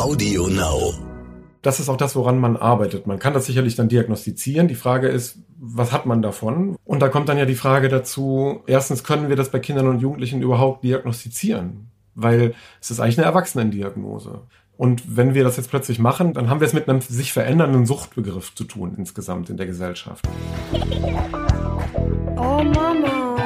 Audio 0.00 0.46
Now. 0.46 0.94
Das 1.60 1.78
ist 1.78 1.90
auch 1.90 1.98
das, 1.98 2.16
woran 2.16 2.38
man 2.38 2.56
arbeitet. 2.56 3.06
Man 3.06 3.18
kann 3.18 3.34
das 3.34 3.44
sicherlich 3.44 3.76
dann 3.76 3.90
diagnostizieren. 3.90 4.66
Die 4.66 4.74
Frage 4.74 5.08
ist, 5.08 5.36
was 5.58 5.92
hat 5.92 6.06
man 6.06 6.22
davon? 6.22 6.78
Und 6.86 7.02
da 7.02 7.10
kommt 7.10 7.28
dann 7.28 7.36
ja 7.36 7.44
die 7.44 7.54
Frage 7.54 7.90
dazu, 7.90 8.62
erstens 8.66 9.04
können 9.04 9.28
wir 9.28 9.36
das 9.36 9.50
bei 9.50 9.58
Kindern 9.58 9.88
und 9.88 10.00
Jugendlichen 10.00 10.40
überhaupt 10.40 10.84
diagnostizieren? 10.84 11.90
Weil 12.14 12.54
es 12.80 12.90
ist 12.90 12.98
eigentlich 12.98 13.18
eine 13.18 13.26
Erwachsenendiagnose. 13.26 14.40
Und 14.78 15.02
wenn 15.18 15.34
wir 15.34 15.44
das 15.44 15.58
jetzt 15.58 15.68
plötzlich 15.68 15.98
machen, 15.98 16.32
dann 16.32 16.48
haben 16.48 16.60
wir 16.60 16.66
es 16.66 16.72
mit 16.72 16.88
einem 16.88 17.02
sich 17.02 17.34
verändernden 17.34 17.84
Suchtbegriff 17.84 18.54
zu 18.54 18.64
tun 18.64 18.94
insgesamt 18.96 19.50
in 19.50 19.58
der 19.58 19.66
Gesellschaft. 19.66 20.26
Oh 22.38 22.62
Mama. 22.64 23.36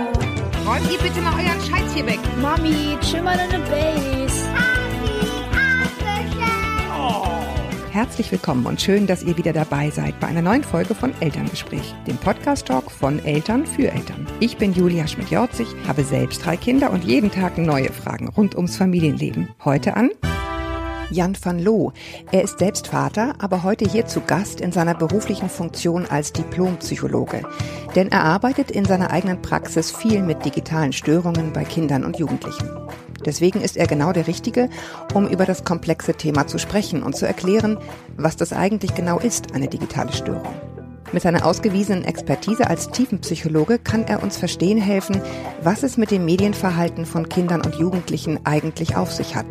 Räumt 0.65 0.93
ihr 0.93 0.99
bitte 1.03 1.21
mal 1.21 1.35
euren 1.35 1.61
Scheiß 1.61 1.95
hier 1.95 2.07
weg. 2.07 2.21
Mami, 2.41 2.97
chill 3.01 3.23
mal 3.23 3.37
deine 3.37 3.59
Base. 3.65 4.24
Herzlich 7.95 8.33
willkommen 8.33 8.67
und 8.67 8.81
schön, 8.81 9.07
dass 9.07 9.23
ihr 9.23 9.37
wieder 9.37 9.53
dabei 9.53 9.89
seid 9.89 10.19
bei 10.19 10.27
einer 10.27 10.43
neuen 10.43 10.65
Folge 10.65 10.97
von 10.97 11.15
Elterngespräch, 11.21 11.95
dem 12.09 12.17
Podcast-Talk 12.17 12.91
von 12.91 13.25
Eltern 13.25 13.65
für 13.65 13.89
Eltern. 13.93 14.27
Ich 14.41 14.57
bin 14.57 14.73
Julia 14.73 15.07
Schmidt-Jorzig, 15.07 15.69
habe 15.87 16.03
selbst 16.03 16.45
drei 16.45 16.57
Kinder 16.57 16.91
und 16.91 17.05
jeden 17.05 17.31
Tag 17.31 17.57
neue 17.57 17.93
Fragen 17.93 18.27
rund 18.31 18.57
ums 18.57 18.77
Familienleben. 18.77 19.51
Heute 19.65 19.97
an 19.97 20.11
Jan 21.11 21.37
van 21.41 21.61
Loo. 21.61 21.93
Er 22.33 22.43
ist 22.43 22.59
selbst 22.59 22.89
Vater, 22.89 23.37
aber 23.39 23.63
heute 23.63 23.89
hier 23.89 24.07
zu 24.07 24.23
Gast 24.23 24.61
in 24.61 24.73
seiner 24.73 24.97
beruflichen 24.97 25.49
Funktion 25.49 26.05
als 26.05 26.33
Diplompsychologe. 26.33 27.43
Denn 27.95 28.11
er 28.11 28.25
arbeitet 28.25 28.73
in 28.73 28.85
seiner 28.87 29.13
eigenen 29.13 29.41
Praxis 29.41 29.93
viel 29.93 30.21
mit 30.21 30.45
digitalen 30.45 30.93
Störungen 30.93 31.53
bei 31.53 31.63
Kindern 31.63 32.05
und 32.05 32.19
Jugendlichen. 32.19 32.69
Deswegen 33.25 33.61
ist 33.61 33.77
er 33.77 33.87
genau 33.87 34.13
der 34.13 34.27
Richtige, 34.27 34.69
um 35.15 35.27
über 35.27 35.45
das 35.45 35.65
komplexe 35.65 36.15
Thema 36.15 36.47
zu 36.47 36.59
sprechen 36.59 37.03
und 37.03 37.17
zu 37.17 37.27
erklären, 37.27 37.79
was 38.17 38.37
das 38.37 38.53
eigentlich 38.53 38.95
genau 38.95 39.19
ist, 39.19 39.55
eine 39.55 39.69
digitale 39.69 40.13
Störung. 40.13 40.55
Mit 41.13 41.23
seiner 41.23 41.47
ausgewiesenen 41.47 42.05
Expertise 42.05 42.67
als 42.69 42.89
Tiefenpsychologe 42.91 43.79
kann 43.79 44.05
er 44.05 44.23
uns 44.23 44.37
verstehen 44.37 44.79
helfen, 44.79 45.21
was 45.63 45.85
es 45.85 45.97
mit 45.97 46.11
dem 46.11 46.25
Medienverhalten 46.25 47.07
von 47.07 47.29
Kindern 47.29 47.61
und 47.61 47.77
Jugendlichen 47.77 48.41
eigentlich 48.45 48.97
auf 48.97 49.13
sich 49.13 49.37
hat 49.37 49.47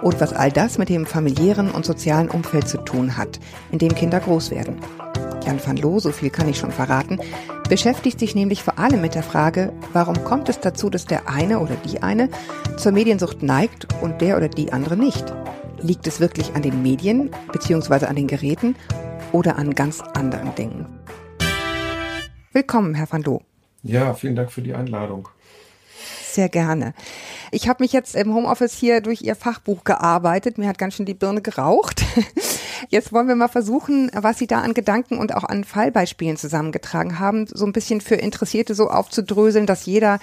und 0.00 0.20
was 0.20 0.32
all 0.32 0.50
das 0.50 0.78
mit 0.78 0.88
dem 0.88 1.04
familiären 1.04 1.70
und 1.70 1.84
sozialen 1.84 2.30
Umfeld 2.30 2.66
zu 2.66 2.78
tun 2.78 3.16
hat, 3.16 3.40
in 3.70 3.78
dem 3.78 3.94
Kinder 3.94 4.20
groß 4.20 4.50
werden. 4.50 4.76
Jan 5.44 5.60
van 5.64 5.76
Loo, 5.76 5.98
so 5.98 6.12
viel 6.12 6.30
kann 6.30 6.48
ich 6.48 6.58
schon 6.58 6.72
verraten, 6.72 7.18
beschäftigt 7.68 8.18
sich 8.18 8.34
nämlich 8.34 8.62
vor 8.62 8.78
allem 8.78 9.00
mit 9.00 9.14
der 9.14 9.22
Frage, 9.22 9.72
warum 9.92 10.22
kommt 10.24 10.48
es 10.48 10.60
dazu, 10.60 10.90
dass 10.90 11.06
der 11.06 11.28
eine 11.28 11.60
oder 11.60 11.74
die 11.76 12.02
eine 12.02 12.28
zur 12.76 12.92
Mediensucht 12.92 13.42
neigt 13.42 13.88
und 14.00 14.20
der 14.20 14.36
oder 14.36 14.48
die 14.48 14.72
andere 14.72 14.96
nicht? 14.96 15.32
Liegt 15.80 16.06
es 16.06 16.20
wirklich 16.20 16.54
an 16.54 16.62
den 16.62 16.82
Medien 16.82 17.30
bzw. 17.52 18.06
an 18.06 18.16
den 18.16 18.26
Geräten 18.26 18.76
oder 19.32 19.56
an 19.56 19.74
ganz 19.74 20.00
anderen 20.00 20.54
Dingen? 20.54 20.86
Willkommen, 22.52 22.94
Herr 22.94 23.10
van 23.10 23.22
Loo. 23.22 23.40
Ja, 23.82 24.14
vielen 24.14 24.36
Dank 24.36 24.52
für 24.52 24.62
die 24.62 24.74
Einladung. 24.74 25.28
Sehr 26.32 26.48
gerne. 26.48 26.94
Ich 27.50 27.68
habe 27.68 27.82
mich 27.82 27.92
jetzt 27.92 28.14
im 28.14 28.34
Homeoffice 28.34 28.72
hier 28.74 29.00
durch 29.00 29.22
Ihr 29.22 29.36
Fachbuch 29.36 29.84
gearbeitet. 29.84 30.56
Mir 30.56 30.68
hat 30.68 30.78
ganz 30.78 30.94
schön 30.94 31.04
die 31.04 31.14
Birne 31.14 31.42
geraucht. 31.42 32.02
Jetzt 32.88 33.12
wollen 33.12 33.28
wir 33.28 33.36
mal 33.36 33.48
versuchen, 33.48 34.10
was 34.14 34.38
Sie 34.38 34.46
da 34.46 34.60
an 34.60 34.74
Gedanken 34.74 35.18
und 35.18 35.34
auch 35.34 35.44
an 35.44 35.64
Fallbeispielen 35.64 36.36
zusammengetragen 36.36 37.18
haben, 37.18 37.46
so 37.46 37.64
ein 37.64 37.72
bisschen 37.72 38.00
für 38.00 38.16
Interessierte 38.16 38.74
so 38.74 38.88
aufzudröseln, 38.88 39.66
dass 39.66 39.86
jeder 39.86 40.18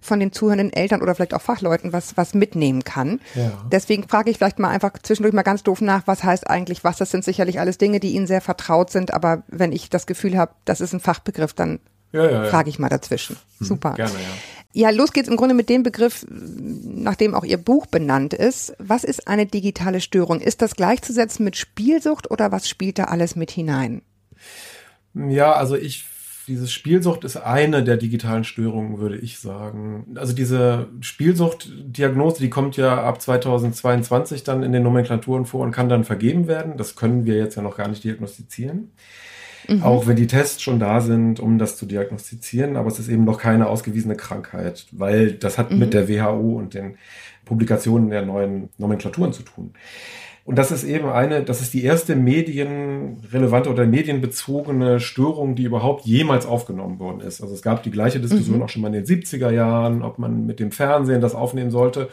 von 0.00 0.20
den 0.20 0.32
zuhörenden 0.32 0.72
Eltern 0.72 1.02
oder 1.02 1.14
vielleicht 1.14 1.34
auch 1.34 1.42
Fachleuten 1.42 1.92
was, 1.92 2.16
was 2.16 2.34
mitnehmen 2.34 2.84
kann. 2.84 3.20
Ja. 3.34 3.50
Deswegen 3.70 4.08
frage 4.08 4.30
ich 4.30 4.38
vielleicht 4.38 4.58
mal 4.58 4.70
einfach 4.70 4.92
zwischendurch 5.02 5.34
mal 5.34 5.42
ganz 5.42 5.62
doof 5.62 5.80
nach, 5.80 6.06
was 6.06 6.24
heißt 6.24 6.48
eigentlich 6.48 6.84
was? 6.84 6.96
Das 6.96 7.10
sind 7.10 7.24
sicherlich 7.24 7.60
alles 7.60 7.78
Dinge, 7.78 8.00
die 8.00 8.12
Ihnen 8.12 8.26
sehr 8.26 8.40
vertraut 8.40 8.90
sind, 8.90 9.12
aber 9.12 9.42
wenn 9.48 9.72
ich 9.72 9.90
das 9.90 10.06
Gefühl 10.06 10.36
habe, 10.36 10.52
das 10.64 10.80
ist 10.80 10.92
ein 10.92 11.00
Fachbegriff, 11.00 11.52
dann 11.52 11.80
Ja, 12.12 12.24
ja, 12.24 12.44
ja. 12.44 12.50
frage 12.50 12.70
ich 12.70 12.78
mal 12.78 12.88
dazwischen. 12.88 13.36
Super. 13.60 13.94
Gerne, 13.94 14.14
ja. 14.14 14.18
Ja, 14.74 14.90
los 14.90 15.12
geht's 15.12 15.28
im 15.28 15.36
Grunde 15.36 15.54
mit 15.54 15.68
dem 15.68 15.82
Begriff, 15.82 16.26
nachdem 16.28 17.34
auch 17.34 17.44
Ihr 17.44 17.56
Buch 17.56 17.86
benannt 17.86 18.34
ist. 18.34 18.74
Was 18.78 19.02
ist 19.02 19.26
eine 19.26 19.46
digitale 19.46 20.00
Störung? 20.00 20.40
Ist 20.40 20.62
das 20.62 20.76
gleichzusetzen 20.76 21.44
mit 21.44 21.56
Spielsucht 21.56 22.30
oder 22.30 22.52
was 22.52 22.68
spielt 22.68 22.98
da 22.98 23.04
alles 23.04 23.34
mit 23.34 23.50
hinein? 23.50 24.02
Ja, 25.14 25.54
also 25.54 25.74
ich, 25.74 26.04
diese 26.46 26.68
Spielsucht 26.68 27.24
ist 27.24 27.36
eine 27.38 27.82
der 27.82 27.96
digitalen 27.96 28.44
Störungen, 28.44 28.98
würde 28.98 29.16
ich 29.16 29.38
sagen. 29.38 30.14
Also 30.16 30.34
diese 30.34 30.88
Spielsuchtdiagnose, 31.00 32.40
die 32.40 32.50
kommt 32.50 32.76
ja 32.76 33.02
ab 33.02 33.20
2022 33.22 34.44
dann 34.44 34.62
in 34.62 34.72
den 34.72 34.82
Nomenklaturen 34.82 35.46
vor 35.46 35.62
und 35.62 35.72
kann 35.72 35.88
dann 35.88 36.04
vergeben 36.04 36.46
werden. 36.46 36.76
Das 36.76 36.94
können 36.94 37.24
wir 37.24 37.36
jetzt 37.36 37.56
ja 37.56 37.62
noch 37.62 37.76
gar 37.76 37.88
nicht 37.88 38.04
diagnostizieren. 38.04 38.92
Auch 39.82 40.06
wenn 40.06 40.16
die 40.16 40.26
Tests 40.26 40.62
schon 40.62 40.80
da 40.80 41.00
sind, 41.00 41.40
um 41.40 41.58
das 41.58 41.76
zu 41.76 41.84
diagnostizieren, 41.84 42.76
aber 42.76 42.88
es 42.88 42.98
ist 42.98 43.08
eben 43.08 43.24
noch 43.24 43.38
keine 43.38 43.66
ausgewiesene 43.68 44.16
Krankheit, 44.16 44.86
weil 44.92 45.32
das 45.32 45.58
hat 45.58 45.70
mit 45.70 45.92
der 45.92 46.08
WHO 46.08 46.56
und 46.56 46.72
den 46.72 46.96
Publikationen 47.44 48.10
der 48.10 48.22
neuen 48.22 48.70
Nomenklaturen 48.78 49.32
zu 49.32 49.42
tun. 49.42 49.74
Und 50.48 50.56
das 50.56 50.70
ist 50.70 50.84
eben 50.84 51.10
eine, 51.10 51.42
das 51.42 51.60
ist 51.60 51.74
die 51.74 51.84
erste 51.84 52.16
medienrelevante 52.16 53.68
oder 53.68 53.84
medienbezogene 53.84 54.98
Störung, 54.98 55.54
die 55.54 55.64
überhaupt 55.64 56.06
jemals 56.06 56.46
aufgenommen 56.46 56.98
worden 56.98 57.20
ist. 57.20 57.42
Also 57.42 57.52
es 57.52 57.60
gab 57.60 57.82
die 57.82 57.90
gleiche 57.90 58.20
Diskussion 58.20 58.62
auch 58.62 58.70
schon 58.70 58.80
mal 58.80 58.94
in 58.94 59.04
den 59.04 59.22
70er 59.22 59.50
Jahren, 59.50 60.00
ob 60.00 60.18
man 60.18 60.46
mit 60.46 60.58
dem 60.58 60.72
Fernsehen 60.72 61.20
das 61.20 61.34
aufnehmen 61.34 61.70
sollte. 61.70 62.08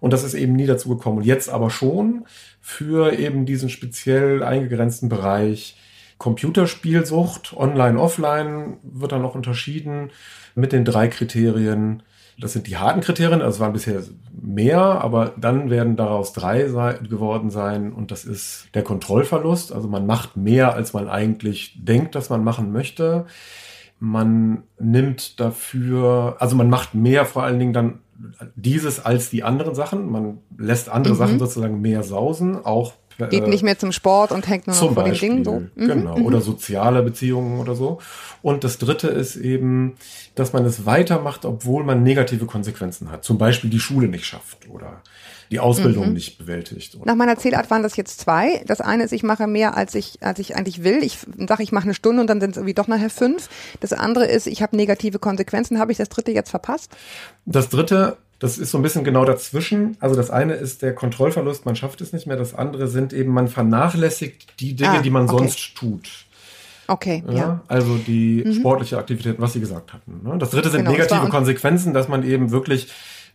Und 0.00 0.14
das 0.14 0.24
ist 0.24 0.32
eben 0.32 0.54
nie 0.54 0.64
dazu 0.64 0.88
gekommen. 0.88 1.18
Und 1.18 1.24
jetzt 1.24 1.50
aber 1.50 1.68
schon 1.68 2.24
für 2.62 3.12
eben 3.18 3.44
diesen 3.44 3.68
speziell 3.68 4.42
eingegrenzten 4.42 5.10
Bereich 5.10 5.76
Computerspielsucht, 6.18 7.54
online, 7.56 7.98
offline, 8.00 8.78
wird 8.82 9.12
dann 9.12 9.22
noch 9.22 9.34
unterschieden 9.34 10.10
mit 10.54 10.72
den 10.72 10.84
drei 10.84 11.08
Kriterien. 11.08 12.02
Das 12.38 12.52
sind 12.52 12.66
die 12.66 12.76
harten 12.76 13.00
Kriterien, 13.00 13.40
also 13.40 13.56
es 13.56 13.60
waren 13.60 13.72
bisher 13.72 14.02
mehr, 14.30 14.80
aber 14.80 15.32
dann 15.38 15.70
werden 15.70 15.96
daraus 15.96 16.32
drei 16.32 16.64
geworden 17.08 17.50
sein 17.50 17.92
und 17.92 18.10
das 18.10 18.24
ist 18.24 18.68
der 18.74 18.82
Kontrollverlust. 18.82 19.72
Also 19.72 19.88
man 19.88 20.06
macht 20.06 20.36
mehr, 20.36 20.74
als 20.74 20.92
man 20.92 21.08
eigentlich 21.08 21.78
denkt, 21.82 22.14
dass 22.14 22.28
man 22.28 22.44
machen 22.44 22.72
möchte. 22.72 23.26
Man 23.98 24.64
nimmt 24.78 25.40
dafür, 25.40 26.36
also 26.38 26.56
man 26.56 26.68
macht 26.68 26.94
mehr 26.94 27.24
vor 27.24 27.42
allen 27.42 27.58
Dingen 27.58 27.72
dann 27.72 28.00
dieses 28.54 29.04
als 29.04 29.30
die 29.30 29.42
anderen 29.42 29.74
Sachen. 29.74 30.10
Man 30.10 30.38
lässt 30.58 30.88
andere 30.90 31.14
Sachen 31.14 31.38
sozusagen 31.38 31.80
mehr 31.80 32.02
sausen, 32.02 32.64
auch 32.64 32.92
Geht 33.18 33.44
äh, 33.44 33.48
nicht 33.48 33.62
mehr 33.62 33.78
zum 33.78 33.92
Sport 33.92 34.32
und 34.32 34.46
hängt 34.46 34.66
nur 34.66 34.76
noch 34.76 34.92
vor 34.92 35.04
den 35.04 35.10
Beispiel, 35.10 35.28
Dingen 35.30 35.44
so. 35.44 35.62
Mhm. 35.74 35.88
genau. 35.88 36.18
Oder 36.18 36.40
soziale 36.40 37.02
Beziehungen 37.02 37.60
oder 37.60 37.74
so. 37.74 37.98
Und 38.42 38.64
das 38.64 38.78
dritte 38.78 39.08
ist 39.08 39.36
eben, 39.36 39.94
dass 40.34 40.52
man 40.52 40.64
es 40.64 40.86
weitermacht, 40.86 41.44
obwohl 41.44 41.84
man 41.84 42.02
negative 42.02 42.46
Konsequenzen 42.46 43.10
hat. 43.10 43.24
Zum 43.24 43.38
Beispiel 43.38 43.70
die 43.70 43.80
Schule 43.80 44.08
nicht 44.08 44.26
schafft 44.26 44.68
oder 44.68 45.02
die 45.50 45.60
Ausbildung 45.60 46.12
nicht 46.12 46.38
bewältigt. 46.38 46.98
Nach 47.04 47.14
meiner 47.14 47.38
Zählart 47.38 47.70
waren 47.70 47.82
das 47.82 47.96
jetzt 47.96 48.20
zwei. 48.20 48.62
Das 48.66 48.80
eine 48.80 49.04
ist, 49.04 49.12
ich 49.12 49.22
mache 49.22 49.46
mehr, 49.46 49.76
als 49.76 49.94
ich, 49.94 50.18
als 50.20 50.38
ich 50.38 50.56
eigentlich 50.56 50.82
will. 50.82 51.02
Ich 51.02 51.18
sage, 51.48 51.62
ich 51.62 51.72
mache 51.72 51.84
eine 51.84 51.94
Stunde 51.94 52.20
und 52.20 52.26
dann 52.28 52.40
sind 52.40 52.50
es 52.50 52.56
irgendwie 52.56 52.74
doch 52.74 52.88
nachher 52.88 53.10
fünf. 53.10 53.48
Das 53.80 53.92
andere 53.92 54.26
ist, 54.26 54.46
ich 54.46 54.62
habe 54.62 54.76
negative 54.76 55.18
Konsequenzen. 55.18 55.78
Habe 55.78 55.92
ich 55.92 55.98
das 55.98 56.08
dritte 56.08 56.32
jetzt 56.32 56.50
verpasst? 56.50 56.90
Das 57.44 57.68
dritte, 57.68 58.16
das 58.38 58.58
ist 58.58 58.70
so 58.70 58.78
ein 58.78 58.82
bisschen 58.82 59.04
genau 59.04 59.24
dazwischen. 59.24 59.96
Also 60.00 60.14
das 60.14 60.30
eine 60.30 60.54
ist 60.54 60.82
der 60.82 60.94
Kontrollverlust, 60.94 61.64
man 61.64 61.76
schafft 61.76 62.00
es 62.00 62.12
nicht 62.12 62.26
mehr. 62.26 62.36
Das 62.36 62.54
andere 62.54 62.88
sind 62.88 63.12
eben, 63.12 63.32
man 63.32 63.48
vernachlässigt 63.48 64.60
die 64.60 64.74
Dinge, 64.74 64.98
Ah, 64.98 65.02
die 65.02 65.10
man 65.10 65.28
okay. 65.28 65.38
sonst 65.38 65.74
tut. 65.74 66.08
Okay, 66.88 67.24
Ja, 67.26 67.34
ja. 67.34 67.60
Also 67.66 67.96
die 67.96 68.44
sportliche 68.58 68.98
Aktivitäten, 68.98 69.40
was 69.42 69.54
Sie 69.54 69.60
gesagt 69.60 69.92
hatten. 69.92 70.20
Ne? 70.22 70.38
Das 70.38 70.50
dritte 70.50 70.70
sind 70.70 70.80
Genau, 70.80 70.92
negative 70.92 71.28
Konsequenzen, 71.28 71.94
dass 71.94 72.08
man 72.08 72.22
eben 72.22 72.50
wirklich 72.50 72.88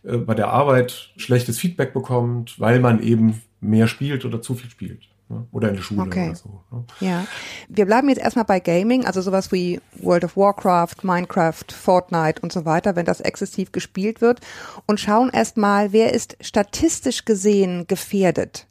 äh, 0.04 0.16
bei 0.16 0.34
der 0.34 0.48
Arbeit 0.48 1.10
schlechtes 1.16 1.58
Feedback 1.58 1.92
bekommt, 1.92 2.58
weil 2.58 2.80
man 2.80 3.02
eben 3.02 3.42
mehr 3.60 3.88
spielt 3.88 4.24
oder 4.24 4.40
zu 4.40 4.54
viel 4.54 4.70
spielt. 4.70 5.00
Ne? 5.32 5.46
Oder 5.50 5.70
in 5.70 5.76
der 5.76 5.82
Schule 5.82 6.02
Okay. 6.02 6.26
oder 6.28 6.36
so. 6.36 6.60
Ne? 6.70 6.84
Ja, 7.00 7.26
wir 7.68 7.86
bleiben 7.86 8.08
jetzt 8.10 8.20
erstmal 8.20 8.44
bei 8.44 8.60
Gaming, 8.60 9.06
also 9.06 9.22
sowas 9.22 9.50
wie 9.50 9.80
World 9.96 10.24
of 10.24 10.36
Warcraft, 10.36 10.96
Minecraft, 11.02 11.64
Fortnite 11.72 12.42
und 12.42 12.52
so 12.52 12.64
weiter, 12.66 12.96
wenn 12.96 13.06
das 13.06 13.20
exzessiv 13.20 13.72
gespielt 13.72 14.20
wird 14.20 14.40
und 14.86 15.00
schauen 15.00 15.30
erstmal, 15.30 15.92
wer 15.92 16.12
ist 16.12 16.36
statistisch 16.40 17.24
gesehen 17.24 17.86
gefährdet. 17.86 18.66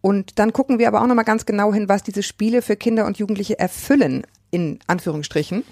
Und 0.00 0.38
dann 0.38 0.52
gucken 0.52 0.78
wir 0.78 0.88
aber 0.88 1.02
auch 1.02 1.06
nochmal 1.06 1.24
ganz 1.24 1.44
genau 1.44 1.74
hin, 1.74 1.88
was 1.88 2.02
diese 2.02 2.22
Spiele 2.22 2.62
für 2.62 2.76
Kinder 2.76 3.04
und 3.04 3.18
Jugendliche 3.18 3.58
erfüllen, 3.58 4.24
in 4.50 4.78
Anführungsstrichen, 4.86 5.64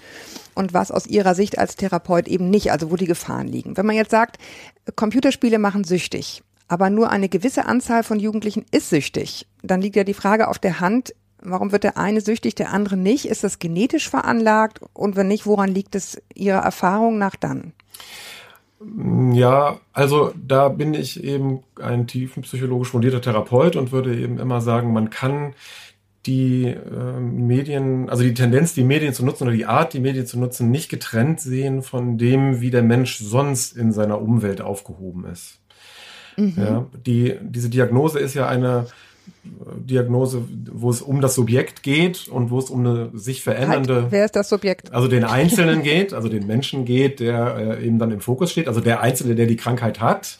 und 0.53 0.73
was 0.73 0.91
aus 0.91 1.07
ihrer 1.07 1.33
Sicht 1.33 1.57
als 1.57 1.77
Therapeut 1.77 2.27
eben 2.27 2.49
nicht, 2.49 2.71
also 2.71 2.91
wo 2.91 2.95
die 2.95 3.07
Gefahren 3.07 3.47
liegen. 3.47 3.77
Wenn 3.77 3.85
man 3.85 3.95
jetzt 3.95 4.11
sagt, 4.11 4.37
Computerspiele 4.95 5.59
machen 5.59 5.83
süchtig, 5.83 6.43
aber 6.69 6.89
nur 6.89 7.09
eine 7.09 7.27
gewisse 7.27 7.65
Anzahl 7.65 8.03
von 8.03 8.19
Jugendlichen 8.19 8.65
ist 8.71 8.89
süchtig, 8.89 9.47
dann 9.61 9.81
liegt 9.81 9.95
ja 9.95 10.05
die 10.05 10.13
Frage 10.13 10.47
auf 10.47 10.59
der 10.59 10.79
Hand, 10.79 11.13
warum 11.41 11.71
wird 11.71 11.83
der 11.83 11.97
eine 11.97 12.21
süchtig, 12.21 12.55
der 12.55 12.71
andere 12.71 12.95
nicht? 12.95 13.25
Ist 13.25 13.43
das 13.43 13.59
genetisch 13.59 14.09
veranlagt? 14.09 14.79
Und 14.93 15.15
wenn 15.15 15.27
nicht, 15.27 15.45
woran 15.45 15.69
liegt 15.69 15.95
es 15.95 16.21
Ihrer 16.33 16.59
Erfahrung 16.59 17.17
nach 17.17 17.35
dann? 17.35 17.73
Ja, 19.33 19.79
also 19.91 20.31
da 20.35 20.69
bin 20.69 20.93
ich 20.93 21.21
eben 21.23 21.63
ein 21.81 22.07
tiefenpsychologisch 22.07 22.89
fundierter 22.89 23.21
Therapeut 23.21 23.75
und 23.75 23.91
würde 23.91 24.17
eben 24.17 24.39
immer 24.39 24.61
sagen, 24.61 24.93
man 24.93 25.09
kann 25.09 25.53
die 26.25 26.65
äh, 26.65 27.19
Medien, 27.19 28.09
also 28.09 28.23
die 28.23 28.33
Tendenz, 28.33 28.73
die 28.73 28.83
Medien 28.83 29.13
zu 29.13 29.25
nutzen 29.25 29.43
oder 29.43 29.53
die 29.55 29.65
Art, 29.65 29.93
die 29.93 29.99
Medien 29.99 30.25
zu 30.25 30.39
nutzen, 30.39 30.69
nicht 30.71 30.89
getrennt 30.89 31.41
sehen 31.41 31.81
von 31.81 32.17
dem, 32.17 32.61
wie 32.61 32.71
der 32.71 32.83
Mensch 32.83 33.17
sonst 33.17 33.75
in 33.75 33.91
seiner 33.91 34.21
Umwelt 34.21 34.61
aufgehoben 34.61 35.25
ist. 35.25 35.58
Mhm. 36.39 36.53
Ja, 36.57 36.85
die, 37.05 37.35
diese 37.41 37.69
Diagnose 37.69 38.19
ist 38.19 38.33
ja 38.33 38.47
eine 38.47 38.87
Diagnose, 39.43 40.43
wo 40.71 40.89
es 40.89 41.01
um 41.01 41.21
das 41.21 41.35
Subjekt 41.35 41.83
geht 41.83 42.27
und 42.27 42.49
wo 42.49 42.59
es 42.59 42.69
um 42.69 42.79
eine 42.85 43.09
sich 43.13 43.43
verändernde. 43.43 44.03
Halt, 44.03 44.11
wer 44.11 44.25
ist 44.25 44.35
das 44.35 44.49
Subjekt? 44.49 44.93
Also 44.93 45.07
den 45.07 45.23
Einzelnen 45.23 45.83
geht, 45.83 46.13
also 46.13 46.29
den 46.29 46.47
Menschen 46.47 46.85
geht, 46.85 47.19
der 47.19 47.79
äh, 47.79 47.85
eben 47.85 47.99
dann 47.99 48.11
im 48.11 48.21
Fokus 48.21 48.51
steht, 48.51 48.67
also 48.67 48.81
der 48.81 49.01
Einzelne, 49.01 49.35
der 49.35 49.45
die 49.45 49.55
Krankheit 49.55 49.99
hat. 49.99 50.37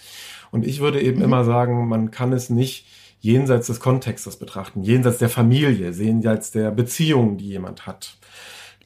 Und 0.52 0.66
ich 0.66 0.80
würde 0.80 1.02
eben 1.02 1.18
mhm. 1.18 1.26
immer 1.26 1.44
sagen, 1.44 1.88
man 1.88 2.12
kann 2.12 2.34
es 2.34 2.50
nicht 2.50 2.86
jenseits 3.22 3.68
des 3.68 3.80
Kontextes 3.80 4.38
betrachten, 4.38 4.82
jenseits 4.82 5.18
der 5.18 5.30
Familie, 5.30 5.92
jenseits 5.92 6.52
der 6.52 6.72
Beziehung, 6.72 7.38
die 7.38 7.50
jemand 7.50 7.86
hat. 7.86 8.18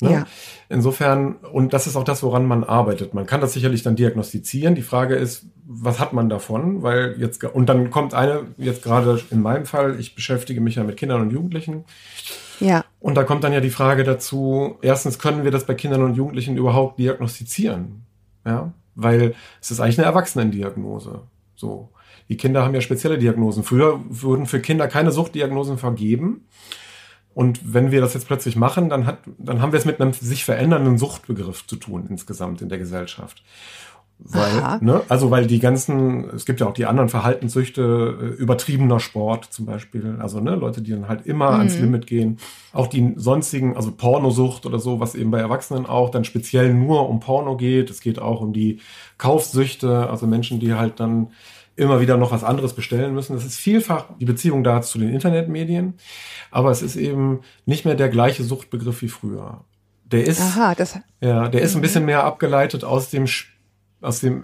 Ne? 0.04 0.12
Ja. 0.12 0.28
Insofern, 0.70 1.36
und 1.36 1.74
das 1.74 1.88
ist 1.88 1.96
auch 1.96 2.04
das, 2.04 2.24
woran 2.24 2.46
man 2.46 2.64
arbeitet. 2.64 3.14
Man 3.14 3.26
kann 3.26 3.42
das 3.42 3.54
sicherlich 3.54 3.84
dann 3.84 3.96
diagnostizieren. 3.96 4.76
Die 4.76 4.82
Frage 4.82 5.16
ist, 5.16 5.46
was 5.66 6.00
hat 6.00 6.14
man 6.14 6.30
davon? 6.30 6.84
Weil 6.84 7.16
jetzt, 7.20 7.44
und 7.44 7.68
dann 7.68 7.90
kommt 7.90 8.14
eine, 8.14 8.48
jetzt 8.58 8.84
gerade 8.84 9.22
in 9.32 9.42
meinem 9.42 9.66
Fall, 9.66 10.00
ich 10.00 10.16
beschäftige 10.16 10.62
mich 10.62 10.76
ja 10.76 10.84
mit 10.84 10.98
Kindern 10.98 11.22
und 11.22 11.32
Jugendlichen. 11.32 11.86
Ja. 12.60 12.86
Und 13.00 13.16
da 13.16 13.24
kommt 13.24 13.44
dann 13.44 13.54
ja 13.54 13.62
die 13.62 13.70
Frage 13.70 14.04
dazu, 14.04 14.78
erstens 14.82 15.20
können 15.20 15.44
wir 15.44 15.52
das 15.52 15.66
bei 15.66 15.74
Kindern 15.74 16.04
und 16.04 16.16
Jugendlichen 16.16 16.58
überhaupt 16.58 17.00
diagnostizieren? 17.00 18.06
Ja, 18.46 18.74
weil 18.96 19.36
es 19.62 19.72
ist 19.72 19.80
eigentlich 19.80 20.00
eine 20.00 20.08
Erwachsenendiagnose. 20.08 21.22
So. 21.56 21.90
Die 22.30 22.38
Kinder 22.38 22.64
haben 22.64 22.74
ja 22.74 22.82
spezielle 22.82 23.18
Diagnosen. 23.18 23.64
Früher 23.64 24.00
wurden 24.08 24.46
für 24.46 24.60
Kinder 24.60 24.88
keine 24.88 25.12
Suchtdiagnosen 25.12 25.78
vergeben. 25.78 26.46
Und 27.34 27.74
wenn 27.74 27.92
wir 27.92 28.02
das 28.02 28.14
jetzt 28.14 28.28
plötzlich 28.28 28.56
machen, 28.56 28.90
dann, 28.90 29.06
hat, 29.06 29.20
dann 29.38 29.62
haben 29.62 29.72
wir 29.72 29.80
es 29.80 29.86
mit 29.86 30.00
einem 30.00 30.14
sich 30.14 30.46
verändernden 30.46 30.98
Suchtbegriff 30.98 31.66
zu 31.66 31.76
tun 31.76 32.06
insgesamt 32.10 32.62
in 32.62 32.70
der 32.70 32.78
Gesellschaft. 32.78 33.44
Weil, 34.20 34.78
ne, 34.80 35.02
also 35.10 35.32
weil 35.32 35.48
die 35.48 35.60
ganzen, 35.60 36.30
es 36.30 36.46
gibt 36.46 36.62
ja 36.62 36.68
auch 36.68 36.74
die 36.74 36.86
anderen 36.86 37.10
Verhaltenssüchte, 37.10 38.18
äh, 38.22 38.42
übertriebener 38.42 39.00
Sport 39.00 39.46
zum 39.46 39.66
Beispiel, 39.66 40.18
also 40.20 40.40
ne, 40.40 40.56
Leute, 40.56 40.82
die 40.82 40.92
dann 40.92 41.10
halt 41.10 41.26
immer 41.26 41.52
mhm. 41.52 41.58
ans 41.58 41.78
Limit 41.78 42.08
gehen. 42.08 42.38
Auch 42.72 42.88
die 42.88 43.14
sonstigen, 43.18 43.76
also 43.76 43.92
Pornosucht 43.92 44.66
oder 44.66 44.80
so, 44.80 45.00
was 45.00 45.16
eben 45.16 45.32
bei 45.32 45.40
Erwachsenen 45.40 45.86
auch 45.86 46.10
dann 46.10 46.24
speziell 46.24 46.74
nur 46.74 47.10
um 47.10 47.20
Porno 47.20 47.58
geht. 47.58 47.90
Es 47.90 48.00
geht 48.00 48.20
auch 48.20 48.40
um 48.40 48.54
die 48.54 48.80
Kaufsüchte, 49.18 50.10
also 50.10 50.26
Menschen, 50.26 50.60
die 50.60 50.74
halt 50.74 51.00
dann 51.00 51.28
immer 51.76 52.00
wieder 52.02 52.18
noch 52.18 52.32
was 52.32 52.44
anderes 52.44 52.74
bestellen 52.74 53.14
müssen. 53.14 53.34
Das 53.36 53.46
ist 53.46 53.58
vielfach 53.58 54.06
die 54.20 54.26
Beziehung 54.26 54.64
da 54.64 54.82
zu 54.82 55.00
den 55.00 55.10
Internetmedien, 55.10 55.96
aber 56.52 56.72
es 56.72 56.82
ist 56.82 56.96
eben 56.96 57.42
nicht 57.66 57.86
mehr 57.86 57.96
der 57.96 58.10
gleiche 58.10 58.44
Suchtbegriff 58.44 59.02
wie 59.02 59.08
früher. 59.08 59.64
Der 60.06 60.26
ist, 60.26 60.42
Aha, 60.42 60.76
das, 60.76 61.00
ja, 61.22 61.48
der 61.48 61.62
ist 61.62 61.74
ein 61.74 61.78
mhm. 61.78 61.82
bisschen 61.82 62.06
mehr 62.06 62.24
abgeleitet 62.24 62.84
aus 62.84 63.10
dem 63.10 63.26
aus 64.04 64.20
dem 64.20 64.44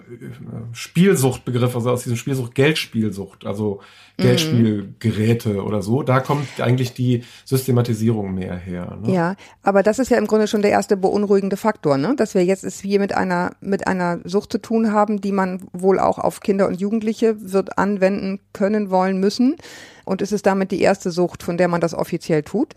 Spielsuchtbegriff, 0.72 1.76
also 1.76 1.90
aus 1.90 2.02
diesem 2.02 2.16
Spielsucht 2.16 2.54
Geldspielsucht, 2.54 3.44
also 3.44 3.80
mhm. 4.16 4.22
Geldspielgeräte 4.22 5.62
oder 5.62 5.82
so, 5.82 6.02
da 6.02 6.20
kommt 6.20 6.60
eigentlich 6.60 6.94
die 6.94 7.24
Systematisierung 7.44 8.34
mehr 8.34 8.56
her. 8.56 8.98
Ne? 9.02 9.12
Ja, 9.12 9.36
aber 9.62 9.82
das 9.82 9.98
ist 9.98 10.10
ja 10.10 10.16
im 10.16 10.26
Grunde 10.26 10.46
schon 10.46 10.62
der 10.62 10.70
erste 10.70 10.96
beunruhigende 10.96 11.58
Faktor, 11.58 11.98
ne? 11.98 12.14
dass 12.16 12.34
wir 12.34 12.44
jetzt 12.44 12.64
es 12.64 12.80
hier 12.80 13.00
mit 13.00 13.14
einer 13.14 13.52
mit 13.60 13.86
einer 13.86 14.20
Sucht 14.24 14.52
zu 14.52 14.58
tun 14.58 14.92
haben, 14.92 15.20
die 15.20 15.32
man 15.32 15.68
wohl 15.72 15.98
auch 15.98 16.18
auf 16.18 16.40
Kinder 16.40 16.66
und 16.66 16.80
Jugendliche 16.80 17.36
wird 17.52 17.78
anwenden 17.78 18.40
können, 18.52 18.90
wollen, 18.90 19.20
müssen. 19.20 19.56
Und 20.04 20.22
ist 20.22 20.32
es 20.32 20.42
damit 20.42 20.70
die 20.70 20.80
erste 20.80 21.10
Sucht, 21.10 21.42
von 21.42 21.58
der 21.58 21.68
man 21.68 21.80
das 21.80 21.94
offiziell 21.94 22.42
tut? 22.42 22.74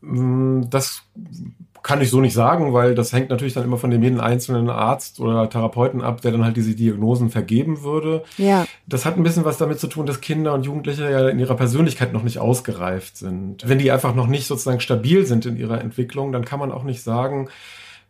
Mm, 0.00 0.62
das 0.70 1.02
kann 1.86 2.00
ich 2.00 2.10
so 2.10 2.20
nicht 2.20 2.34
sagen, 2.34 2.72
weil 2.72 2.96
das 2.96 3.12
hängt 3.12 3.30
natürlich 3.30 3.54
dann 3.54 3.62
immer 3.62 3.76
von 3.76 3.92
dem 3.92 4.02
jeden 4.02 4.18
einzelnen 4.18 4.70
Arzt 4.70 5.20
oder 5.20 5.48
Therapeuten 5.48 6.02
ab, 6.02 6.20
der 6.20 6.32
dann 6.32 6.44
halt 6.44 6.56
diese 6.56 6.74
Diagnosen 6.74 7.30
vergeben 7.30 7.84
würde. 7.84 8.24
Ja. 8.38 8.66
Das 8.88 9.04
hat 9.04 9.16
ein 9.16 9.22
bisschen 9.22 9.44
was 9.44 9.56
damit 9.56 9.78
zu 9.78 9.86
tun, 9.86 10.04
dass 10.04 10.20
Kinder 10.20 10.52
und 10.52 10.66
Jugendliche 10.66 11.08
ja 11.08 11.28
in 11.28 11.38
ihrer 11.38 11.54
Persönlichkeit 11.54 12.12
noch 12.12 12.24
nicht 12.24 12.40
ausgereift 12.40 13.16
sind. 13.16 13.68
Wenn 13.68 13.78
die 13.78 13.92
einfach 13.92 14.16
noch 14.16 14.26
nicht 14.26 14.48
sozusagen 14.48 14.80
stabil 14.80 15.26
sind 15.26 15.46
in 15.46 15.56
ihrer 15.56 15.80
Entwicklung, 15.80 16.32
dann 16.32 16.44
kann 16.44 16.58
man 16.58 16.72
auch 16.72 16.82
nicht 16.82 17.04
sagen, 17.04 17.50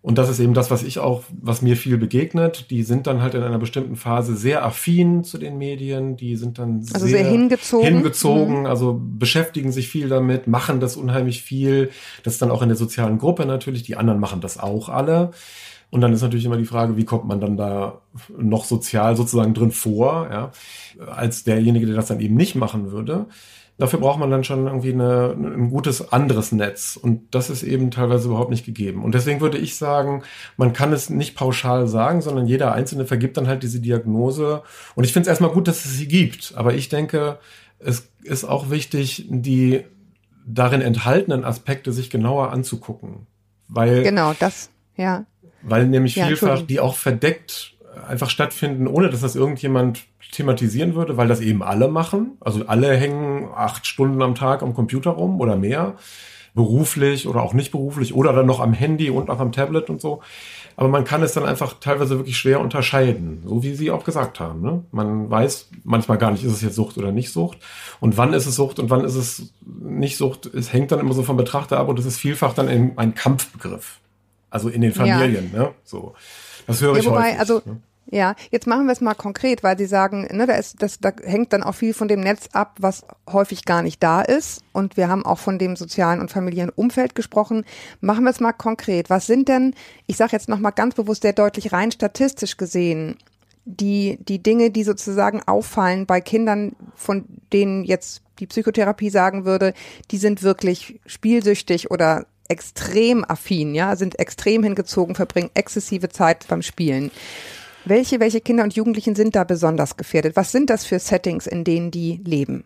und 0.06 0.18
das 0.18 0.28
ist 0.28 0.38
eben 0.38 0.54
das, 0.54 0.70
was 0.70 0.84
ich 0.84 1.00
auch, 1.00 1.24
was 1.36 1.62
mir 1.62 1.76
viel 1.76 1.98
begegnet. 1.98 2.70
Die 2.70 2.84
sind 2.84 3.08
dann 3.08 3.22
halt 3.22 3.34
in 3.34 3.42
einer 3.42 3.58
bestimmten 3.58 3.96
Phase 3.96 4.36
sehr 4.36 4.64
affin 4.64 5.24
zu 5.24 5.36
den 5.36 5.58
Medien. 5.58 6.16
Die 6.16 6.36
sind 6.36 6.60
dann 6.60 6.76
also 6.94 7.08
sehr, 7.08 7.24
sehr 7.24 7.28
hingezogen. 7.28 7.84
Hingezogen, 7.84 8.60
mhm. 8.60 8.66
also 8.66 9.00
beschäftigen 9.02 9.72
sich 9.72 9.88
viel 9.88 10.08
damit, 10.08 10.46
machen 10.46 10.78
das 10.78 10.96
unheimlich 10.96 11.42
viel. 11.42 11.90
Das 12.22 12.34
ist 12.34 12.40
dann 12.40 12.52
auch 12.52 12.62
in 12.62 12.68
der 12.68 12.76
sozialen 12.76 13.18
Gruppe 13.18 13.46
natürlich. 13.46 13.82
Die 13.82 13.96
anderen 13.96 14.20
machen 14.20 14.40
das 14.40 14.60
auch 14.60 14.88
alle. 14.88 15.32
Und 15.90 16.02
dann 16.02 16.12
ist 16.12 16.22
natürlich 16.22 16.44
immer 16.44 16.56
die 16.56 16.66
Frage, 16.66 16.96
wie 16.96 17.04
kommt 17.04 17.26
man 17.26 17.40
dann 17.40 17.56
da 17.56 18.00
noch 18.38 18.64
sozial 18.64 19.16
sozusagen 19.16 19.54
drin 19.54 19.72
vor, 19.72 20.28
ja, 20.30 20.52
als 21.04 21.42
derjenige, 21.42 21.84
der 21.86 21.96
das 21.96 22.06
dann 22.06 22.20
eben 22.20 22.36
nicht 22.36 22.54
machen 22.54 22.92
würde. 22.92 23.26
Dafür 23.78 24.00
braucht 24.00 24.18
man 24.18 24.30
dann 24.30 24.42
schon 24.42 24.66
irgendwie 24.66 24.92
eine, 24.92 25.36
ein 25.36 25.68
gutes 25.68 26.12
anderes 26.12 26.50
Netz. 26.50 26.98
Und 27.00 27.34
das 27.34 27.50
ist 27.50 27.62
eben 27.62 27.90
teilweise 27.90 28.28
überhaupt 28.28 28.50
nicht 28.50 28.64
gegeben. 28.64 29.04
Und 29.04 29.14
deswegen 29.14 29.42
würde 29.42 29.58
ich 29.58 29.76
sagen, 29.76 30.22
man 30.56 30.72
kann 30.72 30.94
es 30.94 31.10
nicht 31.10 31.36
pauschal 31.36 31.86
sagen, 31.86 32.22
sondern 32.22 32.46
jeder 32.46 32.72
Einzelne 32.72 33.04
vergibt 33.04 33.36
dann 33.36 33.48
halt 33.48 33.62
diese 33.62 33.80
Diagnose. 33.80 34.62
Und 34.94 35.04
ich 35.04 35.12
finde 35.12 35.26
es 35.26 35.28
erstmal 35.28 35.50
gut, 35.50 35.68
dass 35.68 35.84
es 35.84 35.92
sie 35.92 36.08
gibt. 36.08 36.54
Aber 36.56 36.72
ich 36.72 36.88
denke, 36.88 37.38
es 37.78 38.08
ist 38.22 38.44
auch 38.44 38.70
wichtig, 38.70 39.26
die 39.28 39.84
darin 40.46 40.80
enthaltenen 40.80 41.44
Aspekte 41.44 41.92
sich 41.92 42.08
genauer 42.08 42.52
anzugucken. 42.52 43.26
Weil, 43.68 44.02
genau, 44.02 44.32
das, 44.38 44.70
ja. 44.96 45.26
Weil 45.62 45.86
nämlich 45.86 46.16
ja, 46.16 46.28
vielfach 46.28 46.62
die 46.62 46.80
auch 46.80 46.94
verdeckt 46.94 47.75
einfach 48.06 48.30
stattfinden, 48.30 48.86
ohne 48.86 49.10
dass 49.10 49.20
das 49.20 49.36
irgendjemand 49.36 50.04
thematisieren 50.32 50.94
würde, 50.94 51.16
weil 51.16 51.28
das 51.28 51.40
eben 51.40 51.62
alle 51.62 51.88
machen. 51.88 52.36
Also 52.40 52.66
alle 52.66 52.94
hängen 52.96 53.48
acht 53.54 53.86
Stunden 53.86 54.22
am 54.22 54.34
Tag 54.34 54.62
am 54.62 54.74
Computer 54.74 55.10
rum 55.10 55.40
oder 55.40 55.56
mehr, 55.56 55.94
beruflich 56.54 57.26
oder 57.26 57.42
auch 57.42 57.54
nicht 57.54 57.70
beruflich 57.70 58.14
oder 58.14 58.32
dann 58.32 58.46
noch 58.46 58.60
am 58.60 58.72
Handy 58.72 59.10
und 59.10 59.30
auch 59.30 59.40
am 59.40 59.52
Tablet 59.52 59.90
und 59.90 60.00
so. 60.00 60.20
Aber 60.78 60.88
man 60.88 61.04
kann 61.04 61.22
es 61.22 61.32
dann 61.32 61.46
einfach 61.46 61.80
teilweise 61.80 62.18
wirklich 62.18 62.36
schwer 62.36 62.60
unterscheiden, 62.60 63.42
so 63.46 63.62
wie 63.62 63.74
Sie 63.74 63.90
auch 63.90 64.04
gesagt 64.04 64.40
haben. 64.40 64.60
Ne? 64.60 64.84
Man 64.92 65.30
weiß 65.30 65.70
manchmal 65.84 66.18
gar 66.18 66.30
nicht, 66.30 66.44
ist 66.44 66.52
es 66.52 66.60
jetzt 66.60 66.74
Sucht 66.74 66.98
oder 66.98 67.12
nicht 67.12 67.32
Sucht. 67.32 67.58
Und 67.98 68.18
wann 68.18 68.34
ist 68.34 68.46
es 68.46 68.56
Sucht 68.56 68.78
und 68.78 68.90
wann 68.90 69.04
ist 69.04 69.14
es 69.14 69.54
nicht 69.64 70.18
Sucht. 70.18 70.46
Es 70.46 70.72
hängt 70.72 70.92
dann 70.92 71.00
immer 71.00 71.14
so 71.14 71.22
vom 71.22 71.38
Betrachter 71.38 71.78
ab 71.78 71.88
und 71.88 71.98
es 71.98 72.04
ist 72.04 72.18
vielfach 72.18 72.52
dann 72.52 72.68
ein 72.68 73.14
Kampfbegriff. 73.14 74.00
Also 74.50 74.68
in 74.68 74.82
den 74.82 74.92
Familien. 74.92 75.50
Ja. 75.54 75.60
Ne? 75.60 75.70
So. 75.84 76.14
Das 76.66 76.80
höre 76.80 76.94
ja, 76.94 77.00
ich 77.00 77.06
wobei, 77.06 77.28
häufig. 77.28 77.40
Also 77.40 77.62
ne? 77.64 77.80
Ja, 78.08 78.36
jetzt 78.52 78.68
machen 78.68 78.86
wir 78.86 78.92
es 78.92 79.00
mal 79.00 79.14
konkret, 79.14 79.64
weil 79.64 79.76
Sie 79.76 79.86
sagen, 79.86 80.28
ne, 80.30 80.46
da, 80.46 80.54
ist, 80.54 80.80
das, 80.80 81.00
da 81.00 81.12
hängt 81.24 81.52
dann 81.52 81.64
auch 81.64 81.74
viel 81.74 81.92
von 81.92 82.06
dem 82.06 82.20
Netz 82.20 82.48
ab, 82.52 82.76
was 82.78 83.04
häufig 83.28 83.64
gar 83.64 83.82
nicht 83.82 84.00
da 84.00 84.20
ist. 84.20 84.62
Und 84.72 84.96
wir 84.96 85.08
haben 85.08 85.26
auch 85.26 85.38
von 85.38 85.58
dem 85.58 85.74
sozialen 85.74 86.20
und 86.20 86.30
familiären 86.30 86.70
Umfeld 86.70 87.16
gesprochen. 87.16 87.64
Machen 88.00 88.22
wir 88.22 88.30
es 88.30 88.38
mal 88.38 88.52
konkret. 88.52 89.10
Was 89.10 89.26
sind 89.26 89.48
denn, 89.48 89.74
ich 90.06 90.16
sage 90.16 90.32
jetzt 90.32 90.48
nochmal 90.48 90.72
ganz 90.72 90.94
bewusst 90.94 91.22
sehr 91.22 91.32
deutlich 91.32 91.72
rein 91.72 91.90
statistisch 91.90 92.56
gesehen, 92.56 93.16
die, 93.64 94.18
die 94.20 94.40
Dinge, 94.40 94.70
die 94.70 94.84
sozusagen 94.84 95.42
auffallen 95.44 96.06
bei 96.06 96.20
Kindern, 96.20 96.76
von 96.94 97.24
denen 97.52 97.82
jetzt 97.82 98.22
die 98.38 98.46
Psychotherapie 98.46 99.10
sagen 99.10 99.44
würde, 99.44 99.74
die 100.12 100.18
sind 100.18 100.44
wirklich 100.44 101.00
spielsüchtig 101.06 101.90
oder 101.90 102.26
extrem 102.48 103.24
affin, 103.24 103.74
ja, 103.74 103.96
sind 103.96 104.18
extrem 104.18 104.62
hingezogen, 104.62 105.14
verbringen 105.14 105.50
exzessive 105.54 106.08
Zeit 106.08 106.46
beim 106.48 106.62
Spielen. 106.62 107.10
Welche, 107.84 108.18
welche 108.18 108.40
Kinder 108.40 108.64
und 108.64 108.74
Jugendlichen 108.74 109.14
sind 109.14 109.36
da 109.36 109.44
besonders 109.44 109.96
gefährdet? 109.96 110.34
Was 110.34 110.50
sind 110.50 110.70
das 110.70 110.84
für 110.84 110.98
Settings, 110.98 111.46
in 111.46 111.62
denen 111.62 111.90
die 111.90 112.20
leben? 112.24 112.64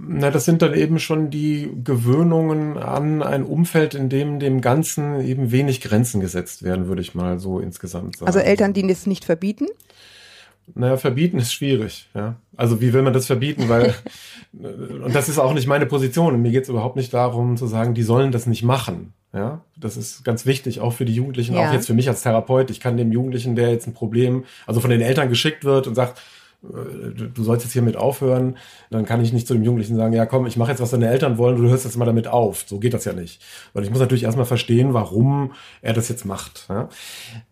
Na, 0.00 0.30
das 0.30 0.44
sind 0.44 0.62
dann 0.62 0.74
eben 0.74 1.00
schon 1.00 1.28
die 1.28 1.70
Gewöhnungen 1.82 2.78
an 2.78 3.22
ein 3.22 3.42
Umfeld, 3.42 3.94
in 3.94 4.08
dem 4.08 4.38
dem 4.38 4.60
Ganzen 4.60 5.20
eben 5.20 5.50
wenig 5.50 5.80
Grenzen 5.80 6.20
gesetzt 6.20 6.62
werden, 6.62 6.86
würde 6.86 7.02
ich 7.02 7.16
mal 7.16 7.40
so 7.40 7.58
insgesamt 7.58 8.16
sagen. 8.16 8.28
Also 8.28 8.38
Eltern, 8.38 8.72
die 8.72 8.88
es 8.88 9.06
nicht 9.06 9.24
verbieten? 9.24 9.66
Naja, 10.74 10.96
verbieten 10.96 11.38
ist 11.38 11.52
schwierig, 11.52 12.08
ja. 12.14 12.36
Also 12.56 12.80
wie 12.80 12.92
will 12.92 13.02
man 13.02 13.12
das 13.12 13.26
verbieten? 13.26 13.68
Weil, 13.68 13.94
und 14.52 15.14
das 15.14 15.28
ist 15.28 15.38
auch 15.38 15.54
nicht 15.54 15.66
meine 15.66 15.86
Position. 15.86 16.40
Mir 16.42 16.50
geht 16.50 16.64
es 16.64 16.68
überhaupt 16.68 16.96
nicht 16.96 17.14
darum 17.14 17.56
zu 17.56 17.66
sagen, 17.66 17.94
die 17.94 18.02
sollen 18.02 18.32
das 18.32 18.46
nicht 18.46 18.62
machen. 18.62 19.12
Ja, 19.34 19.60
das 19.76 19.98
ist 19.98 20.24
ganz 20.24 20.46
wichtig, 20.46 20.80
auch 20.80 20.94
für 20.94 21.04
die 21.04 21.14
Jugendlichen, 21.14 21.54
ja. 21.54 21.68
auch 21.68 21.72
jetzt 21.72 21.86
für 21.86 21.92
mich 21.92 22.08
als 22.08 22.22
Therapeut. 22.22 22.70
Ich 22.70 22.80
kann 22.80 22.96
dem 22.96 23.12
Jugendlichen, 23.12 23.56
der 23.56 23.70
jetzt 23.70 23.86
ein 23.86 23.92
Problem, 23.92 24.44
also 24.66 24.80
von 24.80 24.88
den 24.88 25.02
Eltern 25.02 25.28
geschickt 25.28 25.64
wird 25.64 25.86
und 25.86 25.94
sagt, 25.94 26.20
du 26.60 27.44
sollst 27.44 27.64
jetzt 27.64 27.72
hiermit 27.72 27.96
aufhören, 27.96 28.56
dann 28.90 29.06
kann 29.06 29.22
ich 29.22 29.32
nicht 29.32 29.46
zu 29.46 29.54
dem 29.54 29.62
Jugendlichen 29.62 29.96
sagen, 29.96 30.12
ja 30.12 30.26
komm, 30.26 30.46
ich 30.46 30.56
mache 30.56 30.70
jetzt, 30.70 30.80
was 30.80 30.90
deine 30.90 31.08
Eltern 31.08 31.38
wollen, 31.38 31.56
du 31.56 31.68
hörst 31.68 31.84
jetzt 31.84 31.96
mal 31.96 32.04
damit 32.04 32.26
auf. 32.26 32.64
So 32.66 32.80
geht 32.80 32.94
das 32.94 33.04
ja 33.04 33.12
nicht. 33.12 33.40
Weil 33.74 33.84
ich 33.84 33.90
muss 33.90 34.00
natürlich 34.00 34.24
erstmal 34.24 34.46
verstehen, 34.46 34.92
warum 34.92 35.52
er 35.82 35.92
das 35.92 36.08
jetzt 36.08 36.24
macht. 36.24 36.66
Ja? 36.68 36.88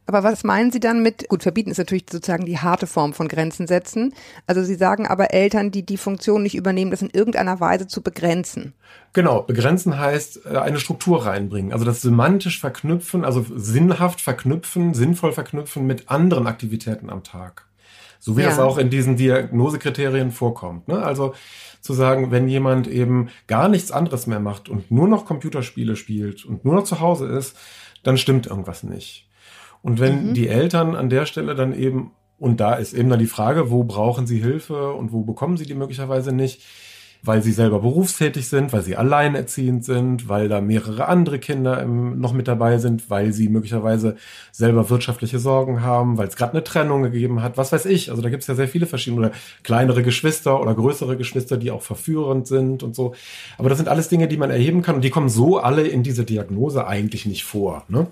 Aber 0.07 0.25
was 0.25 0.43
meinen 0.43 0.73
Sie 0.73 0.81
dann 0.81 1.03
mit, 1.03 1.29
gut, 1.29 1.45
verbieten 1.45 1.71
ist 1.71 1.79
natürlich 1.79 2.07
sozusagen 2.11 2.47
die 2.47 2.59
harte 2.59 2.89
Form 2.89 3.13
von 3.13 3.29
Grenzen 3.29 3.69
setzen. 3.69 4.13
Also 4.47 4.65
Sie 4.65 4.75
sagen 4.75 5.07
aber 5.07 5.33
Eltern, 5.33 5.71
die 5.71 5.87
die 5.87 5.99
Funktion 5.99 6.43
nicht 6.43 6.57
übernehmen, 6.57 6.91
das 6.91 7.03
in 7.03 7.11
irgendeiner 7.11 7.61
Weise 7.61 7.87
zu 7.87 8.03
begrenzen. 8.03 8.75
Genau, 9.13 9.43
begrenzen 9.43 9.99
heißt 9.99 10.47
äh, 10.47 10.59
eine 10.59 10.81
Struktur 10.81 11.27
reinbringen. 11.27 11.73
Also 11.73 11.85
das 11.85 12.03
semantisch 12.03 12.61
verknüpfen, 12.61 13.25
also 13.25 13.47
sinnhaft 13.55 14.21
verknüpfen, 14.21 14.95
sinnvoll 14.95 15.33
verknüpfen 15.33 15.87
mit 15.87 16.11
anderen 16.11 16.49
Aktivitäten 16.49 17.09
am 17.09 17.23
Tag. 17.23 17.66
So 18.27 18.37
wie 18.37 18.41
ja. 18.43 18.49
das 18.49 18.59
auch 18.59 18.77
in 18.77 18.91
diesen 18.91 19.15
Diagnosekriterien 19.15 20.33
vorkommt. 20.33 20.89
Ne? 20.89 21.01
Also 21.01 21.33
zu 21.81 21.93
sagen, 21.93 22.33
wenn 22.33 22.49
jemand 22.49 22.89
eben 22.89 23.29
gar 23.47 23.69
nichts 23.69 23.93
anderes 23.93 24.27
mehr 24.27 24.41
macht 24.41 24.69
und 24.69 24.91
nur 24.91 25.07
noch 25.07 25.27
Computerspiele 25.27 25.95
spielt 25.95 26.45
und 26.45 26.65
nur 26.65 26.75
noch 26.75 26.83
zu 26.83 26.99
Hause 26.99 27.29
ist, 27.29 27.57
dann 28.03 28.19
stimmt 28.19 28.49
irgendwas 28.49 28.83
nicht. 28.83 29.29
Und 29.81 30.01
wenn 30.01 30.31
mhm. 30.31 30.35
die 30.35 30.49
Eltern 30.49 30.97
an 30.97 31.09
der 31.09 31.25
Stelle 31.25 31.55
dann 31.55 31.73
eben, 31.73 32.11
und 32.37 32.59
da 32.59 32.75
ist 32.75 32.95
eben 32.95 33.11
dann 33.11 33.21
die 33.21 33.27
Frage, 33.27 33.71
wo 33.71 33.85
brauchen 33.85 34.27
sie 34.27 34.41
Hilfe 34.41 34.93
und 34.93 35.13
wo 35.13 35.23
bekommen 35.23 35.57
sie 35.57 35.65
die 35.65 35.77
möglicherweise 35.77 36.33
nicht, 36.33 36.63
weil 37.27 37.43
sie 37.43 37.53
selber 37.53 37.81
berufstätig 37.81 38.49
sind, 38.49 38.73
weil 38.73 38.83
sie 38.83 38.97
alleinerziehend 38.97 39.85
sind, 39.85 40.29
weil 40.29 40.49
da 40.49 40.61
mehrere 40.61 41.07
andere 41.07 41.39
Kinder 41.39 41.83
im, 41.83 42.21
noch 42.21 42.33
mit 42.33 42.49
dabei 42.49 42.79
sind, 42.79 43.11
weil 43.11 43.33
sie 43.33 43.49
möglicherweise 43.49 44.17
selber 44.53 44.91
wirtschaftliche 44.91 45.39
Sorgen 45.39 45.83
haben, 45.83 46.19
weil 46.19 46.29
es 46.29 46.37
gerade 46.37 46.53
eine 46.53 46.65
Trennung 46.65 47.03
gegeben 47.03 47.43
hat, 47.43 47.57
was 47.57 47.73
weiß 47.73 47.87
ich. 47.87 48.11
Also 48.11 48.23
da 48.23 48.31
gibt 48.31 48.43
es 48.43 48.47
ja 48.47 48.55
sehr 48.55 48.69
viele 48.69 48.87
verschiedene 48.87 49.27
oder 49.27 49.33
kleinere 49.63 50.03
Geschwister 50.03 50.61
oder 50.61 50.75
größere 50.75 51.17
Geschwister, 51.17 51.57
die 51.57 51.71
auch 51.71 51.83
verführend 51.83 52.47
sind 52.47 52.83
und 52.83 52.95
so. 52.95 53.15
Aber 53.59 53.69
das 53.69 53.79
sind 53.79 53.89
alles 53.89 54.09
Dinge, 54.09 54.29
die 54.29 54.37
man 54.37 54.51
erheben 54.51 54.83
kann 54.83 54.97
und 54.97 55.03
die 55.03 55.11
kommen 55.11 55.29
so 55.29 55.59
alle 55.59 55.87
in 55.87 56.03
diese 56.03 56.25
Diagnose 56.25 56.87
eigentlich 56.87 57.27
nicht 57.27 57.45
vor. 57.45 57.85
Ne? 57.89 58.07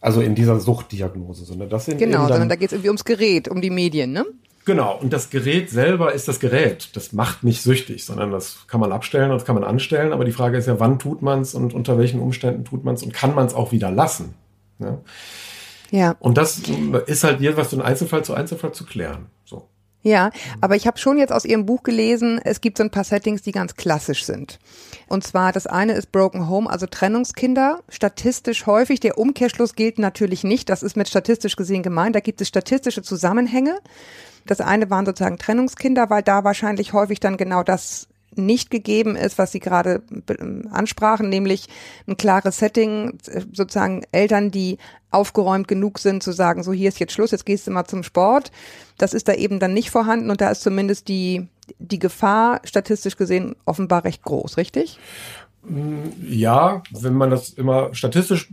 Also 0.00 0.22
in 0.22 0.34
dieser 0.34 0.58
Suchtdiagnose, 0.58 1.44
sondern 1.44 1.68
das 1.68 1.84
sind 1.84 1.98
genau, 1.98 2.26
sondern 2.26 2.48
da 2.48 2.56
geht 2.56 2.68
es 2.68 2.72
irgendwie 2.72 2.88
ums 2.88 3.04
Gerät, 3.04 3.48
um 3.48 3.60
die 3.60 3.68
Medien, 3.68 4.12
ne? 4.12 4.24
Genau, 4.70 4.96
und 4.96 5.12
das 5.12 5.30
Gerät 5.30 5.68
selber 5.68 6.12
ist 6.12 6.28
das 6.28 6.38
Gerät. 6.38 6.90
Das 6.94 7.12
macht 7.12 7.42
nicht 7.42 7.60
süchtig, 7.60 8.04
sondern 8.04 8.30
das 8.30 8.68
kann 8.68 8.78
man 8.78 8.92
abstellen 8.92 9.32
und 9.32 9.38
das 9.38 9.44
kann 9.44 9.56
man 9.56 9.64
anstellen. 9.64 10.12
Aber 10.12 10.24
die 10.24 10.30
Frage 10.30 10.58
ist 10.58 10.66
ja, 10.68 10.78
wann 10.78 11.00
tut 11.00 11.22
man 11.22 11.40
es 11.40 11.56
und 11.56 11.74
unter 11.74 11.98
welchen 11.98 12.20
Umständen 12.20 12.64
tut 12.64 12.84
man 12.84 12.94
es 12.94 13.02
und 13.02 13.12
kann 13.12 13.34
man 13.34 13.46
es 13.46 13.52
auch 13.52 13.72
wieder 13.72 13.90
lassen? 13.90 14.36
Ja? 14.78 14.98
ja. 15.90 16.16
Und 16.20 16.38
das 16.38 16.62
ist 17.06 17.24
halt 17.24 17.56
was 17.56 17.70
von 17.70 17.82
Einzelfall 17.82 18.24
zu 18.24 18.32
Einzelfall 18.32 18.70
zu 18.70 18.86
klären. 18.86 19.26
So. 19.44 19.66
Ja, 20.02 20.30
aber 20.60 20.76
ich 20.76 20.86
habe 20.86 20.98
schon 20.98 21.18
jetzt 21.18 21.32
aus 21.32 21.44
Ihrem 21.44 21.66
Buch 21.66 21.82
gelesen, 21.82 22.40
es 22.44 22.60
gibt 22.60 22.78
so 22.78 22.84
ein 22.84 22.90
paar 22.90 23.02
Settings, 23.02 23.42
die 23.42 23.50
ganz 23.50 23.74
klassisch 23.74 24.24
sind. 24.24 24.60
Und 25.08 25.24
zwar 25.24 25.50
das 25.50 25.66
eine 25.66 25.94
ist 25.94 26.12
Broken 26.12 26.48
Home, 26.48 26.70
also 26.70 26.86
Trennungskinder, 26.86 27.80
statistisch 27.88 28.66
häufig. 28.66 29.00
Der 29.00 29.18
Umkehrschluss 29.18 29.74
gilt 29.74 29.98
natürlich 29.98 30.44
nicht, 30.44 30.68
das 30.68 30.84
ist 30.84 30.96
mit 30.96 31.08
statistisch 31.08 31.56
gesehen 31.56 31.82
gemeint. 31.82 32.14
Da 32.14 32.20
gibt 32.20 32.40
es 32.40 32.46
statistische 32.46 33.02
Zusammenhänge. 33.02 33.80
Das 34.50 34.60
eine 34.60 34.90
waren 34.90 35.06
sozusagen 35.06 35.38
Trennungskinder, 35.38 36.10
weil 36.10 36.24
da 36.24 36.42
wahrscheinlich 36.42 36.92
häufig 36.92 37.20
dann 37.20 37.36
genau 37.36 37.62
das 37.62 38.08
nicht 38.34 38.68
gegeben 38.68 39.14
ist, 39.14 39.38
was 39.38 39.52
Sie 39.52 39.60
gerade 39.60 40.02
ansprachen, 40.72 41.28
nämlich 41.28 41.68
ein 42.08 42.16
klares 42.16 42.58
Setting, 42.58 43.16
sozusagen 43.52 44.02
Eltern, 44.10 44.50
die 44.50 44.78
aufgeräumt 45.12 45.68
genug 45.68 46.00
sind 46.00 46.24
zu 46.24 46.32
sagen, 46.32 46.64
so 46.64 46.72
hier 46.72 46.88
ist 46.88 46.98
jetzt 46.98 47.12
Schluss, 47.12 47.30
jetzt 47.30 47.46
gehst 47.46 47.68
du 47.68 47.70
mal 47.70 47.84
zum 47.84 48.02
Sport. 48.02 48.50
Das 48.98 49.14
ist 49.14 49.28
da 49.28 49.34
eben 49.34 49.60
dann 49.60 49.72
nicht 49.72 49.92
vorhanden 49.92 50.30
und 50.30 50.40
da 50.40 50.50
ist 50.50 50.62
zumindest 50.62 51.06
die, 51.06 51.46
die 51.78 52.00
Gefahr 52.00 52.60
statistisch 52.64 53.16
gesehen 53.16 53.54
offenbar 53.66 54.02
recht 54.02 54.24
groß, 54.24 54.56
richtig? 54.56 54.98
Ja, 56.26 56.82
wenn 56.90 57.14
man 57.14 57.28
das 57.28 57.50
immer 57.50 57.94
statistisch 57.94 58.48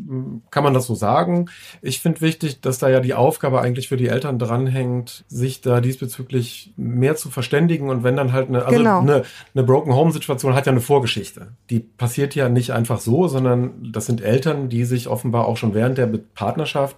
kann 0.51 0.63
man 0.63 0.73
das 0.73 0.87
so 0.87 0.93
sagen. 0.93 1.49
Ich 1.81 2.01
finde 2.01 2.19
wichtig, 2.19 2.59
dass 2.59 2.79
da 2.79 2.89
ja 2.89 2.99
die 2.99 3.13
Aufgabe 3.13 3.61
eigentlich 3.61 3.87
für 3.87 3.95
die 3.95 4.09
Eltern 4.09 4.37
dranhängt, 4.37 5.23
sich 5.29 5.61
da 5.61 5.79
diesbezüglich 5.79 6.73
mehr 6.75 7.15
zu 7.15 7.29
verständigen 7.29 7.89
und 7.89 8.03
wenn 8.03 8.17
dann 8.17 8.33
halt 8.33 8.49
eine, 8.49 8.65
also 8.65 8.77
genau. 8.77 8.99
eine, 8.99 9.23
eine 9.55 9.63
Broken 9.63 9.95
Home 9.95 10.11
Situation 10.11 10.53
hat 10.53 10.65
ja 10.65 10.73
eine 10.73 10.81
Vorgeschichte. 10.81 11.53
Die 11.69 11.79
passiert 11.79 12.35
ja 12.35 12.49
nicht 12.49 12.71
einfach 12.71 12.99
so, 12.99 13.29
sondern 13.29 13.91
das 13.93 14.05
sind 14.05 14.19
Eltern, 14.19 14.67
die 14.67 14.83
sich 14.83 15.07
offenbar 15.07 15.47
auch 15.47 15.55
schon 15.55 15.73
während 15.73 15.97
der 15.97 16.07
Partnerschaft 16.35 16.97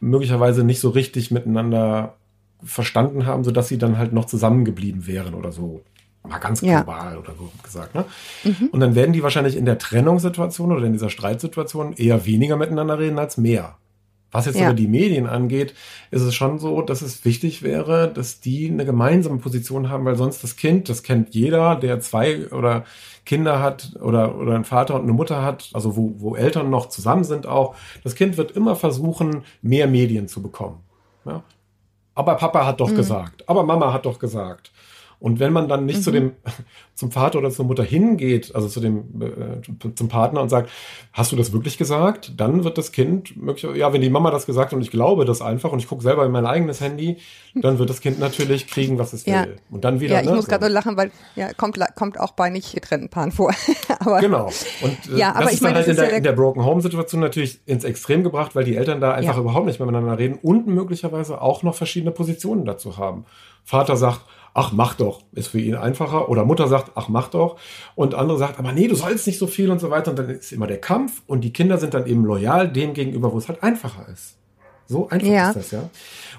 möglicherweise 0.00 0.64
nicht 0.64 0.80
so 0.80 0.90
richtig 0.90 1.30
miteinander 1.30 2.16
verstanden 2.64 3.24
haben, 3.26 3.44
sodass 3.44 3.68
sie 3.68 3.78
dann 3.78 3.98
halt 3.98 4.12
noch 4.12 4.24
zusammengeblieben 4.24 5.06
wären 5.06 5.34
oder 5.34 5.52
so 5.52 5.82
mal 6.28 6.38
ganz 6.38 6.60
global 6.60 7.12
ja. 7.12 7.18
oder 7.18 7.34
so 7.36 7.50
gesagt. 7.62 7.94
Ne? 7.94 8.04
Mhm. 8.44 8.68
Und 8.72 8.80
dann 8.80 8.94
werden 8.94 9.12
die 9.12 9.22
wahrscheinlich 9.22 9.56
in 9.56 9.66
der 9.66 9.78
Trennungssituation 9.78 10.72
oder 10.72 10.84
in 10.84 10.92
dieser 10.92 11.10
Streitsituation 11.10 11.92
eher 11.94 12.26
weniger 12.26 12.56
miteinander 12.56 12.98
reden 12.98 13.18
als 13.18 13.36
mehr. 13.36 13.76
Was 14.34 14.46
jetzt 14.46 14.58
ja. 14.58 14.66
aber 14.66 14.74
die 14.74 14.88
Medien 14.88 15.28
angeht, 15.28 15.74
ist 16.10 16.22
es 16.22 16.34
schon 16.34 16.58
so, 16.58 16.82
dass 16.82 17.02
es 17.02 17.24
wichtig 17.24 17.62
wäre, 17.62 18.12
dass 18.12 18.40
die 18.40 18.68
eine 18.68 18.84
gemeinsame 18.84 19.38
Position 19.38 19.90
haben, 19.90 20.04
weil 20.04 20.16
sonst 20.16 20.42
das 20.42 20.56
Kind, 20.56 20.88
das 20.88 21.04
kennt 21.04 21.36
jeder, 21.36 21.76
der 21.76 22.00
zwei 22.00 22.50
oder 22.50 22.84
Kinder 23.24 23.62
hat 23.62 23.92
oder, 24.00 24.36
oder 24.36 24.56
einen 24.56 24.64
Vater 24.64 24.96
und 24.96 25.02
eine 25.02 25.12
Mutter 25.12 25.42
hat, 25.42 25.70
also 25.72 25.96
wo, 25.96 26.14
wo 26.16 26.34
Eltern 26.34 26.68
noch 26.68 26.88
zusammen 26.88 27.22
sind 27.22 27.46
auch, 27.46 27.76
das 28.02 28.16
Kind 28.16 28.36
wird 28.36 28.50
immer 28.50 28.74
versuchen, 28.74 29.44
mehr 29.62 29.86
Medien 29.86 30.26
zu 30.26 30.42
bekommen. 30.42 30.80
Ja? 31.24 31.44
Aber 32.16 32.34
Papa 32.34 32.66
hat 32.66 32.80
doch 32.80 32.90
mhm. 32.90 32.96
gesagt, 32.96 33.48
aber 33.48 33.62
Mama 33.62 33.92
hat 33.92 34.04
doch 34.04 34.18
gesagt. 34.18 34.72
Und 35.18 35.40
wenn 35.40 35.52
man 35.52 35.68
dann 35.68 35.86
nicht 35.86 35.98
mhm. 35.98 36.02
zu 36.02 36.10
dem, 36.10 36.32
zum 36.94 37.10
Vater 37.10 37.38
oder 37.38 37.50
zur 37.50 37.64
Mutter 37.64 37.82
hingeht, 37.82 38.54
also 38.54 38.68
zu 38.68 38.80
dem, 38.80 39.22
äh, 39.22 39.92
zum 39.94 40.08
Partner 40.08 40.40
und 40.40 40.48
sagt, 40.48 40.70
hast 41.12 41.32
du 41.32 41.36
das 41.36 41.52
wirklich 41.52 41.78
gesagt? 41.78 42.32
Dann 42.36 42.64
wird 42.64 42.78
das 42.78 42.92
Kind 42.92 43.36
möglicherweise, 43.36 43.78
ja, 43.78 43.92
wenn 43.92 44.00
die 44.00 44.10
Mama 44.10 44.30
das 44.30 44.46
gesagt 44.46 44.72
hat 44.72 44.76
und 44.76 44.82
ich 44.82 44.90
glaube 44.90 45.24
das 45.24 45.42
einfach 45.42 45.72
und 45.72 45.78
ich 45.78 45.88
gucke 45.88 46.02
selber 46.02 46.24
in 46.24 46.32
mein 46.32 46.46
eigenes 46.46 46.80
Handy, 46.80 47.18
dann 47.54 47.78
wird 47.78 47.90
das 47.90 48.00
Kind 48.00 48.18
natürlich 48.18 48.66
kriegen, 48.66 48.98
was 48.98 49.12
es 49.12 49.24
ja. 49.26 49.44
will. 49.44 49.56
Und 49.70 49.84
dann 49.84 50.00
wieder. 50.00 50.14
Ja, 50.14 50.20
ich 50.20 50.28
ne, 50.28 50.34
muss 50.34 50.46
so. 50.46 50.50
gerade 50.50 50.68
lachen, 50.68 50.96
weil, 50.96 51.10
ja, 51.36 51.52
kommt, 51.52 51.78
kommt 51.94 52.18
auch 52.18 52.32
bei 52.32 52.50
nicht 52.50 52.74
getrennten 52.74 53.08
Paaren 53.08 53.32
vor. 53.32 53.52
aber, 54.00 54.20
genau. 54.20 54.46
Und 54.82 55.14
äh, 55.14 55.18
ja, 55.18 55.28
das 55.28 55.36
aber 55.36 55.46
ist 55.46 55.54
ich 55.54 55.60
meine, 55.62 55.74
dann 55.74 55.86
halt 55.86 55.88
in 55.88 55.96
der, 55.96 56.10
ja 56.10 56.16
in 56.16 56.22
der 56.22 56.32
Broken 56.32 56.64
Home 56.64 56.80
Situation 56.80 57.20
natürlich 57.20 57.60
ins 57.66 57.84
Extrem 57.84 58.22
gebracht, 58.22 58.54
weil 58.54 58.64
die 58.64 58.76
Eltern 58.76 59.00
da 59.00 59.12
einfach 59.12 59.36
ja. 59.36 59.40
überhaupt 59.40 59.66
nicht 59.66 59.78
mehr 59.78 59.86
miteinander 59.86 60.18
reden 60.18 60.38
und 60.42 60.66
möglicherweise 60.66 61.40
auch 61.40 61.62
noch 61.62 61.74
verschiedene 61.74 62.12
Positionen 62.12 62.64
dazu 62.64 62.96
haben. 62.96 63.24
Vater 63.64 63.96
sagt, 63.96 64.20
ach, 64.54 64.72
mach 64.72 64.94
doch, 64.94 65.22
ist 65.32 65.48
für 65.48 65.60
ihn 65.60 65.74
einfacher. 65.74 66.28
Oder 66.28 66.44
Mutter 66.44 66.68
sagt, 66.68 66.92
ach, 66.94 67.08
mach 67.08 67.28
doch. 67.28 67.56
Und 67.96 68.14
andere 68.14 68.38
sagt, 68.38 68.58
aber 68.58 68.72
nee, 68.72 68.86
du 68.86 68.94
sollst 68.94 69.26
nicht 69.26 69.38
so 69.38 69.48
viel 69.48 69.70
und 69.70 69.80
so 69.80 69.90
weiter. 69.90 70.12
Und 70.12 70.18
dann 70.18 70.30
ist 70.30 70.52
immer 70.52 70.68
der 70.68 70.80
Kampf 70.80 71.22
und 71.26 71.42
die 71.42 71.52
Kinder 71.52 71.76
sind 71.76 71.92
dann 71.92 72.06
eben 72.06 72.24
loyal 72.24 72.72
dem 72.72 72.94
gegenüber, 72.94 73.32
wo 73.32 73.38
es 73.38 73.48
halt 73.48 73.62
einfacher 73.62 74.06
ist. 74.10 74.36
So 74.86 75.08
einfach 75.08 75.28
ja. 75.28 75.48
ist 75.48 75.56
das, 75.56 75.70
ja. 75.72 75.90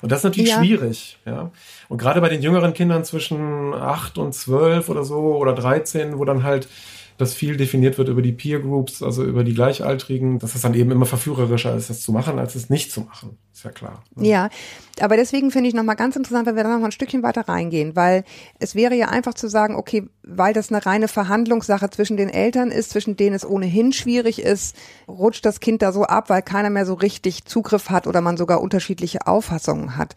Und 0.01 0.11
das 0.11 0.19
ist 0.19 0.23
natürlich 0.25 0.51
ja. 0.51 0.57
schwierig, 0.57 1.17
ja. 1.25 1.51
Und 1.89 1.97
gerade 1.97 2.21
bei 2.21 2.29
den 2.29 2.41
jüngeren 2.41 2.73
Kindern 2.73 3.03
zwischen 3.03 3.73
acht 3.73 4.17
und 4.17 4.33
zwölf 4.33 4.87
oder 4.87 5.03
so 5.03 5.35
oder 5.35 5.53
dreizehn, 5.53 6.19
wo 6.19 6.25
dann 6.25 6.43
halt 6.43 6.67
dass 7.17 7.33
viel 7.33 7.57
definiert 7.57 7.97
wird 7.97 8.09
über 8.09 8.21
die 8.21 8.31
Peer 8.31 8.59
Groups, 8.59 9.01
also 9.01 9.23
über 9.23 9.43
die 9.43 9.53
Gleichaltrigen, 9.53 10.39
dass 10.39 10.55
es 10.55 10.61
dann 10.61 10.73
eben 10.73 10.91
immer 10.91 11.05
verführerischer 11.05 11.75
ist, 11.75 11.89
das 11.89 12.01
zu 12.01 12.11
machen, 12.11 12.39
als 12.39 12.55
es 12.55 12.69
nicht 12.69 12.91
zu 12.91 13.01
machen. 13.01 13.37
Ist 13.53 13.63
ja 13.63 13.71
klar. 13.71 14.03
Ne? 14.15 14.27
Ja, 14.27 14.49
aber 14.99 15.15
deswegen 15.15 15.49
finde 15.49 15.69
ich 15.69 15.75
nochmal 15.75 15.95
ganz 15.95 16.17
interessant, 16.17 16.45
wenn 16.45 16.57
wir 16.57 16.63
da 16.63 16.69
nochmal 16.69 16.89
ein 16.89 16.91
Stückchen 16.91 17.23
weiter 17.23 17.47
reingehen, 17.47 17.95
weil 17.95 18.25
es 18.59 18.75
wäre 18.75 18.95
ja 18.95 19.07
einfach 19.07 19.33
zu 19.33 19.47
sagen, 19.47 19.75
okay, 19.75 20.09
weil 20.23 20.53
das 20.53 20.71
eine 20.71 20.85
reine 20.85 21.07
Verhandlungssache 21.07 21.89
zwischen 21.89 22.17
den 22.17 22.29
Eltern 22.29 22.69
ist, 22.69 22.89
zwischen 22.89 23.15
denen 23.15 23.35
es 23.35 23.47
ohnehin 23.47 23.93
schwierig 23.93 24.41
ist, 24.41 24.75
rutscht 25.07 25.45
das 25.45 25.61
Kind 25.61 25.81
da 25.81 25.93
so 25.93 26.03
ab, 26.03 26.29
weil 26.29 26.41
keiner 26.41 26.69
mehr 26.69 26.85
so 26.85 26.95
richtig 26.95 27.45
Zugriff 27.45 27.89
hat 27.89 28.07
oder 28.07 28.19
man 28.19 28.35
sogar 28.35 28.59
unterschiedliche 28.59 29.25
Auffassungen 29.25 29.95
hat. 29.95 30.15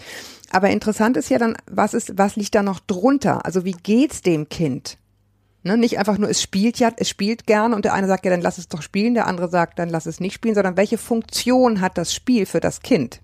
Aber 0.51 0.71
interessant 0.71 1.17
ist 1.17 1.29
ja 1.29 1.39
dann, 1.39 1.57
was 1.71 1.95
ist, 1.95 2.19
was 2.19 2.37
liegt 2.37 2.55
da 2.55 2.63
noch 2.63 2.81
drunter? 2.81 3.45
Also 3.45 3.65
wie 3.65 3.73
geht's 3.73 4.23
dem 4.23 4.49
Kind? 4.49 4.99
Ne, 5.65 5.77
nicht 5.77 5.99
einfach 5.99 6.19
nur, 6.19 6.31
es 6.31 6.41
spielt 6.41 6.79
ja, 6.79 6.93
es 6.97 7.09
spielt 7.09 7.47
gerne 7.47 7.75
und 7.75 7.85
der 7.85 7.93
eine 7.93 8.07
sagt 8.07 8.25
ja, 8.25 8.31
dann 8.31 8.41
lass 8.41 8.59
es 8.59 8.69
doch 8.69 8.81
spielen, 8.81 9.15
der 9.15 9.27
andere 9.27 9.49
sagt, 9.49 9.79
dann 9.79 9.89
lass 9.89 10.07
es 10.07 10.21
nicht 10.21 10.35
spielen, 10.35 10.55
sondern 10.55 10.77
welche 10.77 10.99
Funktion 10.99 11.81
hat 11.81 11.99
das 11.99 12.15
Spiel 12.15 12.47
für 12.47 12.61
das 12.61 12.81
Kind? 12.81 13.21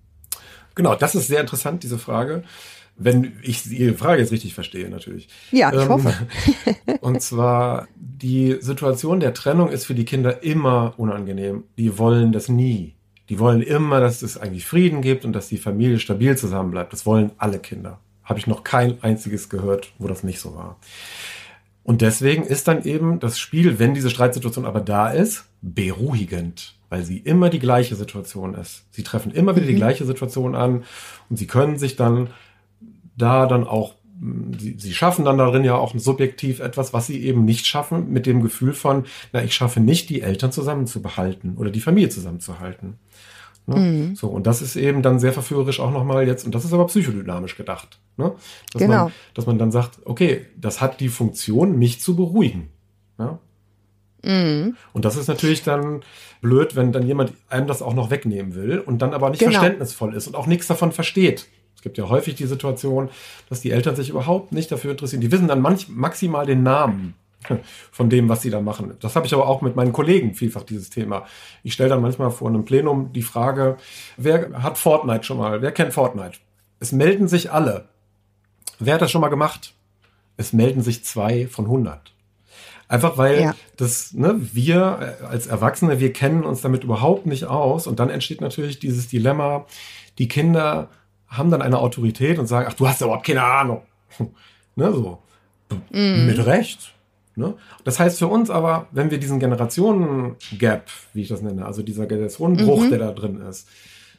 Genau, 0.74 0.96
das 0.96 1.14
ist 1.14 1.28
sehr 1.28 1.40
interessant, 1.40 1.84
diese 1.84 1.98
Frage. 1.98 2.42
Wenn 2.96 3.38
ich 3.42 3.66
Ihre 3.70 3.94
Frage 3.94 4.22
jetzt 4.22 4.32
richtig 4.32 4.54
verstehe, 4.54 4.88
natürlich. 4.88 5.28
Ja, 5.50 5.72
ich 5.72 5.82
ähm, 5.82 5.88
hoffe. 5.88 6.14
und 7.00 7.22
zwar, 7.22 7.88
die 7.96 8.58
Situation 8.60 9.20
der 9.20 9.34
Trennung 9.34 9.70
ist 9.70 9.84
für 9.84 9.94
die 9.94 10.04
Kinder 10.04 10.42
immer 10.42 10.94
unangenehm. 10.96 11.64
Die 11.76 11.98
wollen 11.98 12.32
das 12.32 12.48
nie. 12.48 12.94
Die 13.28 13.38
wollen 13.38 13.62
immer, 13.62 14.00
dass 14.00 14.22
es 14.22 14.36
eigentlich 14.38 14.66
Frieden 14.66 15.00
gibt 15.00 15.24
und 15.24 15.32
dass 15.32 15.48
die 15.48 15.58
Familie 15.58 15.98
stabil 15.98 16.36
zusammenbleibt. 16.36 16.92
Das 16.92 17.06
wollen 17.06 17.32
alle 17.38 17.58
Kinder. 17.58 17.98
Habe 18.22 18.38
ich 18.38 18.46
noch 18.46 18.62
kein 18.62 19.02
einziges 19.02 19.48
gehört, 19.48 19.92
wo 19.98 20.06
das 20.06 20.22
nicht 20.22 20.40
so 20.40 20.54
war. 20.54 20.76
Und 21.84 22.00
deswegen 22.00 22.42
ist 22.42 22.66
dann 22.66 22.82
eben 22.84 23.20
das 23.20 23.38
Spiel, 23.38 23.78
wenn 23.78 23.94
diese 23.94 24.10
Streitsituation 24.10 24.64
aber 24.64 24.80
da 24.80 25.10
ist, 25.10 25.44
beruhigend, 25.60 26.74
weil 26.88 27.04
sie 27.04 27.18
immer 27.18 27.50
die 27.50 27.58
gleiche 27.58 27.94
Situation 27.94 28.54
ist. 28.54 28.84
Sie 28.90 29.02
treffen 29.02 29.30
immer 29.30 29.54
wieder 29.54 29.66
die 29.66 29.74
mhm. 29.74 29.78
gleiche 29.78 30.04
Situation 30.04 30.54
an 30.54 30.84
und 31.28 31.36
sie 31.36 31.46
können 31.46 31.78
sich 31.78 31.96
dann 31.96 32.30
da 33.16 33.46
dann 33.46 33.64
auch 33.64 33.94
Sie, 34.58 34.76
sie 34.78 34.94
schaffen 34.94 35.24
dann 35.24 35.38
darin 35.38 35.64
ja 35.64 35.74
auch 35.74 35.92
subjektiv 35.96 36.60
etwas, 36.60 36.92
was 36.92 37.08
sie 37.08 37.24
eben 37.24 37.44
nicht 37.44 37.66
schaffen, 37.66 38.12
mit 38.12 38.26
dem 38.26 38.42
Gefühl 38.42 38.72
von, 38.72 39.04
na, 39.32 39.42
ich 39.42 39.54
schaffe 39.54 39.80
nicht, 39.80 40.08
die 40.08 40.22
Eltern 40.22 40.52
zusammenzubehalten 40.52 41.56
oder 41.56 41.70
die 41.70 41.80
Familie 41.80 42.10
zusammenzuhalten. 42.10 42.94
Ne? 43.66 43.76
Mhm. 43.76 44.16
So, 44.16 44.28
und 44.28 44.46
das 44.46 44.60
ist 44.60 44.76
eben 44.76 45.02
dann 45.02 45.18
sehr 45.18 45.32
verführerisch 45.32 45.80
auch 45.80 45.90
nochmal 45.90 46.26
jetzt, 46.26 46.44
und 46.44 46.54
das 46.54 46.64
ist 46.64 46.72
aber 46.72 46.86
psychodynamisch 46.86 47.56
gedacht. 47.56 47.98
Ne? 48.16 48.32
Dass 48.72 48.82
genau. 48.82 49.04
Man, 49.04 49.12
dass 49.34 49.46
man 49.46 49.58
dann 49.58 49.70
sagt, 49.70 50.00
okay, 50.04 50.46
das 50.56 50.80
hat 50.80 51.00
die 51.00 51.08
Funktion, 51.08 51.78
mich 51.78 52.00
zu 52.00 52.14
beruhigen. 52.14 52.68
Ja? 53.18 53.38
Mhm. 54.22 54.76
Und 54.92 55.04
das 55.04 55.16
ist 55.16 55.28
natürlich 55.28 55.62
dann 55.62 56.02
blöd, 56.40 56.76
wenn 56.76 56.92
dann 56.92 57.06
jemand 57.06 57.32
einem 57.48 57.66
das 57.66 57.80
auch 57.80 57.94
noch 57.94 58.10
wegnehmen 58.10 58.54
will 58.54 58.78
und 58.80 59.00
dann 59.00 59.14
aber 59.14 59.30
nicht 59.30 59.40
genau. 59.40 59.52
verständnisvoll 59.52 60.14
ist 60.14 60.26
und 60.26 60.36
auch 60.36 60.46
nichts 60.46 60.66
davon 60.66 60.92
versteht. 60.92 61.48
Es 61.74 61.82
gibt 61.82 61.98
ja 61.98 62.08
häufig 62.08 62.34
die 62.34 62.46
Situation, 62.46 63.10
dass 63.48 63.60
die 63.60 63.70
Eltern 63.70 63.96
sich 63.96 64.10
überhaupt 64.10 64.52
nicht 64.52 64.70
dafür 64.72 64.90
interessieren. 64.90 65.20
Die 65.20 65.32
wissen 65.32 65.48
dann 65.48 65.60
manch, 65.60 65.88
maximal 65.88 66.46
den 66.46 66.62
Namen 66.62 67.14
von 67.90 68.10
dem, 68.10 68.28
was 68.28 68.42
sie 68.42 68.50
da 68.50 68.60
machen. 68.60 68.94
Das 69.00 69.16
habe 69.16 69.26
ich 69.26 69.34
aber 69.34 69.46
auch 69.46 69.62
mit 69.62 69.76
meinen 69.76 69.92
Kollegen 69.92 70.34
vielfach 70.34 70.62
dieses 70.62 70.90
Thema. 70.90 71.24
Ich 71.62 71.74
stelle 71.74 71.90
dann 71.90 72.02
manchmal 72.02 72.30
vor 72.30 72.48
einem 72.48 72.64
Plenum 72.64 73.12
die 73.12 73.22
Frage, 73.22 73.76
wer 74.16 74.62
hat 74.62 74.78
Fortnite 74.78 75.24
schon 75.24 75.38
mal? 75.38 75.62
Wer 75.62 75.72
kennt 75.72 75.92
Fortnite? 75.92 76.38
Es 76.80 76.92
melden 76.92 77.28
sich 77.28 77.52
alle. 77.52 77.88
Wer 78.78 78.94
hat 78.94 79.02
das 79.02 79.10
schon 79.10 79.20
mal 79.20 79.28
gemacht? 79.28 79.74
Es 80.36 80.52
melden 80.52 80.82
sich 80.82 81.04
zwei 81.04 81.46
von 81.46 81.68
hundert. 81.68 82.12
Einfach 82.88 83.16
weil 83.16 83.40
ja. 83.40 83.54
das, 83.76 84.12
ne, 84.12 84.36
wir 84.52 85.16
als 85.28 85.46
Erwachsene, 85.46 86.00
wir 86.00 86.12
kennen 86.12 86.44
uns 86.44 86.60
damit 86.60 86.84
überhaupt 86.84 87.26
nicht 87.26 87.46
aus. 87.46 87.86
Und 87.86 87.98
dann 87.98 88.10
entsteht 88.10 88.40
natürlich 88.40 88.78
dieses 88.78 89.08
Dilemma, 89.08 89.66
die 90.18 90.28
Kinder 90.28 90.88
haben 91.28 91.50
dann 91.50 91.62
eine 91.62 91.78
Autorität 91.78 92.38
und 92.38 92.46
sagen, 92.46 92.66
ach, 92.68 92.74
du 92.74 92.86
hast 92.86 93.00
ja 93.00 93.06
überhaupt 93.06 93.26
keine 93.26 93.42
Ahnung. 93.42 93.82
ne, 94.76 94.92
so. 94.92 95.18
Mm. 95.90 96.26
Mit 96.26 96.44
Recht. 96.44 96.93
Ne? 97.36 97.54
Das 97.82 97.98
heißt 97.98 98.18
für 98.18 98.28
uns 98.28 98.50
aber, 98.50 98.86
wenn 98.92 99.10
wir 99.10 99.18
diesen 99.18 99.40
Generationen-Gap, 99.40 100.86
wie 101.12 101.22
ich 101.22 101.28
das 101.28 101.42
nenne, 101.42 101.66
also 101.66 101.82
dieser 101.82 102.06
Generationenbruch, 102.06 102.84
mhm. 102.84 102.90
der 102.90 102.98
da 102.98 103.12
drin 103.12 103.40
ist, 103.40 103.68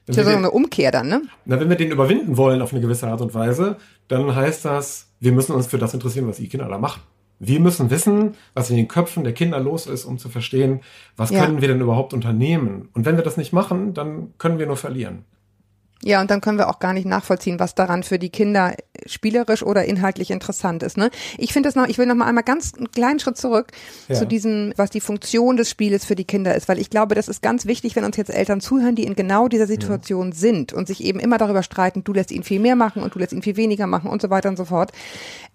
das 0.08 0.18
ist 0.18 0.28
eine 0.28 0.52
Umkehr 0.52 0.92
dann, 0.92 1.08
ne? 1.08 1.24
Na, 1.46 1.60
wenn 1.60 1.68
wir 1.68 1.78
den 1.78 1.90
überwinden 1.90 2.38
wollen 2.38 2.62
auf 2.62 2.72
eine 2.72 2.82
gewisse 2.82 3.08
Art 3.08 3.22
und 3.22 3.34
Weise, 3.34 3.78
dann 4.08 4.36
heißt 4.36 4.64
das, 4.64 5.08
wir 5.20 5.32
müssen 5.32 5.54
uns 5.54 5.66
für 5.66 5.80
das 5.80 5.96
interessieren, 5.96 6.28
was 6.28 6.38
die 6.38 6.48
Kinder 6.48 6.68
da 6.68 6.78
machen. 6.78 7.02
Wir 7.40 7.60
müssen 7.60 7.90
wissen, 7.90 8.36
was 8.54 8.70
in 8.70 8.78
den 8.78 8.88
Köpfen 8.88 9.24
der 9.24 9.34
Kinder 9.34 9.60
los 9.60 9.88
ist, 9.88 10.06
um 10.06 10.18
zu 10.18 10.30
verstehen, 10.30 10.82
was 11.18 11.32
ja. 11.32 11.44
können 11.44 11.60
wir 11.60 11.68
denn 11.68 11.82
überhaupt 11.82 12.14
unternehmen. 12.14 12.90
Und 12.94 13.06
wenn 13.06 13.18
wir 13.18 13.24
das 13.24 13.36
nicht 13.36 13.52
machen, 13.52 13.94
dann 13.94 14.34
können 14.38 14.60
wir 14.60 14.68
nur 14.68 14.78
verlieren. 14.78 15.26
Ja, 16.06 16.22
und 16.22 16.30
dann 16.30 16.40
können 16.40 16.60
wir 16.60 16.70
auch 16.70 16.78
gar 16.78 16.94
nicht 16.94 17.08
nachvollziehen, 17.08 17.60
was 17.60 17.74
daran 17.74 18.04
für 18.04 18.20
die 18.20 18.30
Kinder 18.30 18.76
spielerisch 19.08 19.64
oder 19.64 19.86
inhaltlich 19.86 20.30
interessant 20.30 20.84
ist. 20.84 20.98
Ne? 20.98 21.10
Ich 21.40 21.52
finde 21.52 21.68
das 21.68 21.74
noch, 21.74 21.88
ich 21.88 21.98
will 21.98 22.06
noch 22.06 22.14
mal 22.14 22.28
einmal 22.28 22.44
ganz 22.44 22.76
einen 22.76 22.92
kleinen 22.92 23.20
Schritt 23.20 23.38
zurück 23.38 23.72
ja. 24.08 24.14
zu 24.14 24.28
diesem, 24.28 24.72
was 24.76 24.92
die 24.92 25.00
Funktion 25.02 25.58
des 25.58 25.68
Spieles 25.68 26.06
für 26.06 26.14
die 26.14 26.24
Kinder 26.24 26.54
ist, 26.54 26.68
weil 26.70 26.78
ich 26.78 26.92
glaube, 26.92 27.16
das 27.16 27.28
ist 27.28 27.42
ganz 27.42 27.66
wichtig, 27.66 27.96
wenn 27.96 28.04
uns 28.04 28.18
jetzt 28.18 28.30
Eltern 28.30 28.62
zuhören, 28.62 28.94
die 28.94 29.04
in 29.04 29.16
genau 29.16 29.48
dieser 29.48 29.66
Situation 29.66 30.30
ja. 30.30 30.36
sind 30.36 30.74
und 30.74 30.88
sich 30.88 31.04
eben 31.04 31.20
immer 31.20 31.40
darüber 31.40 31.64
streiten, 31.64 32.04
du 32.04 32.14
lässt 32.14 32.32
ihn 32.32 32.44
viel 32.44 32.60
mehr 32.60 32.76
machen 32.76 33.02
und 33.02 33.16
du 33.16 33.18
lässt 33.18 33.34
ihn 33.34 33.42
viel 33.42 33.58
weniger 33.58 33.88
machen 33.88 34.12
und 34.12 34.22
so 34.22 34.30
weiter 34.30 34.50
und 34.50 34.58
so 34.58 34.66
fort. 34.66 34.92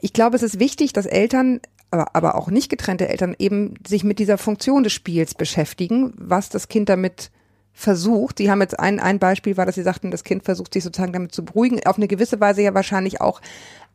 Ich 0.00 0.12
glaube, 0.12 0.34
es 0.34 0.42
ist 0.42 0.58
wichtig, 0.58 0.92
dass 0.92 1.06
Eltern 1.06 1.60
aber, 1.92 2.16
aber 2.16 2.34
auch 2.34 2.50
nicht 2.50 2.70
getrennte 2.70 3.08
Eltern 3.08 3.36
eben 3.38 3.74
sich 3.86 4.02
mit 4.02 4.18
dieser 4.18 4.36
Funktion 4.36 4.82
des 4.82 4.92
Spiels 4.92 5.34
beschäftigen, 5.34 6.12
was 6.16 6.48
das 6.48 6.66
Kind 6.66 6.88
damit 6.88 7.30
versucht, 7.72 8.38
Sie 8.38 8.50
haben 8.50 8.60
jetzt 8.60 8.78
ein, 8.78 9.00
ein 9.00 9.18
Beispiel 9.18 9.56
war, 9.56 9.66
dass 9.66 9.74
Sie 9.74 9.82
sagten, 9.82 10.10
das 10.10 10.24
Kind 10.24 10.44
versucht 10.44 10.74
sich 10.74 10.84
sozusagen 10.84 11.12
damit 11.12 11.32
zu 11.32 11.44
beruhigen, 11.44 11.80
auf 11.86 11.96
eine 11.96 12.08
gewisse 12.08 12.40
Weise 12.40 12.62
ja 12.62 12.74
wahrscheinlich 12.74 13.20
auch 13.20 13.40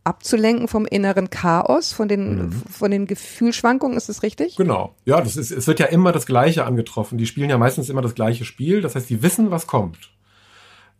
abzulenken 0.06 0.68
vom 0.68 0.86
inneren 0.86 1.32
Chaos, 1.32 1.92
von 1.92 2.08
den, 2.08 2.38
mhm. 2.38 2.52
von 2.52 2.92
den 2.92 3.08
Gefühlschwankungen, 3.08 3.98
ist 3.98 4.08
das 4.08 4.24
richtig? 4.24 4.56
Genau. 4.56 4.96
Ja, 5.04 5.20
das 5.20 5.36
ist, 5.36 5.52
es 5.52 5.66
wird 5.66 5.80
ja 5.80 5.88
immer 5.88 6.12
das 6.12 6.28
Gleiche 6.28 6.64
angetroffen. 6.64 7.18
Die 7.18 7.26
spielen 7.26 7.50
ja 7.50 7.58
meistens 7.58 7.90
immer 7.90 8.04
das 8.04 8.14
gleiche 8.14 8.46
Spiel. 8.46 8.82
Das 8.82 8.96
heißt, 8.96 9.10
die 9.10 9.24
wissen, 9.24 9.50
was 9.50 9.66
kommt. 9.66 10.12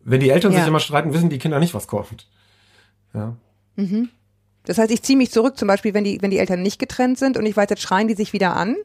Wenn 0.02 0.20
die 0.20 0.30
Eltern 0.30 0.52
ja. 0.52 0.58
sich 0.58 0.68
immer 0.68 0.80
streiten, 0.80 1.12
wissen 1.12 1.30
die 1.30 1.38
Kinder 1.38 1.60
nicht, 1.60 1.72
was 1.72 1.86
kommt. 1.86 2.28
Ja. 3.14 3.36
Mhm. 3.76 4.08
Das 4.64 4.78
heißt, 4.78 4.90
ich 4.90 5.02
ziehe 5.02 5.16
mich 5.16 5.30
zurück, 5.30 5.56
zum 5.56 5.68
Beispiel, 5.68 5.94
wenn 5.94 6.04
die, 6.04 6.20
wenn 6.20 6.32
die 6.32 6.38
Eltern 6.38 6.62
nicht 6.62 6.80
getrennt 6.80 7.18
sind 7.18 7.36
und 7.36 7.46
ich 7.46 7.56
weiß, 7.56 7.70
jetzt 7.70 7.82
schreien 7.82 8.08
die 8.08 8.14
sich 8.14 8.32
wieder 8.32 8.56
an. 8.56 8.76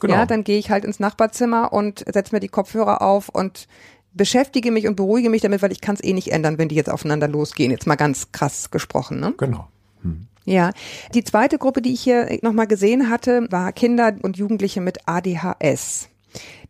Genau. 0.00 0.14
Ja, 0.14 0.26
dann 0.26 0.44
gehe 0.44 0.58
ich 0.58 0.70
halt 0.70 0.84
ins 0.84 1.00
Nachbarzimmer 1.00 1.72
und 1.72 2.04
setze 2.12 2.34
mir 2.34 2.40
die 2.40 2.48
Kopfhörer 2.48 3.02
auf 3.02 3.28
und 3.28 3.68
beschäftige 4.12 4.70
mich 4.70 4.86
und 4.86 4.96
beruhige 4.96 5.30
mich 5.30 5.42
damit, 5.42 5.62
weil 5.62 5.72
ich 5.72 5.80
kann 5.80 5.94
es 5.94 6.02
eh 6.02 6.12
nicht 6.12 6.32
ändern, 6.32 6.58
wenn 6.58 6.68
die 6.68 6.74
jetzt 6.74 6.90
aufeinander 6.90 7.28
losgehen. 7.28 7.70
Jetzt 7.70 7.86
mal 7.86 7.96
ganz 7.96 8.32
krass 8.32 8.70
gesprochen. 8.70 9.20
Ne? 9.20 9.34
Genau. 9.36 9.68
Hm. 10.02 10.26
Ja, 10.44 10.72
die 11.12 11.24
zweite 11.24 11.58
Gruppe, 11.58 11.82
die 11.82 11.92
ich 11.92 12.00
hier 12.00 12.38
nochmal 12.42 12.66
gesehen 12.66 13.10
hatte, 13.10 13.46
war 13.50 13.72
Kinder 13.72 14.14
und 14.22 14.36
Jugendliche 14.36 14.80
mit 14.80 14.98
ADHS. 15.06 16.08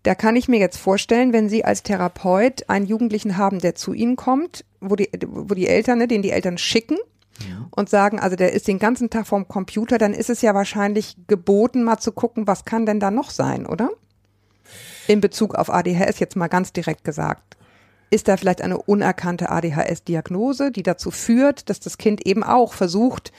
Da 0.03 0.14
kann 0.14 0.37
ich 0.37 0.48
mir 0.48 0.59
jetzt 0.59 0.79
vorstellen, 0.79 1.33
wenn 1.33 1.48
Sie 1.48 1.64
als 1.64 1.83
Therapeut 1.83 2.68
einen 2.68 2.87
Jugendlichen 2.87 3.37
haben, 3.37 3.59
der 3.59 3.74
zu 3.74 3.92
Ihnen 3.92 4.16
kommt, 4.16 4.64
wo 4.81 4.96
die, 4.96 5.11
wo 5.27 5.55
die 5.55 5.66
Eltern, 5.66 5.98
ne, 5.98 6.09
den 6.09 6.22
die 6.22 6.31
Eltern 6.31 6.59
schicken, 6.59 6.96
und 7.70 7.88
sagen, 7.88 8.18
also 8.20 8.37
der 8.37 8.53
ist 8.53 8.68
den 8.68 8.79
ganzen 8.79 9.11
Tag 9.11 9.27
vorm 9.27 9.49
Computer, 9.49 9.99
dann 9.99 10.14
ist 10.14 10.31
es 10.31 10.42
ja 10.42 10.55
wahrscheinlich 10.55 11.16
geboten, 11.27 11.85
mal 11.85 11.99
zu 11.99 12.12
gucken, 12.12 12.46
was 12.46 12.64
kann 12.64 12.87
denn 12.87 13.01
da 13.01 13.11
noch 13.11 13.31
sein, 13.31 13.66
oder? 13.66 13.90
In 15.07 15.20
Bezug 15.20 15.55
auf 15.55 15.70
ADHS 15.70 16.18
jetzt 16.18 16.37
mal 16.37 16.49
ganz 16.49 16.72
direkt 16.72 17.05
gesagt. 17.05 17.57
Ist 18.11 18.29
da 18.29 18.37
vielleicht 18.37 18.62
eine 18.62 18.79
unerkannte 18.79 19.51
ADHS-Diagnose, 19.51 20.70
die 20.70 20.83
dazu 20.83 21.11
führt, 21.11 21.68
dass 21.70 21.81
das 21.81 21.99
Kind 21.99 22.25
eben 22.27 22.42
auch 22.42 22.72
versucht, 22.72 23.33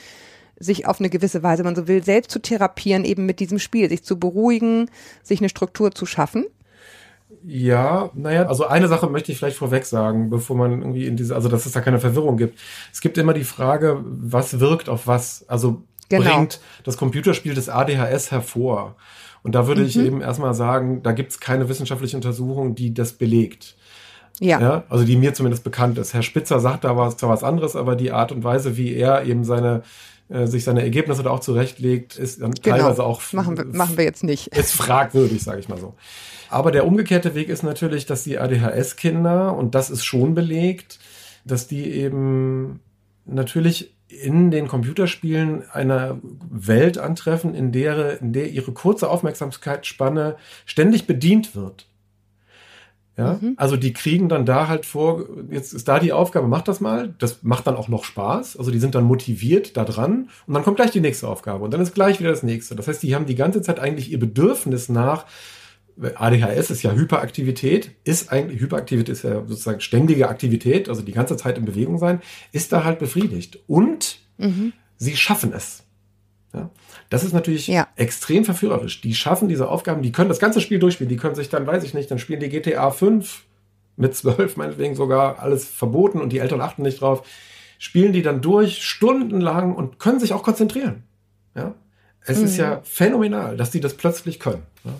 sich 0.58 0.86
auf 0.86 0.98
eine 0.98 1.10
gewisse 1.10 1.42
Weise, 1.42 1.60
wenn 1.60 1.72
man 1.72 1.76
so 1.76 1.88
will, 1.88 2.02
selbst 2.02 2.30
zu 2.30 2.40
therapieren, 2.40 3.04
eben 3.04 3.26
mit 3.26 3.40
diesem 3.40 3.58
Spiel, 3.58 3.88
sich 3.88 4.04
zu 4.04 4.18
beruhigen, 4.18 4.90
sich 5.22 5.40
eine 5.40 5.48
Struktur 5.48 5.92
zu 5.92 6.04
schaffen? 6.04 6.46
Ja, 7.44 8.10
naja, 8.14 8.46
also 8.46 8.66
eine 8.66 8.88
Sache 8.88 9.08
möchte 9.08 9.32
ich 9.32 9.38
vielleicht 9.38 9.56
vorweg 9.56 9.84
sagen, 9.84 10.30
bevor 10.30 10.56
man 10.56 10.80
irgendwie 10.80 11.06
in 11.06 11.16
diese, 11.16 11.34
also 11.34 11.48
dass 11.48 11.66
es 11.66 11.72
da 11.72 11.80
keine 11.80 11.98
Verwirrung 11.98 12.36
gibt. 12.36 12.58
Es 12.92 13.00
gibt 13.00 13.18
immer 13.18 13.34
die 13.34 13.44
Frage, 13.44 14.02
was 14.04 14.60
wirkt 14.60 14.88
auf 14.88 15.06
was? 15.06 15.44
Also 15.48 15.82
genau. 16.08 16.24
bringt 16.24 16.60
das 16.84 16.96
Computerspiel 16.96 17.54
des 17.54 17.68
ADHS 17.68 18.30
hervor? 18.30 18.96
Und 19.42 19.54
da 19.54 19.66
würde 19.66 19.82
mhm. 19.82 19.86
ich 19.86 19.98
eben 19.98 20.20
erstmal 20.20 20.54
sagen, 20.54 21.02
da 21.02 21.12
gibt 21.12 21.32
es 21.32 21.40
keine 21.40 21.68
wissenschaftliche 21.68 22.16
Untersuchung, 22.16 22.74
die 22.74 22.92
das 22.92 23.12
belegt. 23.12 23.76
Ja. 24.40 24.60
ja. 24.60 24.84
Also 24.88 25.04
die 25.04 25.16
mir 25.16 25.34
zumindest 25.34 25.64
bekannt 25.64 25.98
ist. 25.98 26.14
Herr 26.14 26.22
Spitzer 26.22 26.60
sagt 26.60 26.84
da 26.84 26.96
was, 26.96 27.16
zwar 27.16 27.30
was 27.30 27.44
anderes, 27.44 27.76
aber 27.76 27.96
die 27.96 28.12
Art 28.12 28.32
und 28.32 28.44
Weise, 28.44 28.76
wie 28.76 28.94
er 28.94 29.24
eben 29.24 29.44
seine 29.44 29.82
äh, 30.28 30.46
sich 30.46 30.64
seine 30.64 30.82
Ergebnisse 30.82 31.22
da 31.22 31.30
auch 31.30 31.40
zurechtlegt, 31.40 32.16
ist 32.16 32.42
dann 32.42 32.52
genau. 32.52 32.76
teilweise 32.76 33.02
auch 33.02 33.22
machen 33.32 33.56
wir, 33.56 33.64
machen 33.64 33.96
wir 33.96 34.04
jetzt 34.04 34.22
nicht. 34.22 34.48
Ist 34.48 34.72
fragwürdig, 34.72 35.42
sage 35.42 35.60
ich 35.60 35.68
mal 35.68 35.78
so. 35.78 35.94
Aber 36.48 36.70
der 36.70 36.86
umgekehrte 36.86 37.34
Weg 37.34 37.48
ist 37.48 37.62
natürlich, 37.62 38.06
dass 38.06 38.24
die 38.24 38.38
ADHS-Kinder, 38.38 39.56
und 39.56 39.74
das 39.74 39.90
ist 39.90 40.04
schon 40.04 40.34
belegt, 40.34 40.98
dass 41.44 41.66
die 41.66 41.90
eben 41.90 42.80
natürlich 43.24 43.94
in 44.08 44.50
den 44.50 44.68
Computerspielen 44.68 45.68
eine 45.70 46.18
Welt 46.50 46.98
antreffen, 46.98 47.54
in 47.54 47.72
der, 47.72 48.20
in 48.20 48.32
der 48.32 48.48
ihre 48.48 48.72
kurze 48.72 49.10
Aufmerksamkeitsspanne 49.10 50.36
ständig 50.64 51.06
bedient 51.06 51.54
wird. 51.54 51.86
Ja, 53.18 53.38
mhm. 53.40 53.54
also 53.56 53.76
die 53.76 53.92
kriegen 53.92 54.28
dann 54.28 54.46
da 54.46 54.68
halt 54.68 54.86
vor, 54.86 55.24
jetzt 55.50 55.74
ist 55.74 55.88
da 55.88 55.98
die 55.98 56.12
Aufgabe, 56.12 56.46
mach 56.46 56.62
das 56.62 56.80
mal. 56.80 57.14
Das 57.18 57.42
macht 57.42 57.66
dann 57.66 57.74
auch 57.74 57.88
noch 57.88 58.04
Spaß. 58.04 58.56
Also 58.56 58.70
die 58.70 58.78
sind 58.78 58.94
dann 58.94 59.02
motiviert 59.02 59.76
da 59.76 59.84
dran 59.84 60.30
und 60.46 60.54
dann 60.54 60.62
kommt 60.62 60.76
gleich 60.76 60.92
die 60.92 61.00
nächste 61.00 61.26
Aufgabe 61.26 61.64
und 61.64 61.72
dann 61.72 61.80
ist 61.80 61.94
gleich 61.94 62.20
wieder 62.20 62.30
das 62.30 62.44
nächste. 62.44 62.76
Das 62.76 62.86
heißt, 62.86 63.02
die 63.02 63.16
haben 63.16 63.26
die 63.26 63.34
ganze 63.34 63.60
Zeit 63.60 63.80
eigentlich 63.80 64.12
ihr 64.12 64.20
Bedürfnis 64.20 64.88
nach 64.88 65.26
ADHS 66.00 66.70
ist 66.70 66.82
ja 66.82 66.92
Hyperaktivität, 66.92 67.90
ist 68.04 68.30
eigentlich, 68.32 68.60
Hyperaktivität 68.60 69.08
ist 69.08 69.24
ja 69.24 69.44
sozusagen 69.46 69.80
ständige 69.80 70.28
Aktivität, 70.28 70.88
also 70.88 71.02
die 71.02 71.12
ganze 71.12 71.36
Zeit 71.36 71.58
in 71.58 71.64
Bewegung 71.64 71.98
sein, 71.98 72.20
ist 72.52 72.72
da 72.72 72.84
halt 72.84 72.98
befriedigt. 72.98 73.58
Und 73.66 74.20
mhm. 74.36 74.72
sie 74.96 75.16
schaffen 75.16 75.52
es. 75.52 75.84
Ja? 76.54 76.70
Das 77.10 77.24
ist 77.24 77.32
natürlich 77.32 77.66
ja. 77.66 77.88
extrem 77.96 78.44
verführerisch. 78.44 79.00
Die 79.00 79.14
schaffen 79.14 79.48
diese 79.48 79.68
Aufgaben, 79.68 80.02
die 80.02 80.12
können 80.12 80.28
das 80.28 80.38
ganze 80.38 80.60
Spiel 80.60 80.78
durchspielen, 80.78 81.08
die 81.08 81.16
können 81.16 81.34
sich 81.34 81.48
dann, 81.48 81.66
weiß 81.66 81.82
ich 81.84 81.94
nicht, 81.94 82.10
dann 82.10 82.18
spielen 82.18 82.40
die 82.40 82.48
GTA 82.48 82.90
5 82.90 83.44
mit 83.96 84.14
12 84.14 84.56
meinetwegen 84.56 84.94
sogar 84.94 85.40
alles 85.40 85.66
verboten 85.66 86.20
und 86.20 86.32
die 86.32 86.38
Eltern 86.38 86.60
achten 86.60 86.82
nicht 86.82 87.00
drauf, 87.00 87.26
spielen 87.78 88.12
die 88.12 88.22
dann 88.22 88.40
durch 88.40 88.84
stundenlang 88.84 89.74
und 89.74 89.98
können 89.98 90.20
sich 90.20 90.32
auch 90.32 90.42
konzentrieren. 90.42 91.04
Ja? 91.54 91.74
Es 92.20 92.38
mhm. 92.38 92.44
ist 92.44 92.56
ja 92.56 92.80
phänomenal, 92.84 93.56
dass 93.56 93.70
die 93.70 93.80
das 93.80 93.94
plötzlich 93.94 94.38
können. 94.38 94.62
Ja? 94.84 94.92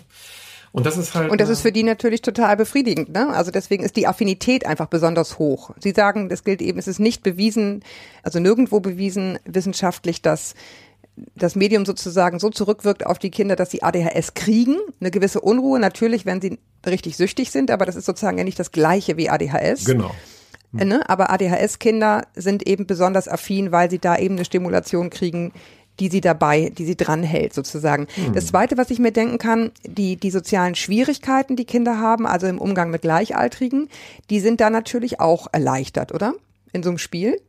Und 0.71 0.85
das 0.85 0.97
ist 0.97 1.15
halt. 1.15 1.31
Und 1.31 1.41
das 1.41 1.49
ist 1.49 1.61
für 1.61 1.71
die 1.71 1.83
natürlich 1.83 2.21
total 2.21 2.55
befriedigend, 2.55 3.09
ne? 3.09 3.29
Also 3.29 3.51
deswegen 3.51 3.83
ist 3.83 3.95
die 3.95 4.07
Affinität 4.07 4.65
einfach 4.65 4.87
besonders 4.87 5.39
hoch. 5.39 5.71
Sie 5.79 5.91
sagen, 5.91 6.29
das 6.29 6.43
gilt 6.43 6.61
eben, 6.61 6.77
es 6.77 6.87
ist 6.87 6.99
nicht 6.99 7.23
bewiesen, 7.23 7.83
also 8.23 8.39
nirgendwo 8.39 8.79
bewiesen 8.79 9.39
wissenschaftlich, 9.45 10.21
dass 10.21 10.53
das 11.35 11.55
Medium 11.55 11.85
sozusagen 11.85 12.39
so 12.39 12.49
zurückwirkt 12.49 13.05
auf 13.05 13.19
die 13.19 13.31
Kinder, 13.31 13.55
dass 13.55 13.71
sie 13.71 13.83
ADHS 13.83 14.35
kriegen, 14.35 14.77
eine 14.99 15.11
gewisse 15.11 15.41
Unruhe, 15.41 15.79
natürlich, 15.79 16.25
wenn 16.25 16.41
sie 16.41 16.59
richtig 16.85 17.17
süchtig 17.17 17.51
sind, 17.51 17.71
aber 17.71 17.85
das 17.85 17.95
ist 17.95 18.05
sozusagen 18.05 18.37
ja 18.37 18.43
nicht 18.43 18.59
das 18.59 18.71
gleiche 18.71 19.17
wie 19.17 19.29
ADHS. 19.29 19.85
Genau. 19.85 20.11
äh, 20.77 20.85
ne? 20.85 21.09
aber 21.09 21.29
ADHS-Kinder 21.31 22.27
sind 22.35 22.67
eben 22.67 22.87
besonders 22.87 23.27
affin, 23.27 23.71
weil 23.71 23.89
sie 23.89 23.99
da 23.99 24.17
eben 24.17 24.35
eine 24.35 24.45
Stimulation 24.45 25.09
kriegen, 25.09 25.51
die 25.99 26.09
sie 26.09 26.21
dabei, 26.21 26.71
die 26.75 26.85
sie 26.85 26.95
dranhält 26.95 27.53
sozusagen. 27.53 28.07
Das 28.33 28.47
Zweite, 28.47 28.77
was 28.77 28.89
ich 28.89 28.99
mir 28.99 29.11
denken 29.11 29.37
kann, 29.37 29.71
die, 29.85 30.15
die 30.15 30.31
sozialen 30.31 30.75
Schwierigkeiten, 30.75 31.55
die 31.55 31.65
Kinder 31.65 31.99
haben, 31.99 32.25
also 32.25 32.47
im 32.47 32.57
Umgang 32.57 32.89
mit 32.89 33.01
Gleichaltrigen, 33.01 33.89
die 34.29 34.39
sind 34.39 34.61
da 34.61 34.69
natürlich 34.69 35.19
auch 35.19 35.47
erleichtert, 35.51 36.13
oder? 36.13 36.33
In 36.71 36.83
so 36.83 36.89
einem 36.89 36.97
Spiel. 36.97 37.39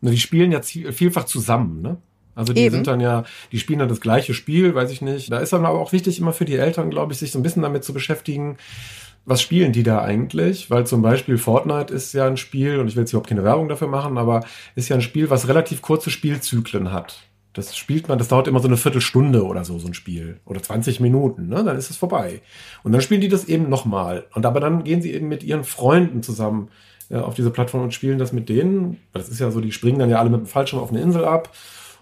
Na, 0.00 0.10
die 0.10 0.18
spielen 0.18 0.52
ja 0.52 0.60
vielfach 0.62 1.24
zusammen, 1.24 1.82
ne? 1.82 1.98
Also 2.34 2.54
die 2.54 2.62
Eben. 2.62 2.76
sind 2.76 2.86
dann 2.86 3.00
ja, 3.00 3.24
die 3.52 3.58
spielen 3.58 3.78
dann 3.78 3.90
das 3.90 4.00
gleiche 4.00 4.32
Spiel, 4.32 4.74
weiß 4.74 4.90
ich 4.90 5.02
nicht. 5.02 5.30
Da 5.30 5.38
ist 5.38 5.52
dann 5.52 5.66
aber 5.66 5.78
auch 5.78 5.92
wichtig, 5.92 6.18
immer 6.18 6.32
für 6.32 6.46
die 6.46 6.56
Eltern, 6.56 6.88
glaube 6.88 7.12
ich, 7.12 7.18
sich 7.18 7.30
so 7.30 7.38
ein 7.38 7.42
bisschen 7.42 7.62
damit 7.62 7.84
zu 7.84 7.92
beschäftigen, 7.92 8.56
was 9.24 9.40
spielen 9.40 9.72
die 9.72 9.82
da 9.82 10.02
eigentlich? 10.02 10.70
Weil 10.70 10.86
zum 10.86 11.02
Beispiel 11.02 11.38
Fortnite 11.38 11.92
ist 11.92 12.12
ja 12.12 12.26
ein 12.26 12.36
Spiel, 12.36 12.78
und 12.78 12.88
ich 12.88 12.96
will 12.96 13.02
jetzt 13.02 13.12
überhaupt 13.12 13.28
keine 13.28 13.44
Werbung 13.44 13.68
dafür 13.68 13.88
machen, 13.88 14.18
aber 14.18 14.44
ist 14.74 14.88
ja 14.88 14.96
ein 14.96 15.02
Spiel, 15.02 15.30
was 15.30 15.46
relativ 15.46 15.82
kurze 15.82 16.10
Spielzyklen 16.10 16.92
hat. 16.92 17.20
Das 17.52 17.76
spielt 17.76 18.08
man, 18.08 18.18
das 18.18 18.28
dauert 18.28 18.48
immer 18.48 18.60
so 18.60 18.68
eine 18.68 18.76
Viertelstunde 18.76 19.44
oder 19.44 19.64
so, 19.64 19.78
so 19.78 19.86
ein 19.86 19.94
Spiel. 19.94 20.40
Oder 20.46 20.62
20 20.62 21.00
Minuten, 21.00 21.48
ne? 21.48 21.62
Dann 21.62 21.76
ist 21.76 21.90
es 21.90 21.96
vorbei. 21.96 22.40
Und 22.82 22.92
dann 22.92 23.00
spielen 23.00 23.20
die 23.20 23.28
das 23.28 23.44
eben 23.44 23.68
nochmal. 23.68 24.24
Und 24.34 24.46
aber 24.46 24.60
dann 24.60 24.84
gehen 24.84 25.02
sie 25.02 25.12
eben 25.12 25.28
mit 25.28 25.42
ihren 25.42 25.64
Freunden 25.64 26.22
zusammen 26.22 26.68
äh, 27.10 27.16
auf 27.16 27.34
diese 27.34 27.50
Plattform 27.50 27.82
und 27.82 27.94
spielen 27.94 28.18
das 28.18 28.32
mit 28.32 28.48
denen. 28.48 28.98
Das 29.12 29.28
ist 29.28 29.38
ja 29.38 29.50
so, 29.50 29.60
die 29.60 29.72
springen 29.72 29.98
dann 29.98 30.10
ja 30.10 30.18
alle 30.18 30.30
mit 30.30 30.40
dem 30.40 30.46
Fallschirm 30.46 30.80
auf 30.80 30.90
eine 30.90 31.02
Insel 31.02 31.24
ab. 31.24 31.50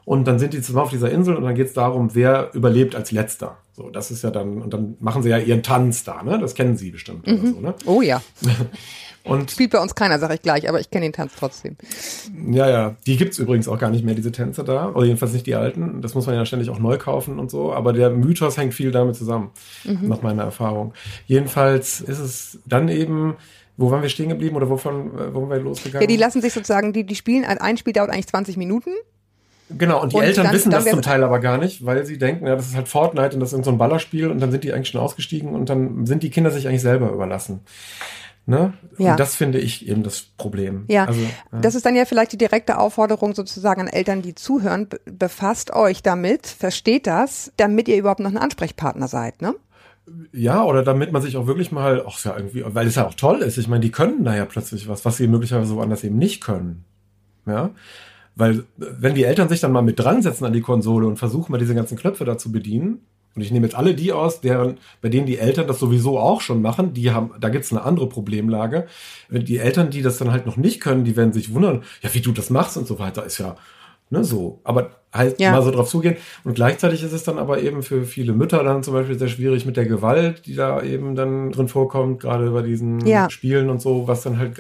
Und 0.05 0.27
dann 0.27 0.39
sind 0.39 0.55
die 0.55 0.63
zusammen 0.63 0.85
auf 0.85 0.91
dieser 0.91 1.11
Insel 1.11 1.37
und 1.37 1.45
dann 1.45 1.55
geht 1.55 1.69
es 1.69 1.73
darum, 1.73 2.15
wer 2.15 2.51
überlebt 2.55 2.95
als 2.95 3.13
letzter. 3.13 3.59
So, 3.73 3.91
das 3.91 4.11
ist 4.11 4.23
ja 4.23 4.31
dann, 4.31 4.63
und 4.63 4.73
dann 4.73 4.97
machen 5.01 5.23
sie 5.23 5.29
ja 5.29 5.39
ihren 5.39 5.63
Tanz 5.63 6.05
da, 6.05 6.23
ne? 6.23 6.39
Das 6.39 6.55
kennen 6.55 6.77
sie 6.77 6.91
bestimmt 6.91 7.29
oder 7.29 7.37
so, 7.37 7.61
ne? 7.61 7.75
Oh 7.87 8.03
ja. 8.03 8.23
Und 9.23 9.51
Spielt 9.51 9.71
bei 9.73 9.79
uns 9.79 9.95
keiner, 9.95 10.19
sage 10.19 10.35
ich 10.35 10.43
gleich, 10.43 10.69
aber 10.69 10.81
ich 10.81 10.91
kenne 10.91 11.05
den 11.07 11.13
Tanz 11.13 11.33
trotzdem. 11.39 11.77
ja, 12.51 12.69
ja, 12.71 12.97
die 13.07 13.17
gibt's 13.19 13.39
übrigens 13.39 13.69
auch 13.69 13.79
gar 13.79 13.91
nicht 13.91 14.05
mehr, 14.05 14.15
diese 14.15 14.33
Tänze 14.33 14.65
da. 14.65 14.89
Oder 14.91 15.05
jedenfalls 15.07 15.33
nicht 15.35 15.47
die 15.47 15.55
alten. 15.55 16.01
Das 16.01 16.15
muss 16.15 16.27
man 16.27 16.35
ja 16.35 16.45
ständig 16.47 16.71
auch 16.71 16.79
neu 16.79 16.97
kaufen 16.97 17.39
und 17.39 17.51
so. 17.51 17.73
Aber 17.73 17.93
der 17.93 18.11
Mythos 18.11 18.57
hängt 18.57 18.73
viel 18.75 18.91
damit 18.93 19.17
zusammen, 19.17 19.51
nach 19.85 20.23
meiner 20.23 20.45
Erfahrung. 20.45 20.95
Jedenfalls 21.27 22.01
ist 22.01 22.19
es 22.19 22.59
dann 22.67 22.89
eben, 22.89 23.37
wo 23.77 23.91
waren 23.91 24.03
wir 24.03 24.09
stehen 24.09 24.31
geblieben 24.31 24.57
oder 24.57 24.69
wovon, 24.71 25.09
äh, 25.19 25.35
wo 25.35 25.43
waren 25.43 25.51
wir 25.51 25.59
losgegangen? 25.61 26.03
Ja, 26.03 26.07
die 26.07 26.17
lassen 26.17 26.41
sich 26.41 26.53
sozusagen, 26.53 26.93
die, 26.93 27.05
die 27.05 27.15
spielen, 27.15 27.45
ein 27.45 27.77
Spiel 27.77 27.93
dauert 27.93 28.11
eigentlich 28.11 28.27
20 28.29 28.57
Minuten. 28.57 28.91
Genau, 29.69 30.03
und 30.03 30.13
die 30.13 30.17
Und 30.17 30.23
Eltern 30.25 30.47
dann- 30.47 30.55
wissen 30.55 30.71
dann 30.71 30.83
das 30.83 30.91
zum 30.91 31.01
Teil 31.03 31.23
aber 31.23 31.39
gar 31.39 31.57
nicht, 31.59 31.85
weil 31.87 32.05
sie 32.05 32.19
denken, 32.19 32.47
ja, 32.47 32.57
das 32.57 32.67
ist 32.69 32.75
halt 32.75 32.89
Fortnite 32.89 33.35
und 33.35 33.41
das 33.41 33.53
ist 33.53 33.65
so 33.65 33.71
ein 33.71 33.79
Ballerspiel 33.79 34.29
und 34.31 34.41
dann 34.41 34.51
sind 34.51 34.65
die 34.65 34.73
eigentlich 34.73 34.89
schon 34.89 35.01
ausgestiegen 35.01 35.51
und 35.55 35.69
dann 35.69 36.07
sind 36.07 36.23
die 36.25 36.31
Kinder 36.31 36.51
sich 36.51 36.67
eigentlich 36.67 36.81
selber 36.83 37.13
überlassen. 37.13 37.61
Ne? 38.51 38.73
Ja. 38.99 39.13
Und 39.13 39.21
das 39.21 39.37
finde 39.37 39.61
ich 39.61 39.89
eben 39.89 40.03
das 40.03 40.23
Problem. 40.23 40.85
Ja, 40.89 41.05
Also, 41.05 41.21
das 41.53 41.77
ist 41.77 41.87
dann 41.87 41.95
ja 41.95 42.05
vielleicht 42.05 42.33
die 42.33 42.37
direkte 42.37 42.79
Aufforderung 42.79 43.33
sozusagen 43.33 43.83
an 43.83 43.87
Eltern, 43.87 44.23
die 44.23 44.35
zuhören. 44.35 44.89
Be 44.89 44.99
befasst 45.07 45.73
euch 45.73 46.03
damit, 46.03 46.49
versteht 46.49 47.07
das, 47.07 47.53
damit 47.57 47.87
ihr 47.87 47.97
überhaupt 47.97 48.19
noch 48.19 48.31
ein 48.31 48.39
Ansprechpartner 48.39 49.07
seid, 49.07 49.41
ne? 49.41 49.55
Ja, 50.33 50.65
oder 50.65 50.83
damit 50.83 51.13
man 51.13 51.23
sich 51.23 51.37
auch 51.37 51.47
wirklich 51.47 51.71
mal, 51.71 52.05
ach 52.05 52.25
ja, 52.25 52.37
irgendwie, 52.37 52.65
weil 52.67 52.89
es 52.89 52.97
ja 52.97 53.07
auch 53.07 53.15
toll 53.15 53.43
ist. 53.43 53.57
Ich 53.57 53.69
meine, 53.69 53.83
die 53.83 53.93
können 53.93 54.25
da 54.25 54.35
ja 54.35 54.47
plötzlich 54.47 54.89
was, 54.89 55.05
was 55.05 55.19
sie 55.19 55.29
möglicherweise 55.29 55.77
woanders 55.77 56.03
eben 56.03 56.19
nicht 56.19 56.43
können. 56.43 56.85
Ja. 57.47 57.71
Weil, 58.35 58.65
wenn 58.77 59.15
die 59.15 59.23
Eltern 59.23 59.49
sich 59.49 59.61
dann 59.61 59.71
mal 59.71 59.83
mit 59.83 60.01
dran 60.01 60.23
setzen 60.23 60.45
an 60.45 60.53
die 60.53 60.61
Konsole 60.61 61.07
und 61.07 61.19
versuchen 61.19 61.53
mal 61.53 61.59
diese 61.59 61.77
ganzen 61.77 61.97
Knöpfe 61.97 62.25
da 62.25 62.37
zu 62.37 62.51
bedienen, 62.51 63.03
und 63.37 63.43
ich 63.43 63.51
nehme 63.53 63.67
jetzt 63.67 63.77
alle 63.77 63.95
die 63.95 64.13
aus, 64.13 64.41
deren, 64.41 64.79
bei 65.03 65.09
denen 65.09 65.27
die 65.27 65.39
Eltern 65.39 65.67
das 65.69 65.79
sowieso 65.79 66.19
auch 66.19 66.41
schon 66.41 66.61
machen, 66.63 66.95
die 66.95 67.13
haben, 67.13 67.31
da 67.41 67.49
gibt's 67.49 67.71
eine 67.73 67.83
andere 67.83 68.09
Problemlage. 68.09 68.87
Die 69.31 69.59
Eltern, 69.59 69.91
die 69.91 70.03
das 70.03 70.19
dann 70.19 70.33
halt 70.33 70.47
noch 70.47 70.57
nicht 70.57 70.81
können, 70.81 71.05
die 71.05 71.17
werden 71.17 71.33
sich 71.33 71.55
wundern, 71.55 71.83
ja, 72.03 72.13
wie 72.13 72.21
du 72.21 72.33
das 72.33 72.51
machst 72.51 72.77
und 72.77 72.87
so 72.87 72.99
weiter, 72.99 73.25
ist 73.25 73.39
ja, 73.39 73.55
ne, 74.11 74.25
so. 74.25 74.61
Aber 74.65 74.91
halt 75.13 75.41
Ja. 75.41 75.53
mal 75.53 75.63
so 75.63 75.71
drauf 75.73 75.89
zugehen. 75.89 76.17
Und 76.45 76.55
gleichzeitig 76.55 77.03
ist 77.03 77.13
es 77.13 77.25
dann 77.25 77.39
aber 77.39 77.61
eben 77.63 77.83
für 77.83 78.05
viele 78.05 78.33
Mütter 78.33 78.63
dann 78.63 78.83
zum 78.83 78.95
Beispiel 78.95 79.19
sehr 79.19 79.27
schwierig 79.29 79.67
mit 79.67 79.77
der 79.77 79.87
Gewalt, 79.87 80.47
die 80.47 80.55
da 80.55 80.83
eben 80.83 81.15
dann 81.17 81.51
drin 81.53 81.67
vorkommt, 81.69 82.21
gerade 82.21 82.51
bei 82.51 82.63
diesen 82.63 83.05
Ja. 83.07 83.29
Spielen 83.31 83.71
und 83.71 83.81
so, 83.83 84.07
was 84.09 84.23
dann 84.23 84.39
halt 84.39 84.55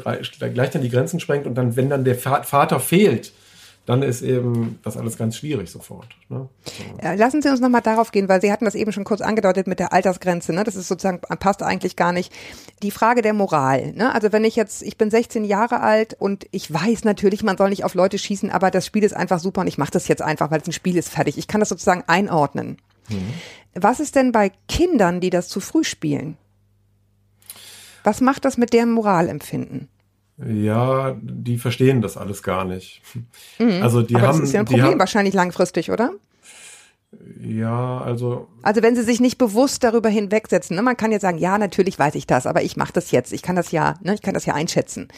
gleich 0.54 0.70
dann 0.70 0.82
die 0.82 0.88
Grenzen 0.88 1.20
sprengt. 1.20 1.46
Und 1.46 1.54
dann, 1.56 1.76
wenn 1.76 1.88
dann 1.90 2.04
der 2.04 2.16
Va- 2.24 2.42
Vater 2.42 2.80
fehlt, 2.80 3.32
dann 3.86 4.02
ist 4.02 4.22
eben 4.22 4.78
das 4.82 4.96
alles 4.96 5.16
ganz 5.16 5.36
schwierig 5.36 5.70
sofort. 5.70 6.08
Ne? 6.28 6.48
So. 6.64 7.08
Lassen 7.16 7.42
Sie 7.42 7.48
uns 7.48 7.60
nochmal 7.60 7.80
darauf 7.80 8.12
gehen, 8.12 8.28
weil 8.28 8.40
Sie 8.40 8.52
hatten 8.52 8.64
das 8.64 8.74
eben 8.74 8.92
schon 8.92 9.04
kurz 9.04 9.20
angedeutet 9.20 9.66
mit 9.66 9.78
der 9.78 9.92
Altersgrenze. 9.92 10.52
Ne? 10.52 10.64
Das 10.64 10.76
ist 10.76 10.88
sozusagen, 10.88 11.20
passt 11.20 11.62
eigentlich 11.62 11.96
gar 11.96 12.12
nicht. 12.12 12.32
Die 12.82 12.90
Frage 12.90 13.22
der 13.22 13.32
Moral. 13.32 13.92
Ne? 13.92 14.14
Also 14.14 14.32
wenn 14.32 14.44
ich 14.44 14.54
jetzt, 14.54 14.82
ich 14.82 14.96
bin 14.96 15.10
16 15.10 15.44
Jahre 15.44 15.80
alt 15.80 16.14
und 16.18 16.46
ich 16.50 16.72
weiß 16.72 17.04
natürlich, 17.04 17.42
man 17.42 17.56
soll 17.56 17.70
nicht 17.70 17.84
auf 17.84 17.94
Leute 17.94 18.18
schießen, 18.18 18.50
aber 18.50 18.70
das 18.70 18.86
Spiel 18.86 19.02
ist 19.02 19.16
einfach 19.16 19.40
super 19.40 19.62
und 19.62 19.66
ich 19.66 19.78
mache 19.78 19.92
das 19.92 20.08
jetzt 20.08 20.22
einfach, 20.22 20.50
weil 20.50 20.60
es 20.60 20.68
ein 20.68 20.72
Spiel 20.72 20.96
ist 20.96 21.08
fertig. 21.08 21.38
Ich 21.38 21.48
kann 21.48 21.60
das 21.60 21.70
sozusagen 21.70 22.04
einordnen. 22.06 22.76
Was 23.74 23.98
ist 24.00 24.14
denn 24.14 24.32
bei 24.32 24.52
Kindern, 24.68 25.20
die 25.20 25.30
das 25.30 25.48
zu 25.48 25.60
früh 25.60 25.84
spielen? 25.84 26.36
Was 28.04 28.20
macht 28.20 28.44
das 28.44 28.56
mit 28.56 28.72
deren 28.72 28.92
Moralempfinden? 28.92 29.88
Ja, 30.46 31.16
die 31.20 31.58
verstehen 31.58 32.00
das 32.00 32.16
alles 32.16 32.42
gar 32.42 32.64
nicht. 32.64 33.02
Also 33.58 34.02
die 34.02 34.14
Mhm. 34.14 34.20
aber 34.20 34.28
haben, 34.28 34.40
das 34.40 34.48
ist 34.48 34.54
ja 34.54 34.60
ein 34.60 34.66
Problem 34.66 34.98
wahrscheinlich 34.98 35.34
langfristig, 35.34 35.90
oder? 35.90 36.12
ja, 37.40 37.98
also 37.98 38.46
Also 38.62 38.82
wenn 38.82 38.94
sie 38.94 39.02
sich 39.02 39.20
nicht 39.20 39.36
bewusst 39.36 39.82
darüber 39.82 40.08
hinwegsetzen, 40.08 40.76
ne, 40.76 40.82
man 40.82 40.96
kann 40.96 41.12
jetzt 41.12 41.22
sagen, 41.22 41.38
ja, 41.38 41.58
natürlich 41.58 41.98
weiß 41.98 42.14
ich 42.14 42.26
das, 42.26 42.46
aber 42.46 42.62
ich 42.62 42.76
mache 42.76 42.92
das 42.92 43.10
jetzt, 43.10 43.32
ich 43.32 43.42
kann 43.42 43.56
das 43.56 43.72
ja, 43.72 43.94
ne, 44.02 44.14
ich 44.14 44.22
kann 44.22 44.34
das 44.34 44.46
ja 44.46 44.54
einschätzen. 44.54 45.08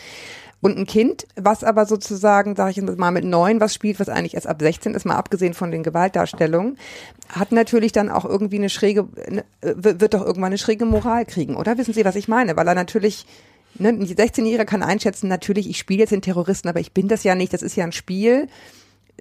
Und 0.62 0.78
ein 0.78 0.86
Kind, 0.86 1.26
was 1.34 1.64
aber 1.64 1.86
sozusagen, 1.86 2.54
sage 2.54 2.70
ich 2.70 2.76
jetzt 2.76 2.98
mal, 2.98 3.10
mit 3.10 3.24
neun 3.24 3.60
was 3.60 3.74
spielt, 3.74 3.98
was 3.98 4.08
eigentlich 4.08 4.34
erst 4.34 4.46
ab 4.46 4.58
16 4.60 4.94
ist, 4.94 5.04
mal 5.04 5.16
abgesehen 5.16 5.54
von 5.54 5.72
den 5.72 5.82
Gewaltdarstellungen, 5.82 6.78
hat 7.28 7.50
natürlich 7.50 7.90
dann 7.90 8.08
auch 8.08 8.24
irgendwie 8.24 8.58
eine 8.58 8.70
schräge, 8.70 9.08
ne, 9.28 9.44
wird 9.60 10.14
doch 10.14 10.24
irgendwann 10.24 10.46
eine 10.52 10.58
schräge 10.58 10.84
Moral 10.86 11.26
kriegen, 11.26 11.56
oder? 11.56 11.76
Wissen 11.78 11.92
Sie, 11.94 12.04
was 12.04 12.14
ich 12.16 12.28
meine? 12.28 12.56
Weil 12.56 12.68
er 12.68 12.76
natürlich, 12.76 13.26
ne, 13.78 13.88
ein 13.88 14.04
16-Jähriger 14.06 14.64
kann 14.64 14.82
einschätzen, 14.82 15.28
natürlich, 15.28 15.68
ich 15.68 15.78
spiele 15.78 16.00
jetzt 16.00 16.10
den 16.10 16.22
Terroristen, 16.22 16.68
aber 16.68 16.80
ich 16.80 16.92
bin 16.92 17.08
das 17.08 17.24
ja 17.24 17.34
nicht, 17.34 17.52
das 17.52 17.62
ist 17.62 17.76
ja 17.76 17.84
ein 17.84 17.92
Spiel. 17.92 18.48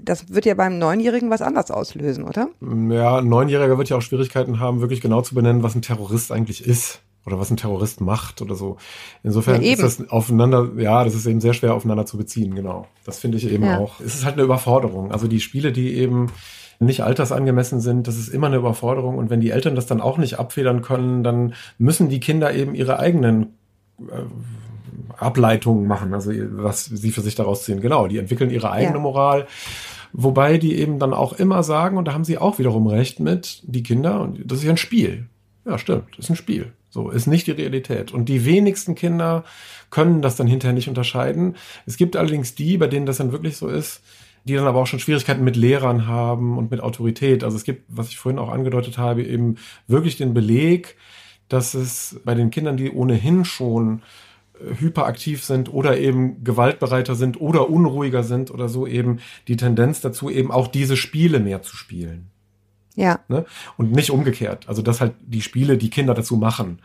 Das 0.01 0.33
wird 0.33 0.45
ja 0.45 0.53
beim 0.53 0.79
Neunjährigen 0.79 1.29
was 1.29 1.41
anders 1.41 1.69
auslösen, 1.69 2.23
oder? 2.23 2.47
Ja, 2.89 3.17
ein 3.17 3.27
Neunjähriger 3.27 3.77
wird 3.77 3.89
ja 3.89 3.97
auch 3.97 4.01
Schwierigkeiten 4.01 4.59
haben, 4.59 4.79
wirklich 4.81 5.01
genau 5.01 5.21
zu 5.21 5.35
benennen, 5.35 5.63
was 5.63 5.75
ein 5.75 5.81
Terrorist 5.81 6.31
eigentlich 6.31 6.65
ist 6.65 7.01
oder 7.25 7.39
was 7.39 7.51
ein 7.51 7.57
Terrorist 7.57 8.01
macht 8.01 8.41
oder 8.41 8.55
so. 8.55 8.77
Insofern 9.23 9.61
Ja, 9.61 9.73
ist 9.73 9.83
das 9.83 10.09
aufeinander, 10.09 10.69
ja, 10.77 11.03
das 11.03 11.13
ist 11.13 11.25
eben 11.27 11.41
sehr 11.41 11.53
schwer 11.53 11.75
aufeinander 11.75 12.05
zu 12.05 12.17
beziehen, 12.17 12.55
genau. 12.55 12.87
Das 13.05 13.19
finde 13.19 13.37
ich 13.37 13.51
eben 13.51 13.65
Ja. 13.65 13.77
auch. 13.79 13.99
Es 13.99 14.15
ist 14.15 14.25
halt 14.25 14.35
eine 14.35 14.43
Überforderung. 14.43 15.11
Also 15.11 15.27
die 15.27 15.39
Spiele, 15.39 15.71
die 15.71 15.93
eben 15.95 16.31
nicht 16.79 17.03
altersangemessen 17.03 17.79
sind, 17.79 18.07
das 18.07 18.17
ist 18.17 18.29
immer 18.29 18.47
eine 18.47 18.55
Überforderung. 18.55 19.17
Und 19.17 19.29
wenn 19.29 19.39
die 19.39 19.51
Eltern 19.51 19.75
das 19.75 19.85
dann 19.85 20.01
auch 20.01 20.17
nicht 20.17 20.39
abfedern 20.39 20.81
können, 20.81 21.21
dann 21.23 21.53
müssen 21.77 22.09
die 22.09 22.19
Kinder 22.19 22.53
eben 22.55 22.73
ihre 22.73 22.97
eigenen 22.97 23.53
Ableitungen 25.17 25.87
machen, 25.87 26.13
also 26.13 26.31
was 26.51 26.85
sie 26.85 27.11
für 27.11 27.21
sich 27.21 27.35
daraus 27.35 27.63
ziehen. 27.63 27.81
Genau, 27.81 28.07
die 28.07 28.17
entwickeln 28.17 28.49
ihre 28.49 28.71
eigene 28.71 28.97
Ja. 28.97 29.01
Moral. 29.01 29.47
Wobei 30.13 30.57
die 30.57 30.75
eben 30.75 30.99
dann 30.99 31.13
auch 31.13 31.33
immer 31.33 31.63
sagen, 31.63 31.97
und 31.97 32.07
da 32.07 32.13
haben 32.13 32.25
sie 32.25 32.37
auch 32.37 32.59
wiederum 32.59 32.87
recht 32.87 33.19
mit, 33.19 33.61
die 33.63 33.83
Kinder, 33.83 34.21
und 34.21 34.39
das 34.45 34.59
ist 34.59 34.65
ja 34.65 34.71
ein 34.71 34.77
Spiel. 34.77 35.27
Ja, 35.65 35.77
stimmt, 35.77 36.17
ist 36.17 36.29
ein 36.29 36.35
Spiel. 36.35 36.73
So, 36.89 37.09
ist 37.09 37.27
nicht 37.27 37.47
die 37.47 37.51
Realität. 37.51 38.11
Und 38.11 38.27
die 38.27 38.43
wenigsten 38.43 38.95
Kinder 38.95 39.45
können 39.89 40.21
das 40.21 40.35
dann 40.35 40.47
hinterher 40.47 40.73
nicht 40.73 40.89
unterscheiden. 40.89 41.55
Es 41.85 41.95
gibt 41.95 42.17
allerdings 42.17 42.55
die, 42.55 42.77
bei 42.77 42.87
denen 42.87 43.05
das 43.05 43.17
dann 43.17 43.31
wirklich 43.31 43.55
so 43.55 43.67
ist, 43.67 44.01
die 44.43 44.55
dann 44.55 44.67
aber 44.67 44.79
auch 44.79 44.87
schon 44.87 44.99
Schwierigkeiten 44.99 45.43
mit 45.43 45.55
Lehrern 45.55 46.07
haben 46.07 46.57
und 46.57 46.71
mit 46.71 46.81
Autorität. 46.81 47.43
Also 47.45 47.55
es 47.55 47.63
gibt, 47.63 47.83
was 47.87 48.09
ich 48.09 48.17
vorhin 48.17 48.39
auch 48.39 48.49
angedeutet 48.49 48.97
habe, 48.97 49.23
eben 49.23 49.55
wirklich 49.87 50.17
den 50.17 50.33
Beleg, 50.33 50.97
dass 51.51 51.73
es 51.73 52.19
bei 52.23 52.33
den 52.33 52.49
Kindern, 52.51 52.77
die 52.77 52.91
ohnehin 52.91 53.43
schon 53.45 54.01
äh, 54.53 54.79
hyperaktiv 54.79 55.43
sind 55.43 55.73
oder 55.73 55.97
eben 55.97 56.43
gewaltbereiter 56.43 57.15
sind 57.15 57.39
oder 57.41 57.69
unruhiger 57.69 58.23
sind 58.23 58.51
oder 58.51 58.69
so 58.69 58.87
eben 58.87 59.19
die 59.47 59.57
Tendenz 59.57 60.01
dazu 60.01 60.29
eben 60.29 60.51
auch 60.51 60.67
diese 60.67 60.95
Spiele 60.95 61.39
mehr 61.39 61.61
zu 61.61 61.75
spielen. 61.75 62.27
Ja. 62.95 63.19
Ne? 63.27 63.45
Und 63.77 63.91
nicht 63.91 64.11
umgekehrt. 64.11 64.67
Also 64.69 64.81
dass 64.81 65.01
halt 65.01 65.13
die 65.21 65.41
Spiele 65.41 65.77
die 65.77 65.89
Kinder 65.89 66.13
dazu 66.13 66.37
machen. 66.37 66.79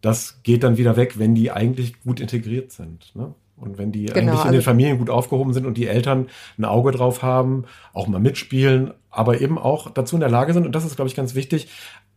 Das 0.00 0.40
geht 0.42 0.62
dann 0.62 0.78
wieder 0.78 0.96
weg, 0.96 1.18
wenn 1.18 1.34
die 1.34 1.50
eigentlich 1.50 2.00
gut 2.02 2.20
integriert 2.20 2.72
sind. 2.72 3.14
Ne? 3.14 3.34
Und 3.56 3.76
wenn 3.76 3.90
die 3.92 4.06
Genau, 4.06 4.18
eigentlich 4.18 4.32
in 4.32 4.38
also- 4.38 4.52
den 4.52 4.62
Familien 4.62 4.98
gut 4.98 5.10
aufgehoben 5.10 5.52
sind 5.52 5.66
und 5.66 5.76
die 5.76 5.86
Eltern 5.86 6.28
ein 6.56 6.64
Auge 6.64 6.92
drauf 6.92 7.22
haben, 7.22 7.64
auch 7.92 8.06
mal 8.06 8.20
mitspielen, 8.20 8.92
aber 9.10 9.40
eben 9.40 9.58
auch 9.58 9.90
dazu 9.90 10.16
in 10.16 10.20
der 10.20 10.30
Lage 10.30 10.52
sind, 10.52 10.64
und 10.64 10.74
das 10.74 10.84
ist, 10.84 10.96
glaube 10.96 11.08
ich, 11.08 11.16
ganz 11.16 11.34
wichtig, 11.34 11.68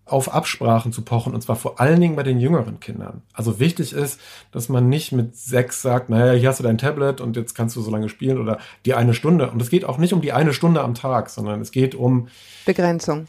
auf 0.06 0.34
Absprachen 0.34 0.92
zu 0.92 1.04
pochen, 1.04 1.34
und 1.34 1.42
zwar 1.42 1.56
vor 1.56 1.80
allen 1.80 2.02
Dingen 2.02 2.16
bei 2.16 2.24
den 2.24 2.40
jüngeren 2.40 2.80
Kindern. 2.80 3.22
Also 3.34 3.60
wichtig 3.60 3.94
ist, 3.94 4.20
dass 4.52 4.68
man 4.68 4.90
nicht 4.90 5.12
mit 5.12 5.38
sechs 5.38 5.82
sagt, 5.82 6.10
naja, 6.10 6.34
hier 6.34 6.50
hast 6.50 6.60
du 6.60 6.64
dein 6.64 6.78
Tablet 6.78 7.22
und 7.22 7.38
jetzt 7.38 7.56
kannst 7.56 7.76
du 7.76 7.82
so 7.82 7.92
lange 7.92 8.10
spielen 8.10 8.38
oder 8.38 8.58
die 8.86 8.94
eine 8.94 9.14
Stunde. 9.14 9.50
Und 9.52 9.62
es 9.62 9.70
geht 9.70 9.86
auch 9.86 9.98
nicht 9.98 10.14
um 10.14 10.22
die 10.22 10.34
eine 10.34 10.54
Stunde 10.54 10.82
am 10.82 10.96
Tag, 10.96 11.30
sondern 11.30 11.62
es 11.62 11.72
geht 11.72 11.96
um 11.96 12.28
Begrenzung. 12.66 13.28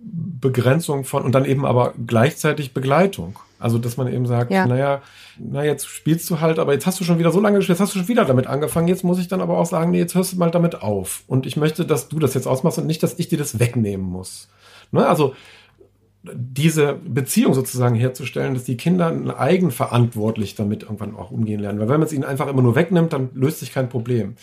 Begrenzung 0.00 1.04
von 1.04 1.22
und 1.24 1.34
dann 1.34 1.44
eben 1.44 1.64
aber 1.64 1.94
gleichzeitig 2.06 2.72
Begleitung. 2.74 3.38
Also, 3.58 3.78
dass 3.78 3.96
man 3.96 4.06
eben 4.12 4.26
sagt, 4.26 4.52
Ja. 4.52 4.66
naja, 4.66 5.02
na, 5.38 5.64
jetzt 5.64 5.88
spielst 5.88 6.30
du 6.30 6.40
halt, 6.40 6.60
aber 6.60 6.72
jetzt 6.72 6.86
hast 6.86 7.00
du 7.00 7.04
schon 7.04 7.18
wieder 7.18 7.32
so 7.32 7.40
lange 7.40 7.56
gespielt, 7.56 7.78
jetzt 7.78 7.82
hast 7.84 7.94
du 7.94 7.98
schon 7.98 8.06
wieder 8.08 8.24
damit 8.24 8.46
angefangen, 8.46 8.86
jetzt 8.86 9.02
muss 9.02 9.18
ich 9.18 9.26
dann 9.26 9.40
aber 9.40 9.58
auch 9.58 9.66
sagen, 9.66 9.90
nee, 9.90 9.98
jetzt 9.98 10.14
hörst 10.14 10.34
du 10.34 10.36
mal 10.38 10.52
damit 10.52 10.82
auf. 10.82 11.24
Und 11.26 11.44
ich 11.46 11.56
möchte, 11.56 11.84
dass 11.84 12.08
du 12.08 12.20
das 12.20 12.34
jetzt 12.34 12.46
ausmachst 12.46 12.78
und 12.78 12.86
nicht, 12.86 13.02
dass 13.02 13.18
ich 13.18 13.26
dir 13.28 13.38
das 13.38 13.58
wegnehmen 13.58 14.06
muss. 14.06 14.48
Ne? 14.92 15.04
Also, 15.06 15.34
diese 16.34 16.94
Beziehung 16.94 17.54
sozusagen 17.54 17.94
herzustellen, 17.94 18.54
dass 18.54 18.64
die 18.64 18.76
Kinder 18.76 19.38
eigenverantwortlich 19.38 20.54
damit 20.54 20.82
irgendwann 20.82 21.16
auch 21.16 21.30
umgehen 21.30 21.60
lernen. 21.60 21.78
Weil 21.80 21.88
wenn 21.88 22.00
man 22.00 22.06
es 22.06 22.12
ihnen 22.12 22.24
einfach 22.24 22.46
immer 22.48 22.62
nur 22.62 22.74
wegnimmt, 22.74 23.12
dann 23.12 23.30
löst 23.34 23.60
sich 23.60 23.72
kein 23.72 23.88
Problem. 23.88 24.34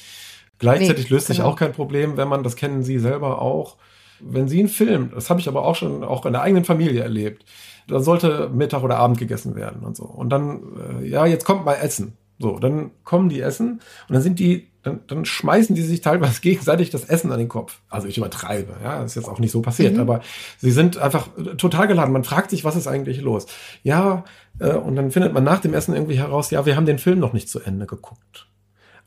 Gleichzeitig 0.60 1.10
Nee, 1.10 1.16
löst 1.16 1.28
sich 1.28 1.38
genau. 1.38 1.50
auch 1.50 1.56
kein 1.56 1.74
Problem, 1.74 2.18
wenn 2.18 2.28
man, 2.28 2.44
das 2.44 2.56
kennen 2.56 2.84
Sie 2.84 3.00
selber 3.00 3.42
auch, 3.42 3.76
wenn 4.22 4.48
Sie 4.48 4.60
einen 4.60 4.70
Film, 4.70 5.12
das 5.14 5.30
habe 5.30 5.40
ich 5.40 5.48
aber 5.48 5.66
auch 5.66 5.76
schon 5.76 6.04
auch 6.04 6.26
in 6.26 6.34
der 6.34 6.42
eigenen 6.42 6.64
Familie 6.64 7.02
erlebt, 7.02 7.46
da 7.88 8.00
sollte 8.00 8.50
Mittag 8.54 8.84
oder 8.84 8.98
Abend 8.98 9.18
gegessen 9.18 9.56
werden 9.56 9.84
und 9.84 9.96
so. 9.98 10.06
Und 10.06 10.30
dann, 10.30 11.02
äh, 11.02 11.08
ja, 11.08 11.26
jetzt 11.26 11.46
kommt 11.46 11.66
mal 11.66 11.76
Essen. 11.76 12.14
So, 12.40 12.60
dann 12.60 12.92
kommen 13.04 13.30
die 13.30 13.42
Essen 13.42 13.82
und 14.08 14.14
dann 14.14 14.22
sind 14.22 14.40
die, 14.40 14.68
dann, 14.86 15.00
dann 15.08 15.26
schmeißen 15.26 15.76
die 15.76 15.82
sich 15.82 16.02
teilweise 16.02 16.42
gegenseitig 16.42 16.92
das 16.92 17.06
Essen 17.06 17.32
an 17.32 17.40
den 17.40 17.50
Kopf. 17.50 17.80
Also 17.90 18.08
ich 18.08 18.18
übertreibe, 18.18 18.76
ja, 18.84 19.02
das 19.02 19.12
ist 19.12 19.16
jetzt 19.16 19.30
auch 19.30 19.40
nicht 19.40 19.52
so 19.52 19.62
passiert, 19.62 19.98
aber 19.98 20.22
sie 20.60 20.72
sind 20.72 20.98
einfach 20.98 21.30
äh, 21.38 21.56
total 21.56 21.88
geladen. 21.88 22.14
Man 22.14 22.24
fragt 22.24 22.52
sich, 22.52 22.64
was 22.64 22.76
ist 22.76 22.88
eigentlich 22.88 23.22
los? 23.22 23.48
Ja, 23.84 24.24
äh, 24.60 24.74
und 24.74 24.96
dann 24.96 25.12
findet 25.12 25.34
man 25.34 25.44
nach 25.44 25.60
dem 25.60 25.74
Essen 25.74 25.96
irgendwie 25.96 26.18
heraus, 26.18 26.52
ja, 26.52 26.66
wir 26.66 26.76
haben 26.76 26.86
den 26.86 27.00
Film 27.00 27.20
noch 27.20 27.34
nicht 27.34 27.50
zu 27.50 27.60
Ende 27.60 27.88
geguckt. 27.88 28.48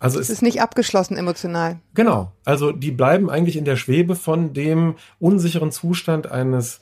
Also 0.01 0.19
Es 0.19 0.27
es 0.29 0.35
ist 0.35 0.43
nicht 0.43 0.61
abgeschlossen 0.61 1.17
emotional. 1.17 1.79
Genau. 1.95 2.33
Also 2.45 2.73
die 2.73 2.93
bleiben 2.93 3.31
eigentlich 3.31 3.57
in 3.57 3.65
der 3.65 3.77
Schwebe 3.77 4.15
von 4.15 4.53
dem 4.53 4.97
unsicheren 5.19 5.73
Zustand 5.73 6.31
eines 6.31 6.81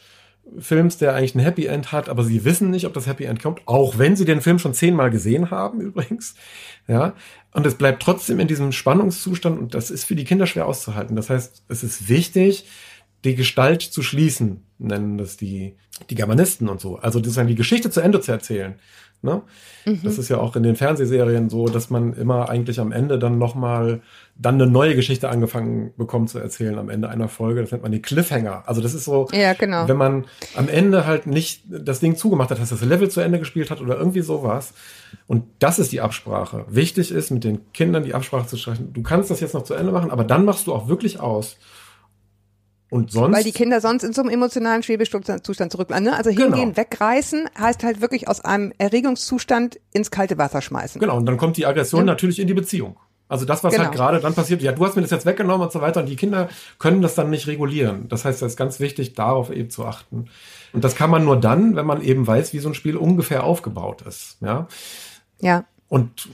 Films, 0.59 0.97
der 0.99 1.15
eigentlich 1.15 1.35
ein 1.35 1.41
Happy 1.41 1.67
End 1.67 1.93
hat, 1.93 2.09
aber 2.09 2.23
sie 2.23 2.45
wissen 2.45 2.71
nicht, 2.71 2.87
ob 2.87 2.95
das 2.95 3.07
Happy 3.07 3.25
End 3.25 3.43
kommt, 3.43 3.63
auch 3.67 3.99
wenn 3.99 4.17
sie 4.17 4.25
den 4.25 4.41
Film 4.41 4.59
schon 4.59 4.75
zehnmal 4.75 5.11
gesehen 5.11 5.51
haben 5.51 5.81
übrigens. 5.83 6.35
Ja. 6.87 7.15
Und 7.57 7.67
es 7.67 7.77
bleibt 7.77 8.03
trotzdem 8.03 8.39
in 8.39 8.49
diesem 8.49 8.71
Spannungszustand 8.71 9.59
und 9.59 9.73
das 9.73 9.91
ist 9.91 10.05
für 10.05 10.15
die 10.15 10.25
Kinder 10.25 10.47
schwer 10.47 10.67
auszuhalten. 10.67 11.17
Das 11.17 11.31
heißt, 11.31 11.63
es 11.69 11.83
ist 11.83 12.07
wichtig, 12.07 12.67
die 13.25 13.35
Gestalt 13.35 13.81
zu 13.81 14.03
schließen, 14.03 14.67
nennen 14.77 15.17
das 15.17 15.39
die, 15.39 15.75
die 16.11 16.17
Germanisten 16.17 16.69
und 16.69 16.83
so. 16.83 16.97
Also 16.97 17.19
sozusagen 17.19 17.49
die 17.49 17.55
Geschichte 17.55 17.89
zu 17.89 18.03
Ende 18.03 18.21
zu 18.21 18.31
erzählen. 18.31 18.75
Ne? 19.23 19.43
Das 20.05 20.19
ist 20.19 20.29
ja 20.29 20.39
auch 20.39 20.55
in 20.57 20.63
den 20.63 20.77
Fernsehserien 20.77 21.49
so, 21.49 21.67
dass 21.67 21.91
man 21.91 22.13
immer 22.13 22.49
eigentlich 22.49 22.79
am 22.79 22.93
Ende 22.93 23.19
dann 23.19 23.39
nochmal 23.39 24.01
dann 24.37 24.57
eine 24.57 24.71
neue 24.71 24.95
Geschichte 24.95 25.29
angefangen 25.29 25.93
bekommt 25.97 26.31
zu 26.31 26.39
erzählen 26.39 26.79
am 26.79 26.91
Ende 26.91 27.09
einer 27.09 27.29
Folge. 27.29 27.63
Das 27.63 27.73
nennt 27.73 27.83
man 27.83 27.93
die 27.93 28.03
Cliffhanger. 28.03 28.65
Also 28.67 28.81
das 28.81 28.95
ist 28.95 29.05
so, 29.05 29.27
Ja, 29.33 29.55
genau. 29.55 29.89
wenn 29.89 29.97
man 29.97 30.27
am 30.55 30.69
Ende 30.69 31.07
halt 31.07 31.27
nicht 31.27 31.65
das 31.69 32.01
Ding 32.01 32.17
zugemacht 32.17 32.51
hat, 32.51 32.61
dass 32.61 32.69
das 32.69 32.83
Level 32.83 33.09
zu 33.09 33.21
Ende 33.21 33.39
gespielt 33.39 33.71
hat 33.71 33.81
oder 33.81 33.97
irgendwie 33.97 34.21
sowas. 34.21 34.75
Und 35.27 35.45
das 35.59 35.79
ist 35.79 35.93
die 35.93 36.01
Absprache. 36.01 36.65
Wichtig 36.69 37.11
ist, 37.11 37.31
mit 37.31 37.45
den 37.45 37.73
Kindern 37.73 38.05
die 38.05 38.15
Absprache 38.15 38.47
zu 38.47 38.57
sprechen. 38.57 38.93
Du 38.93 39.03
kannst 39.03 39.31
das 39.31 39.41
jetzt 39.41 39.55
noch 39.55 39.65
zu 39.65 39.75
Ende 39.75 39.93
machen, 39.93 40.11
aber 40.11 40.25
dann 40.25 40.45
machst 40.45 40.67
du 40.67 40.75
auch 40.75 40.89
wirklich 40.89 41.21
aus. 41.21 41.57
Und 42.89 43.11
sonst. 43.11 43.35
Weil 43.37 43.43
die 43.45 43.53
Kinder 43.53 43.81
sonst 43.81 44.05
in 44.05 44.13
so 44.13 44.23
einem 44.23 44.31
emotionalen 44.31 44.83
Schwebezustand 44.83 45.43
zurückbleiben. 45.73 46.05
Ne? 46.05 46.17
Also 46.17 46.31
hingehen, 46.31 46.53
Genau. 46.73 46.77
wegreißen, 46.77 47.49
heißt 47.59 47.83
halt 47.83 48.01
wirklich 48.01 48.29
aus 48.29 48.41
einem 48.45 48.73
Erregungszustand 48.79 49.81
ins 49.93 50.11
kalte 50.11 50.39
Wasser 50.39 50.61
schmeißen. 50.63 51.01
Genau, 51.01 51.17
und 51.17 51.27
dann 51.27 51.37
kommt 51.37 51.57
die 51.57 51.67
Aggression 51.67 52.01
Ja. 52.03 52.05
natürlich 52.07 52.39
in 52.39 52.47
die 52.47 52.55
Beziehung. 52.55 52.97
Also 53.29 53.45
das, 53.45 53.65
was 53.65 53.73
Genau. 53.75 53.87
halt 53.87 53.95
gerade 53.97 54.21
dann 54.21 54.35
passiert, 54.35 54.63
ja, 54.63 54.71
du 54.71 54.87
hast 54.87 54.95
mir 54.95 55.03
das 55.03 55.11
jetzt 55.11 55.27
weggenommen 55.27 55.67
und 55.67 55.73
so 55.73 55.81
weiter, 55.81 55.99
und 55.99 56.09
die 56.09 56.15
Kinder 56.15 56.49
können 56.79 57.03
das 57.03 57.17
dann 57.17 57.29
nicht 57.29 57.49
regulieren. 57.49 58.09
Das 58.09 58.25
heißt, 58.25 58.41
es 58.41 58.53
ist 58.53 58.57
ganz 58.57 58.79
wichtig, 58.79 59.15
darauf 59.15 59.51
eben 59.51 59.69
zu 59.69 59.85
achten. 59.85 60.27
Und 60.73 60.85
das 60.85 60.95
kann 60.95 61.11
man 61.11 61.25
nur 61.25 61.37
dann, 61.41 61.75
wenn 61.75 61.87
man 61.87 62.03
eben 62.03 62.25
weiß, 62.25 62.53
wie 62.53 62.61
so 62.61 62.69
ein 62.69 62.75
Spiel 62.75 62.97
ungefähr 62.97 63.43
aufgebaut 63.43 64.03
ist. 64.03 64.37
Ja. 64.43 64.69
Ja. 65.41 65.65
Und 65.89 66.29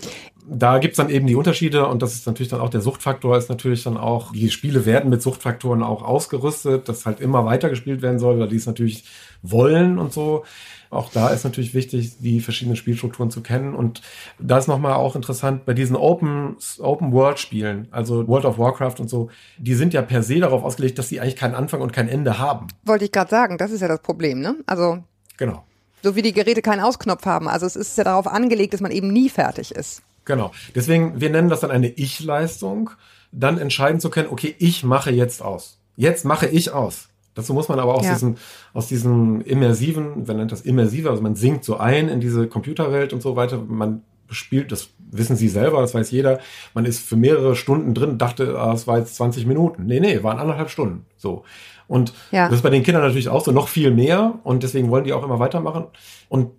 da 0.47 0.79
gibt's 0.79 0.97
dann 0.97 1.11
eben 1.11 1.27
die 1.27 1.37
Unterschiede 1.37 1.87
und 1.87 2.03
das 2.03 2.15
ist 2.15 2.27
natürlich 2.27 2.51
dann 2.51 2.61
auch 2.61 2.71
der 2.71 2.81
Suchtfaktor, 2.81 3.37
ist 3.37 3.49
natürlich 3.49 3.85
dann 3.85 3.97
auch, 3.97 4.33
die 4.33 4.51
Spiele 4.51 4.87
werden 4.87 5.11
mit 5.11 5.23
Suchtfaktoren 5.23 5.83
auch 5.83 6.03
ausgerüstet, 6.03 6.89
dass 6.89 7.07
halt 7.07 7.21
immer 7.21 7.45
weiter 7.45 7.69
gespielt 7.69 8.03
werden 8.03 8.19
soll, 8.19 8.39
weil 8.39 8.49
die 8.49 8.57
es 8.57 8.67
natürlich 8.67 9.05
wollen 9.43 9.99
und 9.99 10.13
so. 10.13 10.45
Auch 10.91 11.11
da 11.11 11.29
ist 11.29 11.45
natürlich 11.45 11.73
wichtig, 11.73 12.19
die 12.19 12.41
verschiedenen 12.41 12.77
Spielstrukturen 12.77 13.31
zu 13.31 13.41
kennen. 13.41 13.75
Und 13.75 14.03
da 14.39 14.59
ist 14.59 14.69
nochmal 14.69 14.93
auch 14.95 15.17
interessant, 15.17 15.65
bei 15.65 15.73
diesen 15.73 15.97
Open, 15.97 16.57
Open 16.81 17.13
World 17.13 17.39
Spielen, 17.39 17.89
also 17.93 18.29
World 18.29 18.45
of 18.45 18.59
Warcraft 18.59 18.97
und 18.99 19.09
so, 19.09 19.31
die 19.57 19.75
sind 19.75 19.95
ja 19.95 20.03
per 20.03 20.23
se 20.23 20.39
darauf 20.39 20.63
ausgelegt, 20.63 20.99
dass 20.99 21.09
sie 21.09 21.21
eigentlich 21.21 21.37
keinen 21.37 21.55
Anfang 21.55 21.81
und 21.81 21.95
kein 21.95 22.09
Ende 22.09 22.39
haben. 22.39 22.67
Wollte 22.85 23.07
ich 23.07 23.13
gerade 23.13 23.31
sagen, 23.31 23.57
das 23.57 23.71
ist 23.71 23.81
ja 23.81 23.89
das 23.89 24.03
Problem. 24.03 24.41
Ne? 24.41 24.57
Also 24.67 24.99
Genau. 25.39 25.65
So 26.03 26.17
wie 26.17 26.23
die 26.23 26.33
Geräte 26.33 26.63
keinen 26.63 26.81
Ausknopf 26.81 27.27
haben. 27.27 27.49
Also 27.49 27.67
es 27.67 27.77
ist 27.77 27.97
ja 27.99 28.05
darauf 28.05 28.27
angelegt, 28.27 28.75
dass 28.75 28.81
man 28.81 28.91
eben 28.91 29.13
nie 29.13 29.29
fertig 29.29 29.73
ist. 29.73 30.03
Genau. 30.25 30.53
Deswegen, 30.75 31.21
wir 31.21 31.31
nennen 31.31 31.49
das 31.49 31.61
dann 31.61 31.71
eine 31.71 31.89
Ich-Leistung, 31.89 32.91
dann 33.33 33.59
entscheiden 33.59 34.01
zu 34.01 34.11
können, 34.11 34.29
okay, 34.31 34.55
ich 34.59 34.85
mache 34.85 35.11
jetzt 35.11 35.43
aus. 35.43 35.79
Jetzt 35.97 36.25
mache 36.25 36.47
ich 36.47 36.73
aus. 36.73 37.09
Dazu 37.35 37.55
muss 37.55 37.69
man 37.69 37.81
aber 37.81 37.95
aus 37.95 38.05
Ja. 38.05 38.13
diesem, 38.13 38.37
aus 38.75 38.89
diesem 38.89 39.41
immersiven, 39.43 40.25
man 40.27 40.37
nennt 40.37 40.53
das 40.53 40.61
immersive, 40.61 41.09
also 41.11 41.23
man 41.23 41.35
sinkt 41.35 41.65
so 41.65 41.79
ein 41.79 42.09
in 42.09 42.21
diese 42.21 42.47
Computerwelt 42.47 43.13
und 43.13 43.23
so 43.23 43.37
weiter. 43.37 43.59
Man 43.59 44.03
spielt, 44.31 44.71
das 44.71 44.89
wissen 45.13 45.37
Sie 45.37 45.49
selber, 45.49 45.81
das 45.81 45.95
weiß 45.95 46.11
jeder. 46.11 46.41
Man 46.75 46.85
ist 46.85 47.01
für 47.07 47.17
mehrere 47.17 47.55
Stunden 47.55 47.95
drin, 47.95 48.19
dachte, 48.19 48.59
ah, 48.59 48.73
es 48.73 48.87
war 48.87 48.99
jetzt 48.99 49.15
20 49.17 49.47
Minuten. 49.47 49.85
Nee, 49.87 50.01
nee, 50.01 50.23
waren 50.23 50.39
anderthalb 50.39 50.71
Stunden. 50.71 51.07
So. 51.17 51.45
Und 51.87 52.13
Ja. 52.31 52.47
das 52.47 52.57
ist 52.57 52.63
bei 52.63 52.71
den 52.71 52.83
Kindern 52.83 53.03
natürlich 53.03 53.29
auch 53.29 53.45
so 53.45 53.53
noch 53.53 53.69
viel 53.69 53.91
mehr 53.91 54.39
und 54.45 54.63
deswegen 54.63 54.91
wollen 54.91 55.05
die 55.05 55.13
auch 55.13 55.23
immer 55.23 55.39
weitermachen. 55.39 55.85
Und 56.29 56.51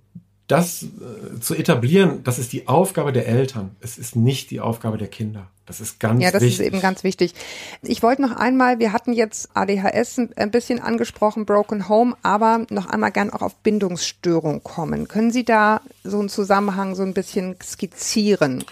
das 0.48 0.84
äh, 0.84 1.40
zu 1.40 1.56
etablieren, 1.56 2.24
das 2.24 2.38
ist 2.40 2.52
die 2.54 2.68
Aufgabe 2.68 3.14
der 3.14 3.28
Eltern. 3.28 3.76
Es 3.80 3.98
ist 3.98 4.16
nicht 4.16 4.52
die 4.52 4.60
Aufgabe 4.60 4.98
der 4.98 5.08
Kinder. 5.08 5.48
Das 5.66 5.80
ist 5.80 6.00
ganz 6.02 6.22
Ja, 6.22 6.30
das 6.32 6.42
wichtig. 6.42 6.60
ist 6.60 6.66
eben 6.66 6.82
ganz 6.82 7.06
wichtig. 7.06 7.34
Ich 7.82 8.04
wollte 8.04 8.22
noch 8.22 8.36
einmal, 8.36 8.80
wir 8.80 8.92
hatten 8.92 9.14
jetzt 9.14 9.50
ADHS 9.54 10.18
ein- 10.20 10.34
ein 10.36 10.52
bisschen 10.52 10.82
angesprochen, 10.82 11.46
Broken 11.46 11.88
Home, 11.88 12.18
aber 12.22 12.66
noch 12.70 12.88
einmal 12.88 13.12
gern 13.12 13.30
auch 13.30 13.42
auf 13.42 13.56
Bindungsstörung 13.56 14.62
kommen. 14.64 15.08
Können 15.08 15.32
Sie 15.32 15.46
da 15.46 15.80
so 16.04 16.20
einen 16.20 16.28
Zusammenhang 16.28 16.96
so 16.96 17.04
ein 17.04 17.14
bisschen 17.14 17.56
skizzieren? 17.64 18.66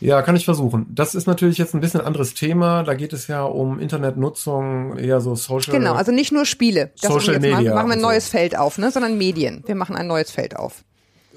Ja, 0.00 0.22
kann 0.22 0.36
ich 0.36 0.44
versuchen. 0.44 0.86
Das 0.90 1.14
ist 1.14 1.26
natürlich 1.26 1.58
jetzt 1.58 1.74
ein 1.74 1.80
bisschen 1.80 2.00
anderes 2.00 2.34
Thema. 2.34 2.82
Da 2.82 2.94
geht 2.94 3.12
es 3.12 3.28
ja 3.28 3.44
um 3.44 3.78
Internetnutzung, 3.78 4.98
eher 4.98 5.20
so 5.20 5.34
Social. 5.34 5.78
Genau, 5.78 5.94
also 5.94 6.12
nicht 6.12 6.32
nur 6.32 6.44
Spiele. 6.44 6.90
Das 7.00 7.10
Social 7.10 7.34
jetzt 7.34 7.42
machen, 7.42 7.56
Media 7.58 7.74
machen 7.74 7.88
wir 7.88 7.92
ein 7.94 7.98
und 7.98 8.02
so. 8.02 8.08
neues 8.08 8.28
Feld 8.28 8.58
auf, 8.58 8.78
ne? 8.78 8.90
sondern 8.90 9.16
Medien. 9.16 9.62
Wir 9.66 9.74
machen 9.74 9.96
ein 9.96 10.06
neues 10.06 10.30
Feld 10.30 10.56
auf. 10.56 10.84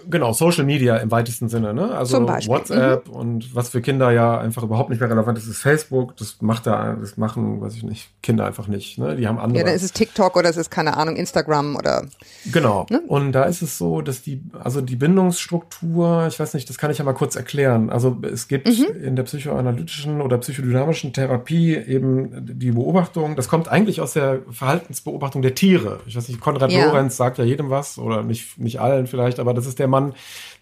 Genau, 0.09 0.33
Social 0.33 0.65
Media 0.65 0.97
im 0.97 1.09
weitesten 1.11 1.49
Sinne, 1.49 1.73
ne? 1.73 1.91
Also 1.91 2.25
Beispiel. 2.25 2.53
Mhm. 2.53 2.59
WhatsApp 2.59 3.09
und 3.09 3.55
was 3.55 3.69
für 3.69 3.81
Kinder 3.81 4.11
ja 4.11 4.39
einfach 4.39 4.63
überhaupt 4.63 4.89
nicht 4.89 4.99
mehr 4.99 5.09
relevant 5.09 5.37
ist, 5.37 5.47
ist 5.47 5.61
Facebook. 5.61 6.15
Das 6.17 6.37
macht 6.41 6.67
da, 6.67 6.95
das 6.99 7.17
machen, 7.17 7.61
weiß 7.61 7.75
ich 7.75 7.83
nicht, 7.83 8.09
Kinder 8.21 8.45
einfach 8.45 8.67
nicht, 8.67 8.97
ne? 8.97 9.15
Die 9.15 9.27
haben 9.27 9.39
andere. 9.39 9.59
Ja, 9.59 9.65
dann 9.65 9.75
ist 9.75 9.83
es 9.83 9.91
TikTok 9.93 10.35
oder 10.35 10.49
es 10.49 10.57
ist, 10.57 10.69
keine 10.71 10.97
Ahnung, 10.97 11.15
Instagram 11.15 11.75
oder 11.75 12.05
Genau. 12.51 12.85
Ne? 12.89 13.01
Und 13.07 13.31
da 13.33 13.43
ist 13.43 13.61
es 13.61 13.77
so, 13.77 14.01
dass 14.01 14.21
die, 14.21 14.41
also 14.63 14.81
die 14.81 14.95
Bindungsstruktur, 14.95 16.27
ich 16.27 16.39
weiß 16.39 16.53
nicht, 16.53 16.69
das 16.69 16.77
kann 16.77 16.91
ich 16.91 16.97
ja 16.99 17.05
mal 17.05 17.13
kurz 17.13 17.35
erklären. 17.35 17.89
Also 17.89 18.17
es 18.21 18.47
gibt 18.47 18.67
Mhm. 18.67 18.85
in 19.03 19.15
der 19.15 19.23
psychoanalytischen 19.23 20.21
oder 20.21 20.37
psychodynamischen 20.37 21.13
Therapie 21.13 21.75
eben 21.75 22.45
die 22.59 22.71
Beobachtung, 22.71 23.35
das 23.35 23.47
kommt 23.47 23.67
eigentlich 23.67 24.01
aus 24.01 24.13
der 24.13 24.39
Verhaltensbeobachtung 24.51 25.41
der 25.41 25.55
Tiere. 25.55 25.99
Ich 26.05 26.15
weiß 26.15 26.27
nicht, 26.29 26.39
Konrad 26.39 26.71
Ja. 26.71 26.85
Lorenz 26.85 27.17
sagt 27.17 27.37
ja 27.37 27.43
jedem 27.43 27.69
was 27.69 27.97
oder 27.97 28.23
nicht, 28.23 28.57
nicht 28.59 28.79
allen 28.79 29.07
vielleicht, 29.07 29.39
aber 29.39 29.53
das 29.53 29.65
ist 29.65 29.79
der 29.79 29.87
Mann, 29.89 30.13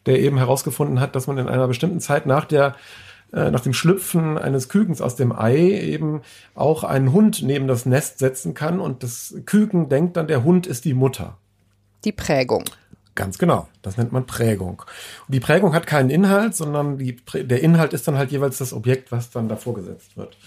der 0.06 0.20
eben 0.20 0.38
herausgefunden 0.38 1.00
hat, 1.00 1.16
dass 1.16 1.28
man 1.28 1.38
in 1.38 1.48
einer 1.48 1.68
bestimmten 1.68 2.00
Zeit 2.00 2.26
nach 2.26 2.46
der 2.46 2.76
äh, 3.34 3.52
nach 3.52 3.60
dem 3.60 3.74
Schlüpfen 3.74 4.38
eines 4.38 4.70
Kükens 4.70 5.02
aus 5.02 5.18
dem 5.18 5.34
Ei 5.38 5.58
eben 5.58 6.22
auch 6.56 6.86
einen 6.86 7.12
Hund 7.12 7.42
neben 7.44 7.68
das 7.68 7.86
Nest 7.86 8.20
setzen 8.20 8.54
kann 8.54 8.80
und 8.80 9.04
das 9.04 9.36
Küken 9.46 9.90
denkt 9.90 10.16
dann, 10.16 10.28
der 10.28 10.46
Hund 10.46 10.66
ist 10.66 10.86
die 10.86 10.94
Mutter. 10.94 11.38
die 12.06 12.13
Prägung. 12.13 12.63
Ganz 13.16 13.40
genau. 13.40 13.68
Das 13.82 13.98
nennt 13.98 14.12
man 14.12 14.28
Prägung. 14.28 14.84
Und 15.28 15.34
die 15.34 15.40
Prägung 15.40 15.74
hat 15.74 15.88
keinen 15.88 16.12
Inhalt, 16.12 16.56
sondern 16.56 17.00
die, 17.00 17.18
der 17.34 17.63
Inhalt 17.63 17.92
ist 17.94 18.08
dann 18.08 18.16
halt 18.16 18.32
jeweils 18.32 18.60
das 18.60 18.74
Objekt, 18.74 19.12
was 19.12 19.32
dann 19.32 19.50
davor 19.50 19.74
gesetzt 19.74 20.16
wird. 20.16 20.38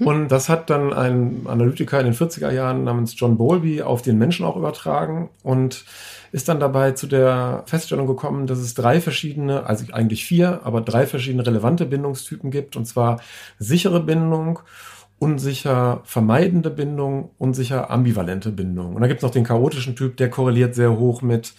Und 0.00 0.28
das 0.28 0.48
hat 0.48 0.68
dann 0.68 0.92
ein 0.92 1.42
Analytiker 1.46 2.00
in 2.00 2.06
den 2.06 2.14
40er 2.14 2.50
Jahren 2.50 2.84
namens 2.84 3.14
John 3.16 3.36
Bowlby 3.38 3.82
auf 3.82 4.02
den 4.02 4.18
Menschen 4.18 4.44
auch 4.44 4.56
übertragen 4.56 5.28
und 5.42 5.84
ist 6.32 6.48
dann 6.48 6.58
dabei 6.58 6.90
zu 6.90 7.06
der 7.06 7.62
Feststellung 7.66 8.06
gekommen, 8.06 8.46
dass 8.46 8.58
es 8.58 8.74
drei 8.74 9.00
verschiedene, 9.00 9.64
also 9.66 9.84
eigentlich 9.92 10.24
vier, 10.24 10.60
aber 10.64 10.80
drei 10.80 11.06
verschiedene 11.06 11.46
relevante 11.46 11.86
Bindungstypen 11.86 12.50
gibt. 12.50 12.76
Und 12.76 12.86
zwar 12.86 13.20
sichere 13.58 14.00
Bindung, 14.00 14.58
unsicher 15.18 16.00
vermeidende 16.04 16.70
Bindung, 16.70 17.30
unsicher 17.38 17.90
ambivalente 17.90 18.50
Bindung. 18.50 18.94
Und 18.96 19.00
da 19.02 19.06
gibt 19.06 19.20
es 19.20 19.22
noch 19.22 19.30
den 19.30 19.44
chaotischen 19.44 19.94
Typ, 19.96 20.16
der 20.16 20.30
korreliert 20.30 20.74
sehr 20.74 20.98
hoch 20.98 21.22
mit 21.22 21.54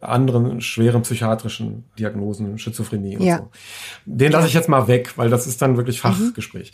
anderen 0.00 0.60
schweren 0.60 1.02
psychiatrischen 1.02 1.84
Diagnosen, 1.98 2.58
Schizophrenie 2.58 3.16
und 3.16 3.24
Ja. 3.24 3.38
so. 3.38 3.50
Den 4.04 4.32
lasse 4.32 4.46
ich 4.46 4.54
jetzt 4.54 4.68
mal 4.68 4.88
weg, 4.88 5.16
weil 5.16 5.30
das 5.30 5.46
ist 5.46 5.62
dann 5.62 5.76
wirklich 5.76 6.00
Fachgespräch. 6.00 6.72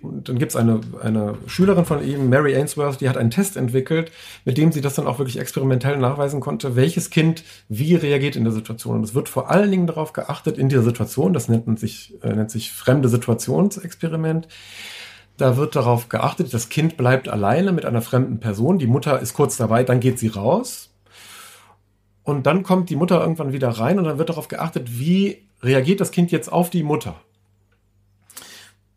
Und 0.00 0.28
dann 0.28 0.38
gibt's 0.38 0.54
eine, 0.54 0.80
eine 1.02 1.36
Schülerin 1.46 1.84
von 1.84 2.06
ihm, 2.06 2.28
Mary 2.28 2.54
Ainsworth, 2.54 3.00
die 3.00 3.08
hat 3.08 3.16
einen 3.16 3.30
Test 3.30 3.56
entwickelt, 3.56 4.12
mit 4.44 4.56
dem 4.56 4.70
sie 4.70 4.80
das 4.80 4.94
dann 4.94 5.08
auch 5.08 5.18
wirklich 5.18 5.40
experimentell 5.40 5.96
nachweisen 5.96 6.40
konnte, 6.40 6.76
welches 6.76 7.10
Kind 7.10 7.42
wie 7.68 7.96
reagiert 7.96 8.36
in 8.36 8.44
der 8.44 8.52
Situation. 8.52 8.96
Und 8.96 9.04
es 9.04 9.14
wird 9.14 9.28
vor 9.28 9.50
allen 9.50 9.70
Dingen 9.70 9.88
darauf 9.88 10.12
geachtet, 10.12 10.56
in 10.56 10.68
dieser 10.68 10.82
Situation, 10.82 11.32
das 11.32 11.48
nennt, 11.48 11.66
man 11.66 11.76
sich, 11.76 12.14
äh, 12.22 12.32
nennt 12.32 12.50
sich 12.50 12.70
fremde 12.72 13.08
Situationsexperiment, 13.08 14.46
da 15.36 15.56
wird 15.56 15.74
darauf 15.74 16.08
geachtet, 16.08 16.52
das 16.54 16.68
Kind 16.68 16.96
bleibt 16.96 17.28
alleine 17.28 17.72
mit 17.72 17.84
einer 17.84 18.02
fremden 18.02 18.38
Person, 18.38 18.78
die 18.78 18.86
Mutter 18.86 19.20
ist 19.20 19.34
kurz 19.34 19.56
dabei, 19.56 19.82
dann 19.82 20.00
geht 20.00 20.18
sie 20.18 20.28
raus. 20.28 20.90
Und 22.22 22.46
dann 22.46 22.62
kommt 22.62 22.90
die 22.90 22.96
Mutter 22.96 23.20
irgendwann 23.20 23.52
wieder 23.52 23.70
rein 23.70 23.98
und 23.98 24.04
dann 24.04 24.18
wird 24.18 24.28
darauf 24.28 24.48
geachtet, 24.48 24.98
wie 24.98 25.48
reagiert 25.62 26.00
das 26.00 26.10
Kind 26.10 26.30
jetzt 26.30 26.52
auf 26.52 26.70
die 26.70 26.82
Mutter. 26.82 27.20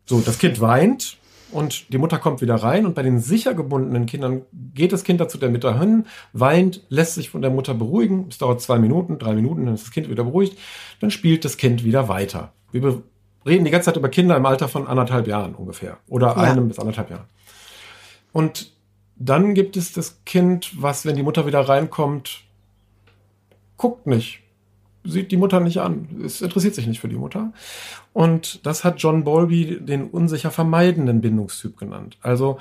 So, 0.04 0.20
das 0.20 0.38
Kind 0.38 0.60
weint 0.60 1.18
und 1.52 1.92
die 1.92 1.98
Mutter 1.98 2.18
kommt 2.18 2.40
wieder 2.40 2.56
rein 2.56 2.86
und 2.86 2.94
bei 2.94 3.02
den 3.02 3.20
sicher 3.20 3.54
gebundenen 3.54 4.06
Kindern 4.06 4.42
geht 4.74 4.92
das 4.92 5.04
Kind 5.04 5.20
dazu 5.20 5.38
der 5.38 5.50
Mutter 5.50 5.78
hin, 5.78 6.06
weint, 6.32 6.82
lässt 6.88 7.14
sich 7.14 7.30
von 7.30 7.42
der 7.42 7.50
Mutter 7.50 7.74
beruhigen. 7.74 8.26
Es 8.30 8.38
dauert 8.38 8.60
zwei 8.60 8.78
Minuten, 8.78 9.18
drei 9.18 9.34
Minuten, 9.34 9.66
dann 9.66 9.74
ist 9.74 9.84
das 9.84 9.90
Kind 9.92 10.08
wieder 10.08 10.24
beruhigt. 10.24 10.58
Dann 11.00 11.10
spielt 11.10 11.44
das 11.44 11.56
Kind 11.56 11.84
wieder 11.84 12.08
weiter. 12.08 12.52
Wir 12.72 13.02
reden 13.44 13.64
die 13.64 13.70
ganze 13.70 13.86
Zeit 13.86 13.96
über 13.96 14.08
Kinder 14.08 14.36
im 14.36 14.46
Alter 14.46 14.68
von 14.68 14.86
anderthalb 14.86 15.26
Jahren 15.26 15.54
ungefähr 15.54 15.98
oder 16.08 16.28
ja. 16.28 16.36
einem 16.36 16.68
bis 16.68 16.78
anderthalb 16.78 17.10
Jahren. 17.10 17.26
Und 18.32 18.72
dann 19.16 19.54
gibt 19.54 19.76
es 19.76 19.92
das 19.92 20.24
Kind, 20.24 20.72
was, 20.80 21.04
wenn 21.04 21.16
die 21.16 21.22
Mutter 21.22 21.46
wieder 21.46 21.60
reinkommt, 21.60 22.44
guckt 23.76 24.06
nicht, 24.06 24.41
sieht 25.04 25.32
die 25.32 25.36
Mutter 25.36 25.60
nicht 25.60 25.80
an. 25.80 26.22
Es 26.24 26.40
interessiert 26.40 26.74
sich 26.74 26.86
nicht 26.86 27.00
für 27.00 27.08
die 27.08 27.16
Mutter. 27.16 27.52
Und 28.12 28.64
das 28.66 28.84
hat 28.84 28.98
John 28.98 29.24
Bowlby 29.24 29.78
den 29.80 30.08
unsicher 30.08 30.50
vermeidenden 30.50 31.20
Bindungstyp 31.20 31.76
genannt. 31.76 32.18
Also, 32.20 32.58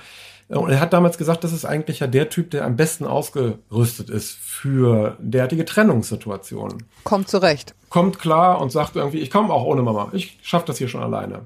äh, 0.50 0.56
und 0.56 0.70
er 0.72 0.80
hat 0.80 0.94
damals 0.94 1.18
gesagt, 1.18 1.44
das 1.44 1.54
ist 1.54 1.66
eigentlich 1.66 2.00
ja 2.00 2.08
der 2.08 2.30
Typ, 2.30 2.52
der 2.52 2.66
am 2.66 2.76
besten 2.76 3.06
ausgerüstet 3.06 4.10
ist 4.10 4.38
für 4.38 5.18
derartige 5.20 5.66
Trennungssituationen. 5.66 6.84
Kommt 7.04 7.30
zurecht. 7.30 7.76
Kommt 7.90 8.20
klar 8.20 8.62
und 8.62 8.72
sagt 8.72 8.96
irgendwie, 8.96 9.20
ich 9.20 9.30
komme 9.30 9.54
auch 9.54 9.66
ohne 9.66 9.82
Mama. 9.82 10.10
Ich 10.14 10.40
schaffe 10.42 10.68
das 10.68 10.78
hier 10.78 10.88
schon 10.88 11.04
alleine. 11.04 11.46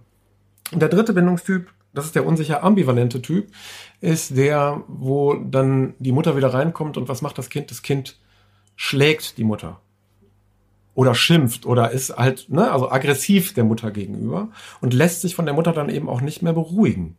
Und 0.71 0.81
der 0.81 0.89
dritte 0.89 1.13
Bindungstyp, 1.13 1.67
das 1.93 2.05
ist 2.05 2.15
der 2.15 2.25
unsicher 2.25 2.63
ambivalente 2.63 3.21
Typ, 3.21 3.51
ist 4.01 4.36
der, 4.36 4.84
wo 4.88 5.34
dann 5.34 5.93
die 5.99 6.12
Mutter 6.12 6.36
wieder 6.36 6.53
reinkommt 6.53 6.97
und 6.97 7.08
was 7.08 7.21
macht 7.21 7.38
das 7.38 7.49
Kind? 7.49 7.71
Das 7.71 7.81
Kind 7.81 8.17
schlägt 8.75 9.38
die 9.38 9.43
Mutter 9.43 9.79
oder 10.95 11.13
schimpft 11.13 11.65
oder 11.65 11.91
ist 11.91 12.17
halt, 12.17 12.49
ne, 12.49 12.71
also 12.71 12.89
aggressiv 12.89 13.53
der 13.53 13.65
Mutter 13.65 13.91
gegenüber 13.91 14.49
und 14.81 14.93
lässt 14.93 15.21
sich 15.21 15.36
von 15.36 15.45
der 15.45 15.53
Mutter 15.53 15.73
dann 15.73 15.89
eben 15.89 16.10
auch 16.10 16.21
nicht 16.21 16.41
mehr 16.41 16.53
beruhigen. 16.53 17.17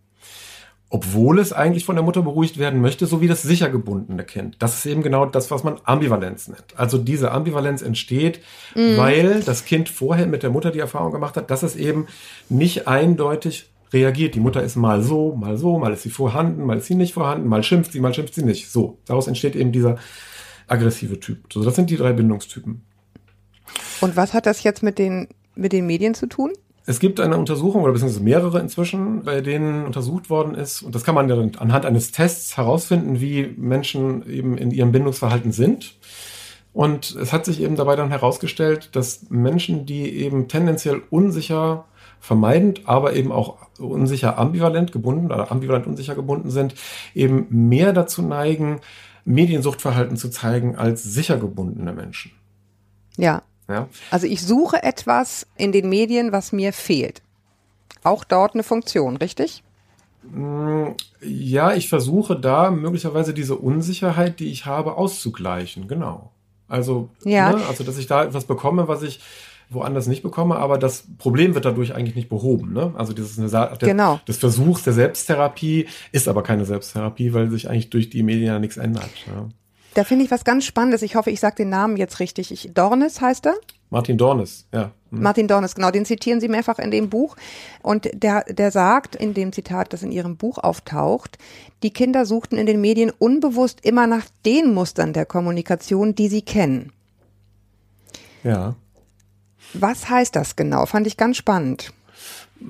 Obwohl 0.89 1.41
es 1.41 1.53
eigentlich 1.53 1.85
von 1.85 1.97
der 1.97 2.05
Mutter 2.05 2.23
beruhigt 2.23 2.59
werden 2.59 2.81
möchte, 2.81 3.07
so 3.07 3.21
wie 3.21 3.27
das 3.27 3.43
sicher 3.43 3.69
gebundene 3.69 4.23
Kind. 4.25 4.57
Das 4.61 4.79
ist 4.79 4.87
eben 4.87 5.03
genau 5.03 5.27
das, 5.27 5.51
was 5.51 5.65
man 5.65 5.81
Ambivalenz 5.85 6.47
nennt. 6.47 6.77
Also 6.77 6.97
diese 6.97 7.33
Ambivalenz 7.33 7.83
entsteht, 7.83 8.41
mhm. 8.75 8.97
weil 8.97 9.41
das 9.43 9.65
Kind 9.65 9.89
vorher 9.89 10.27
mit 10.27 10.43
der 10.43 10.51
Mutter 10.51 10.71
die 10.71 10.79
Erfahrung 10.79 11.13
gemacht 11.13 11.37
hat, 11.37 11.51
dass 11.51 11.65
es 11.65 11.75
eben 11.75 12.07
nicht 12.49 12.87
eindeutig 12.87 13.69
reagiert. 13.93 14.37
Die 14.37 14.41
Mutter 14.41 14.63
ist 14.63 14.77
mal 14.77 15.03
so, 15.03 15.35
mal 15.35 15.57
so, 15.57 15.77
mal 15.79 15.93
ist 15.93 16.03
sie 16.03 16.11
vorhanden, 16.11 16.65
mal 16.65 16.79
ist 16.79 16.87
sie 16.87 16.95
nicht 16.95 17.15
vorhanden, 17.15 17.49
mal 17.49 17.65
schimpft 17.65 17.93
sie, 17.93 18.01
mal 18.01 18.15
schimpft 18.15 18.35
sie 18.35 18.45
nicht. 18.45 18.71
So, 18.71 18.99
daraus 19.07 19.27
entsteht 19.27 19.57
eben 19.57 19.73
dieser 19.73 19.99
aggressive 20.69 21.19
Typ. 21.19 21.53
So, 21.53 21.65
das 21.65 21.75
sind 21.75 21.91
die 21.91 21.97
drei 21.97 22.13
Bindungstypen. 22.13 22.83
Und 24.01 24.17
was 24.17 24.35
hat 24.35 24.47
das 24.47 24.63
jetzt 24.63 24.83
mit 24.83 24.99
den, 24.99 25.29
mit 25.55 25.73
den 25.73 25.87
Medien 25.87 26.15
zu 26.15 26.27
tun? 26.27 26.53
Es 26.89 27.01
gibt 27.01 27.19
eine 27.19 27.37
Untersuchung 27.37 27.83
oder 27.83 27.93
beziehungsweise 27.93 28.23
mehrere 28.23 28.61
inzwischen, 28.61 29.25
bei 29.25 29.41
denen 29.41 29.85
untersucht 29.85 30.31
worden 30.31 30.55
ist, 30.55 30.83
und 30.83 30.95
das 30.95 31.03
kann 31.03 31.17
man 31.17 31.29
ja 31.29 31.37
anhand 31.59 31.85
eines 31.85 32.13
Tests 32.13 32.57
herausfinden, 32.57 33.21
wie 33.21 33.53
Menschen 33.57 34.29
eben 34.31 34.57
in 34.57 34.71
ihrem 34.71 34.93
Bindungsverhalten 34.93 35.51
sind. 35.51 35.97
Und 36.73 37.17
es 37.17 37.33
hat 37.33 37.45
sich 37.45 37.61
eben 37.61 37.75
dabei 37.75 37.97
dann 37.97 38.11
herausgestellt, 38.11 38.91
dass 38.95 39.31
Menschen, 39.31 39.85
die 39.87 40.17
eben 40.17 40.47
tendenziell 40.47 41.03
unsicher 41.11 41.87
vermeidend, 42.21 42.83
aber 42.85 43.15
eben 43.15 43.33
auch 43.33 43.57
unsicher 43.79 44.39
ambivalent 44.39 44.93
gebunden 44.93 45.27
oder 45.27 45.51
ambivalent 45.51 45.87
unsicher 45.87 46.15
gebunden 46.15 46.51
sind, 46.51 46.75
eben 47.15 47.47
mehr 47.51 47.93
dazu 47.93 48.23
neigen, 48.23 48.81
Mediensuchtverhalten 49.25 50.17
zu 50.17 50.29
zeigen 50.31 50.77
als 50.77 51.03
sicher 51.03 51.37
gebundene 51.37 51.93
Menschen. 51.93 52.31
Ja, 53.17 53.43
ja. 53.69 53.89
Also 54.11 54.27
ich 54.27 54.43
suche 54.43 54.83
etwas 54.83 55.47
in 55.57 55.73
den 55.73 55.89
Medien, 55.89 56.33
was 56.33 56.53
mir 56.53 56.73
fehlt. 56.73 57.23
Auch 58.03 58.25
dort 58.25 58.55
eine 58.55 58.63
Funktion, 58.63 59.17
richtig? 59.17 59.63
Mm, 60.23 60.89
ja, 61.21 61.75
ich 61.75 61.89
versuche 61.89 62.39
da 62.39 62.71
möglicherweise 62.71 63.35
diese 63.35 63.57
Unsicherheit, 63.57 64.41
die 64.41 64.51
ich 64.51 64.67
habe, 64.67 64.97
auszugleichen. 64.97 65.89
Genau. 65.89 66.31
Also, 66.69 67.09
ja. 67.25 67.53
ne, 67.53 67.67
also 67.67 67.85
dass 67.85 67.99
ich 67.99 68.07
da 68.07 68.25
etwas 68.25 68.45
bekomme, 68.45 68.89
was 68.89 69.03
ich 69.03 69.21
woanders 69.69 70.07
nicht 70.07 70.23
bekomme, 70.23 70.57
aber 70.57 70.79
das 70.79 71.05
Problem 71.19 71.55
wird 71.55 71.65
dadurch 71.65 71.95
eigentlich 71.95 72.15
nicht 72.15 72.29
behoben. 72.29 72.73
Ne? 72.73 72.93
Also 72.97 73.13
dieses 73.13 73.51
der, 73.51 73.77
genau. 73.81 74.21
des 74.29 74.39
Versuchs 74.39 74.85
der 74.85 74.93
Selbsttherapie 74.93 75.87
ist 76.13 76.29
aber 76.29 76.43
keine 76.43 76.65
Selbsttherapie, 76.65 77.35
weil 77.35 77.51
sich 77.51 77.69
eigentlich 77.69 77.91
durch 77.91 78.09
die 78.11 78.23
Medien 78.23 78.47
ja 78.47 78.59
nichts 78.59 78.77
ändert. 78.77 79.11
Ja. 79.27 79.49
Da 79.97 80.05
finde 80.05 80.27
ich 80.27 80.31
was 80.31 80.45
ganz 80.45 80.67
Spannendes. 80.67 81.01
Ich 81.01 81.17
hoffe, 81.17 81.31
ich 81.31 81.41
sage 81.41 81.57
den 81.57 81.71
Namen 81.71 81.97
jetzt 81.97 82.21
richtig. 82.21 82.53
Ich, 82.53 82.71
Dornes 82.75 83.23
heißt 83.23 83.47
er? 83.47 83.55
Martin 83.89 84.19
Dornes, 84.19 84.67
ja. 84.71 84.91
Mhm. 85.11 85.23
Martin 85.23 85.49
Dornes, 85.49 85.75
genau, 85.75 85.91
den 85.91 86.05
zitieren 86.05 86.39
Sie 86.39 86.49
mehrfach 86.49 86.79
in 86.79 86.91
dem 86.91 87.09
Buch. 87.09 87.35
Und 87.83 88.11
der, 88.13 88.45
der 88.45 88.71
sagt 88.71 89.17
in 89.17 89.33
dem 89.33 89.55
Zitat, 89.55 89.95
das 89.95 90.03
in 90.03 90.13
Ihrem 90.13 90.37
Buch 90.37 90.59
auftaucht, 90.59 91.39
die 91.83 91.95
Kinder 91.95 92.27
suchten 92.27 92.59
in 92.59 92.67
den 92.67 92.79
Medien 92.79 93.11
unbewusst 93.11 93.87
immer 93.87 94.07
nach 94.07 94.27
den 94.45 94.75
Mustern 94.75 95.15
der 95.15 95.25
Kommunikation, 95.25 96.15
die 96.15 96.29
sie 96.29 96.43
kennen. 96.43 96.93
Ja. 98.45 98.75
Was 99.73 100.11
heißt 100.11 100.37
das 100.37 100.57
genau? 100.57 100.85
Fand 100.85 101.07
ich 101.07 101.17
ganz 101.17 101.39
spannend. 101.39 101.95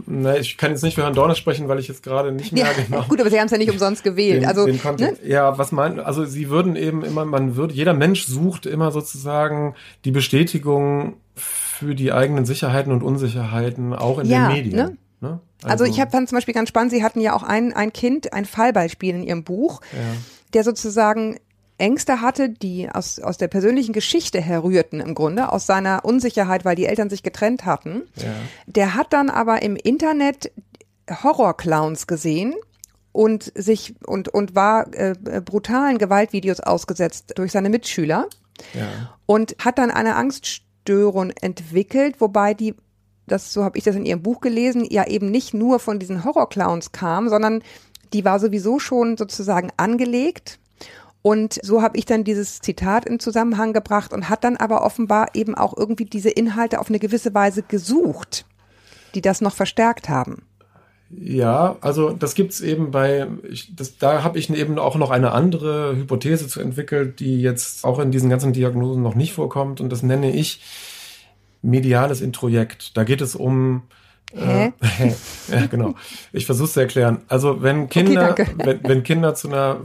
Na, 0.07 0.37
ich 0.37 0.57
kann 0.57 0.70
jetzt 0.70 0.83
nicht 0.83 0.94
für 0.94 1.03
Herrn 1.03 1.14
Dornes 1.14 1.38
sprechen, 1.38 1.68
weil 1.68 1.79
ich 1.79 1.88
jetzt 1.88 2.03
gerade 2.03 2.33
nicht 2.33 2.53
mehr 2.53 2.66
ja, 2.66 2.72
genau. 2.72 3.03
Gut, 3.09 3.20
aber 3.20 3.31
Sie 3.31 3.38
haben 3.38 3.46
es 3.46 3.53
ja 3.53 3.59
nicht 3.59 3.70
umsonst 3.72 4.03
gewählt. 4.03 4.42
Den, 4.42 4.49
also, 4.49 4.66
den 4.66 4.81
ne? 4.99 5.16
Ja, 5.25 5.59
was 5.59 5.72
meinen, 5.72 6.01
also 6.01 6.25
Sie 6.25 6.51
würden 6.51 6.77
eben 6.77 7.05
immer, 7.05 7.25
man 7.25 7.57
würde, 7.57 7.75
jeder 7.75 7.94
Mensch 7.94 8.27
sucht 8.27 8.66
immer 8.66 8.90
sozusagen 8.90 9.75
die 10.05 10.11
Bestätigung 10.11 11.14
für 11.35 11.94
die 11.94 12.12
eigenen 12.12 12.46
Sicherheiten 12.46 12.92
und 12.92 13.03
Unsicherheiten 13.03 13.92
auch 13.92 14.18
in 14.18 14.29
ja, 14.29 14.49
den 14.49 14.57
Medien. 14.57 14.77
Ne? 14.77 14.96
Ne? 15.20 15.40
Also, 15.62 15.85
also, 15.85 15.85
ich 15.85 16.01
habe 16.01 16.11
dann 16.11 16.27
zum 16.27 16.37
Beispiel 16.37 16.55
ganz 16.55 16.68
spannend, 16.68 16.92
Sie 16.92 17.03
hatten 17.03 17.20
ja 17.20 17.35
auch 17.35 17.42
ein, 17.42 17.72
ein 17.72 17.92
Kind, 17.92 18.33
ein 18.33 18.44
Fallbeispiel 18.44 19.14
in 19.14 19.22
Ihrem 19.22 19.44
Buch, 19.44 19.81
ja. 19.92 19.99
der 20.53 20.64
sozusagen 20.64 21.38
Ängste 21.79 22.23
hatte, 22.23 22.49
die 22.49 22.89
aus, 22.91 23.19
aus 23.19 23.37
der 23.37 23.49
persönlichen 23.49 23.93
Geschichte 23.93 24.41
herrührten 24.41 25.01
im 25.01 25.15
Grunde, 25.15 25.53
aus 25.53 25.67
seiner 25.67 26.05
Unsicherheit, 26.05 26.65
weil 26.65 26.77
die 26.77 26.87
Eltern 26.87 27.11
sich 27.11 27.23
getrennt 27.23 27.65
hatten. 27.65 28.03
Ja. 28.17 28.35
Der 28.67 28.95
hat 28.95 29.12
dann 29.12 29.29
aber 29.29 29.62
im 29.62 29.77
Internet 29.77 30.53
Horrorclowns 31.11 32.07
gesehen 32.07 32.55
und 33.12 33.53
sich 33.55 33.95
und 34.07 34.29
und 34.29 34.55
war 34.55 34.93
äh, 34.95 35.15
brutalen 35.45 35.99
Gewaltvideos 35.99 36.61
ausgesetzt 36.61 37.33
durch 37.37 37.53
seine 37.53 37.71
Mitschüler 37.71 38.27
ja. 38.75 39.17
und 39.27 39.57
hat 39.59 39.79
dann 39.79 39.91
eine 39.91 40.17
Angststörung 40.17 41.31
entwickelt, 41.31 42.21
wobei 42.21 42.55
die 42.55 42.75
das 43.27 43.53
so 43.53 43.65
habe 43.65 43.79
ich 43.79 43.85
das 43.85 43.97
in 43.97 44.07
ihrem 44.07 44.23
Buch 44.23 44.41
gelesen, 44.41 44.87
ja 44.89 45.07
eben 45.07 45.31
nicht 45.31 45.53
nur 45.53 45.79
von 45.79 45.99
diesen 45.99 46.25
Horrorclowns 46.25 46.93
kam, 46.93 47.29
sondern 47.29 47.62
die 48.12 48.25
war 48.25 48.39
sowieso 48.39 48.79
schon 48.79 49.17
sozusagen 49.17 49.71
angelegt 49.77 50.59
und 51.22 51.59
so 51.62 51.83
habe 51.83 51.98
ich 51.98 52.05
dann 52.05 52.24
dieses 52.24 52.61
Zitat 52.61 53.05
in 53.05 53.18
Zusammenhang 53.18 53.72
gebracht 53.72 54.12
und 54.12 54.29
hat 54.29 54.44
dann 54.44 54.57
aber 54.57 54.85
offenbar 54.85 55.35
eben 55.35 55.55
auch 55.55 55.76
irgendwie 55.76 56.05
diese 56.05 56.31
Inhalte 56.31 56.81
auf 56.81 56.88
eine 56.88 56.98
gewisse 56.98 57.35
Weise 57.35 57.62
gesucht, 57.62 58.46
die 59.14 59.22
das 59.22 59.40
noch 59.40 59.55
verstärkt 59.55 60.09
haben. 60.09 60.42
Ja, 61.11 61.76
also 61.81 62.11
das 62.11 62.35
gibt's 62.35 62.61
eben 62.61 62.90
bei, 62.90 63.29
ich, 63.48 63.74
das, 63.76 63.96
da 63.96 64.24
habe 64.24 64.38
ich 64.38 64.50
eben 64.50 64.79
auch 64.79 64.96
noch 64.96 65.11
eine 65.11 65.33
andere 65.33 65.96
Hypothese 65.96 66.48
zu 66.48 66.61
entwickelt, 66.61 67.20
die 67.20 67.40
jetzt 67.40 67.85
auch 67.85 68.00
in 68.00 68.11
diesen 68.11 68.29
ganzen 68.29 68.52
Diagnosen 68.52 69.02
noch 69.02 69.14
nicht 69.14 69.33
vorkommt 69.33 69.81
und 69.81 69.90
das 69.90 70.02
nenne 70.02 70.35
ich 70.35 70.62
mediales 71.62 72.20
Introjekt. 72.20 72.96
Da 72.96 73.05
geht 73.05 73.20
es 73.20 73.37
um 73.37 73.83
Hä? 74.35 74.73
Äh, 74.81 75.12
ja, 75.49 75.67
genau. 75.67 75.95
Ich 76.33 76.47
versuche 76.47 76.67
es 76.67 76.73
zu 76.73 76.81
erklären. 76.81 77.23
Also 77.29 77.62
wenn 77.62 77.89
Kinder, 77.89 78.31
okay, 78.31 78.47
wenn, 78.57 78.83
wenn, 78.83 79.03
Kinder 79.03 79.35
zu 79.35 79.49
einer 79.49 79.81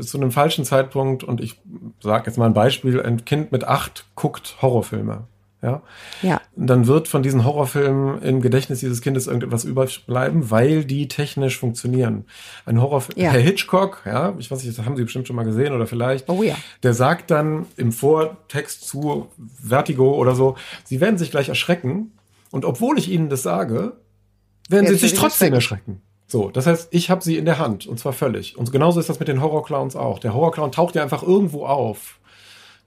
zu 0.00 0.18
einem 0.18 0.32
falschen 0.32 0.64
Zeitpunkt 0.64 1.22
und 1.24 1.40
ich 1.40 1.60
sage 2.00 2.24
jetzt 2.26 2.36
mal 2.36 2.46
ein 2.46 2.54
Beispiel, 2.54 3.00
ein 3.00 3.24
Kind 3.24 3.52
mit 3.52 3.64
acht 3.64 4.06
guckt 4.14 4.56
Horrorfilme, 4.60 5.24
ja, 5.62 5.82
ja. 6.22 6.40
dann 6.54 6.86
wird 6.86 7.08
von 7.08 7.22
diesen 7.22 7.44
Horrorfilmen 7.44 8.20
im 8.22 8.40
Gedächtnis 8.42 8.80
dieses 8.80 9.00
Kindes 9.00 9.26
irgendetwas 9.26 9.64
überbleiben, 9.64 10.50
weil 10.50 10.84
die 10.84 11.08
technisch 11.08 11.58
funktionieren. 11.58 12.26
Ein 12.66 12.80
Horrorfilm, 12.80 13.18
ja. 13.18 13.30
Herr 13.30 13.40
Hitchcock, 13.40 14.02
ja, 14.04 14.34
ich 14.38 14.50
weiß 14.50 14.62
nicht, 14.62 14.76
das 14.76 14.84
haben 14.84 14.96
Sie 14.96 15.04
bestimmt 15.04 15.26
schon 15.26 15.36
mal 15.36 15.44
gesehen 15.44 15.72
oder 15.72 15.86
vielleicht, 15.86 16.28
oh, 16.28 16.42
ja. 16.42 16.56
der 16.82 16.92
sagt 16.92 17.30
dann 17.30 17.66
im 17.76 17.92
Vortext 17.92 18.86
zu 18.86 19.28
Vertigo 19.38 20.14
oder 20.14 20.34
so, 20.34 20.56
Sie 20.84 21.00
werden 21.00 21.18
sich 21.18 21.30
gleich 21.30 21.48
erschrecken 21.48 22.12
und 22.56 22.64
obwohl 22.64 22.98
ich 22.98 23.10
ihnen 23.10 23.28
das 23.28 23.42
sage, 23.42 23.98
werden 24.70 24.86
sie 24.86 24.94
sich 24.94 25.12
trotzdem 25.12 25.52
erschrecken. 25.52 26.00
So, 26.26 26.50
das 26.50 26.66
heißt, 26.66 26.88
ich 26.90 27.10
habe 27.10 27.22
sie 27.22 27.36
in 27.36 27.44
der 27.44 27.58
Hand 27.58 27.86
und 27.86 27.98
zwar 28.00 28.14
völlig. 28.14 28.56
Und 28.56 28.72
genauso 28.72 28.98
ist 28.98 29.10
das 29.10 29.20
mit 29.20 29.28
den 29.28 29.42
Horrorclowns 29.42 29.94
auch. 29.94 30.18
Der 30.18 30.32
Horrorclown 30.32 30.72
taucht 30.72 30.94
ja 30.94 31.02
einfach 31.02 31.22
irgendwo 31.22 31.66
auf. 31.66 32.18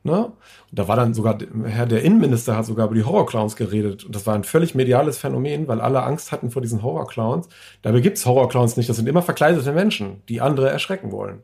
Ne? 0.03 0.25
Und 0.25 0.79
da 0.79 0.87
war 0.87 0.95
dann 0.95 1.13
sogar, 1.13 1.37
Herr 1.65 1.85
der 1.85 2.03
Innenminister 2.03 2.57
hat 2.57 2.65
sogar 2.65 2.87
über 2.87 2.95
die 2.95 3.03
Horrorclowns 3.03 3.55
geredet. 3.55 4.05
Und 4.05 4.15
das 4.15 4.25
war 4.25 4.33
ein 4.33 4.43
völlig 4.43 4.73
mediales 4.73 5.19
Phänomen, 5.19 5.67
weil 5.67 5.81
alle 5.81 6.01
Angst 6.01 6.31
hatten 6.31 6.49
vor 6.49 6.63
diesen 6.63 6.81
Horrorclowns. 6.81 7.47
Dabei 7.83 7.99
gibt's 7.99 8.25
Horrorclowns 8.25 8.75
nicht. 8.75 8.89
Das 8.89 8.97
sind 8.97 9.07
immer 9.07 9.21
verkleidete 9.21 9.71
Menschen, 9.71 10.23
die 10.29 10.41
andere 10.41 10.69
erschrecken 10.69 11.11
wollen. 11.11 11.43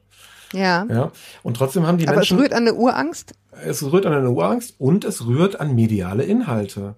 Ja. 0.51 0.85
Ja. 0.89 1.11
Und 1.43 1.57
trotzdem 1.57 1.85
haben 1.85 1.99
die 1.99 2.07
Aber 2.07 2.17
Menschen. 2.17 2.37
es 2.37 2.43
rührt 2.43 2.53
an 2.53 2.63
eine 2.67 2.73
Urangst. 2.73 3.35
Es 3.63 3.83
rührt 3.83 4.05
an 4.07 4.13
eine 4.13 4.31
Urangst 4.31 4.75
und 4.79 5.05
es 5.05 5.25
rührt 5.25 5.59
an 5.59 5.75
mediale 5.75 6.23
Inhalte. 6.23 6.95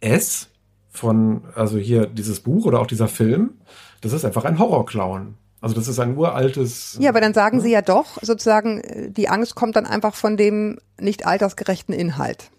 Es 0.00 0.51
von, 0.92 1.42
also 1.54 1.78
hier 1.78 2.06
dieses 2.06 2.40
Buch 2.40 2.66
oder 2.66 2.78
auch 2.80 2.86
dieser 2.86 3.08
Film, 3.08 3.54
das 4.02 4.12
ist 4.12 4.24
einfach 4.24 4.44
ein 4.44 4.58
Horrorclown. 4.58 5.34
Also 5.60 5.74
das 5.74 5.88
ist 5.88 5.98
ein 6.00 6.16
uraltes. 6.16 6.96
Ja, 7.00 7.10
aber 7.10 7.20
dann 7.20 7.34
sagen 7.34 7.60
Sie 7.60 7.70
ja 7.70 7.82
doch, 7.82 8.18
sozusagen, 8.20 8.80
äh, 8.80 9.10
die 9.10 9.28
Angst 9.28 9.54
kommt 9.54 9.76
dann 9.76 9.86
einfach 9.86 10.14
von 10.14 10.36
dem 10.36 10.78
nicht 11.00 11.26
altersgerechten 11.26 11.94
Inhalt. 11.94 12.50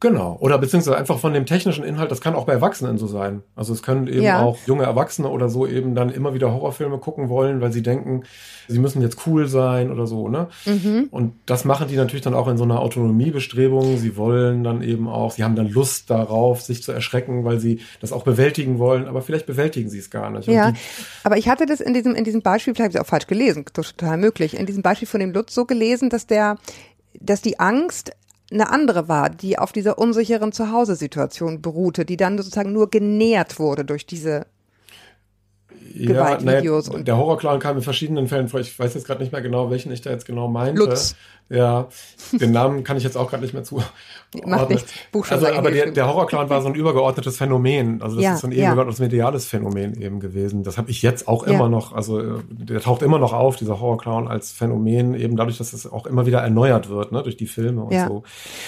Genau. 0.00 0.36
Oder 0.40 0.58
beziehungsweise 0.58 0.96
einfach 0.96 1.18
von 1.18 1.32
dem 1.34 1.44
technischen 1.44 1.82
Inhalt, 1.82 2.10
das 2.12 2.20
kann 2.20 2.36
auch 2.36 2.44
bei 2.44 2.52
Erwachsenen 2.52 2.98
so 2.98 3.08
sein. 3.08 3.42
Also 3.56 3.72
es 3.72 3.82
können 3.82 4.06
eben 4.06 4.22
Ja. 4.22 4.42
auch 4.42 4.56
junge 4.66 4.84
Erwachsene 4.84 5.28
oder 5.28 5.48
so 5.48 5.66
eben 5.66 5.96
dann 5.96 6.10
immer 6.10 6.34
wieder 6.34 6.52
Horrorfilme 6.52 6.98
gucken 6.98 7.28
wollen, 7.28 7.60
weil 7.60 7.72
sie 7.72 7.82
denken, 7.82 8.22
sie 8.68 8.78
müssen 8.78 9.02
jetzt 9.02 9.26
cool 9.26 9.48
sein 9.48 9.90
oder 9.90 10.06
so, 10.06 10.28
ne? 10.28 10.48
Mhm. 10.66 11.08
Und 11.10 11.32
das 11.46 11.64
machen 11.64 11.88
die 11.88 11.96
natürlich 11.96 12.22
dann 12.22 12.34
auch 12.34 12.46
in 12.46 12.56
so 12.56 12.62
einer 12.64 12.80
Autonomiebestrebung. 12.80 13.96
Sie 13.98 14.16
wollen 14.16 14.62
dann 14.62 14.82
eben 14.82 15.08
auch, 15.08 15.32
sie 15.32 15.42
haben 15.42 15.56
dann 15.56 15.68
Lust 15.68 16.10
darauf, 16.10 16.62
sich 16.62 16.82
zu 16.82 16.92
erschrecken, 16.92 17.44
weil 17.44 17.58
sie 17.58 17.80
das 18.00 18.12
auch 18.12 18.22
bewältigen 18.22 18.78
wollen, 18.78 19.08
aber 19.08 19.22
vielleicht 19.22 19.46
bewältigen 19.46 19.90
sie 19.90 19.98
es 19.98 20.10
gar 20.10 20.30
nicht. 20.30 20.46
Ja, 20.46 20.72
aber 21.24 21.38
ich 21.38 21.48
hatte 21.48 21.66
das 21.66 21.80
in 21.80 21.92
diesem, 21.92 22.14
in 22.14 22.22
diesem 22.22 22.42
Beispiel, 22.42 22.72
vielleicht 22.74 22.90
habe 22.94 22.98
ich 22.98 23.00
es 23.00 23.06
auch 23.06 23.10
falsch 23.10 23.26
gelesen, 23.26 23.64
total 23.72 24.16
möglich, 24.16 24.56
in 24.56 24.66
diesem 24.66 24.82
Beispiel 24.82 25.08
von 25.08 25.18
dem 25.18 25.32
Lutz 25.32 25.54
so 25.54 25.64
gelesen, 25.64 26.08
dass 26.08 26.26
der, 26.28 26.56
dass 27.18 27.42
die 27.42 27.58
Angst 27.58 28.12
eine 28.50 28.70
andere 28.70 29.08
war, 29.08 29.28
die 29.30 29.58
auf 29.58 29.72
dieser 29.72 29.98
unsicheren 29.98 30.52
Zuhause-Situation 30.52 31.60
beruhte, 31.60 32.04
die 32.04 32.16
dann 32.16 32.38
sozusagen 32.38 32.72
nur 32.72 32.88
genährt 32.90 33.58
wurde 33.58 33.84
durch 33.84 34.06
diese, 34.06 34.46
Gewaltvideos 35.94 36.86
naja, 36.88 36.98
und- 36.98 37.08
der 37.08 37.16
Horrorclown 37.16 37.58
kam 37.60 37.76
in 37.76 37.82
verschiedenen 37.82 38.26
Fällen 38.28 38.48
vor. 38.48 38.60
Ich 38.60 38.78
weiß 38.78 38.94
jetzt 38.94 39.06
gerade 39.06 39.22
nicht 39.22 39.32
mehr 39.32 39.42
genau, 39.42 39.70
welchen 39.70 39.92
ich 39.92 40.00
da 40.00 40.10
jetzt 40.10 40.26
genau 40.26 40.48
meinte. 40.48 40.80
Lutz. 40.80 41.16
Ja, 41.50 41.88
den 42.32 42.52
Namen 42.52 42.84
kann 42.84 42.98
ich 42.98 43.04
jetzt 43.04 43.16
auch 43.16 43.30
gerade 43.30 43.42
nicht 43.42 43.54
mehr 43.54 43.64
zu. 43.64 43.82
Macht 44.44 44.68
nichts, 44.68 44.92
Buch 45.12 45.24
schon 45.24 45.38
Also, 45.38 45.46
aber 45.50 45.70
der, 45.70 45.90
der 45.90 46.06
Horrorclown 46.06 46.50
war 46.50 46.60
so 46.60 46.68
ein 46.68 46.74
übergeordnetes 46.74 47.38
Phänomen. 47.38 48.02
Also 48.02 48.16
das 48.16 48.24
Ja, 48.26 48.34
ist 48.34 48.40
so 48.40 48.48
ein 48.48 48.52
ja. 48.52 48.66
übergeordnetes 48.66 49.00
mediales 49.00 49.46
Phänomen 49.46 49.98
eben 49.98 50.20
gewesen. 50.20 50.62
Das 50.62 50.76
habe 50.76 50.90
ich 50.90 51.00
jetzt 51.00 51.26
auch 51.26 51.46
Ja. 51.46 51.54
immer 51.54 51.70
noch. 51.70 51.94
Also 51.94 52.20
äh, 52.20 52.40
der 52.50 52.82
taucht 52.82 53.00
immer 53.00 53.18
noch 53.18 53.32
auf, 53.32 53.56
dieser 53.56 53.80
Horrorclown 53.80 54.28
als 54.28 54.52
Phänomen, 54.52 55.14
eben 55.14 55.36
dadurch, 55.36 55.56
dass 55.56 55.72
es 55.72 55.90
auch 55.90 56.04
immer 56.04 56.26
wieder 56.26 56.40
erneuert 56.40 56.90
wird, 56.90 57.12
ne, 57.12 57.22
durch 57.22 57.38
die 57.38 57.46
Filme 57.46 57.82
und 57.84 57.92
Ja. 57.94 58.06
so. 58.08 58.24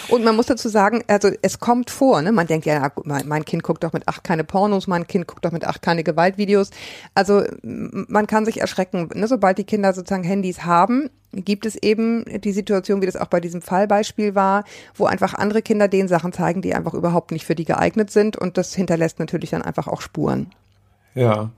Und 0.09 0.25
man 0.25 0.35
muss 0.35 0.47
dazu 0.47 0.71
sagen, 0.71 1.05
also 1.07 1.29
es 1.43 1.59
kommt 1.61 1.91
vor, 1.91 2.23
ne? 2.23 2.33
Man 2.33 2.47
denkt 2.47 2.65
ja, 2.65 2.91
mein, 3.05 3.45
Kind 3.45 3.63
guckt 3.63 3.85
doch 3.85 3.93
mit 3.93 4.09
acht 4.09 4.25
keine 4.25 4.45
Pornos, 4.45 4.87
mein 4.87 5.07
Kind 5.07 5.27
guckt 5.27 5.45
doch 5.45 5.53
mit 5.53 5.67
acht 5.67 5.83
keine 5.83 6.03
Gewaltvideos. 6.03 6.71
Also 7.15 7.43
man 7.63 8.27
kann 8.27 8.47
sich 8.47 8.63
erschrecken, 8.63 9.11
ne? 9.15 9.29
sobald 9.29 9.59
die 9.59 9.65
Kinder 9.65 9.93
sozusagen 9.93 10.25
Handys 10.25 10.65
haben, 10.65 11.11
gibt 11.33 11.67
es 11.67 11.77
eben 11.77 12.25
die 12.41 12.53
Situation, 12.53 13.03
wie 13.03 13.07
das 13.07 13.17
auch 13.17 13.29
bei 13.29 13.41
diesem 13.41 13.63
Fallbeispiel 13.63 14.35
war, 14.35 14.65
wo 14.95 15.07
einfach 15.07 15.35
andere 15.35 15.63
Kinder 15.63 15.89
den 15.89 16.09
Sachen 16.09 16.33
zeigen, 16.33 16.63
die 16.63 16.75
einfach 16.75 16.95
überhaupt 16.95 17.31
nicht 17.31 17.45
für 17.45 17.55
die 17.55 17.65
geeignet 17.65 18.11
sind 18.11 18.37
und 18.37 18.59
das 18.59 18.75
hinterlässt 18.75 19.19
natürlich 19.19 19.51
dann 19.51 19.63
einfach 19.63 19.89
auch 19.89 20.01
Spuren. 20.01 20.51
Ja. 21.15 21.51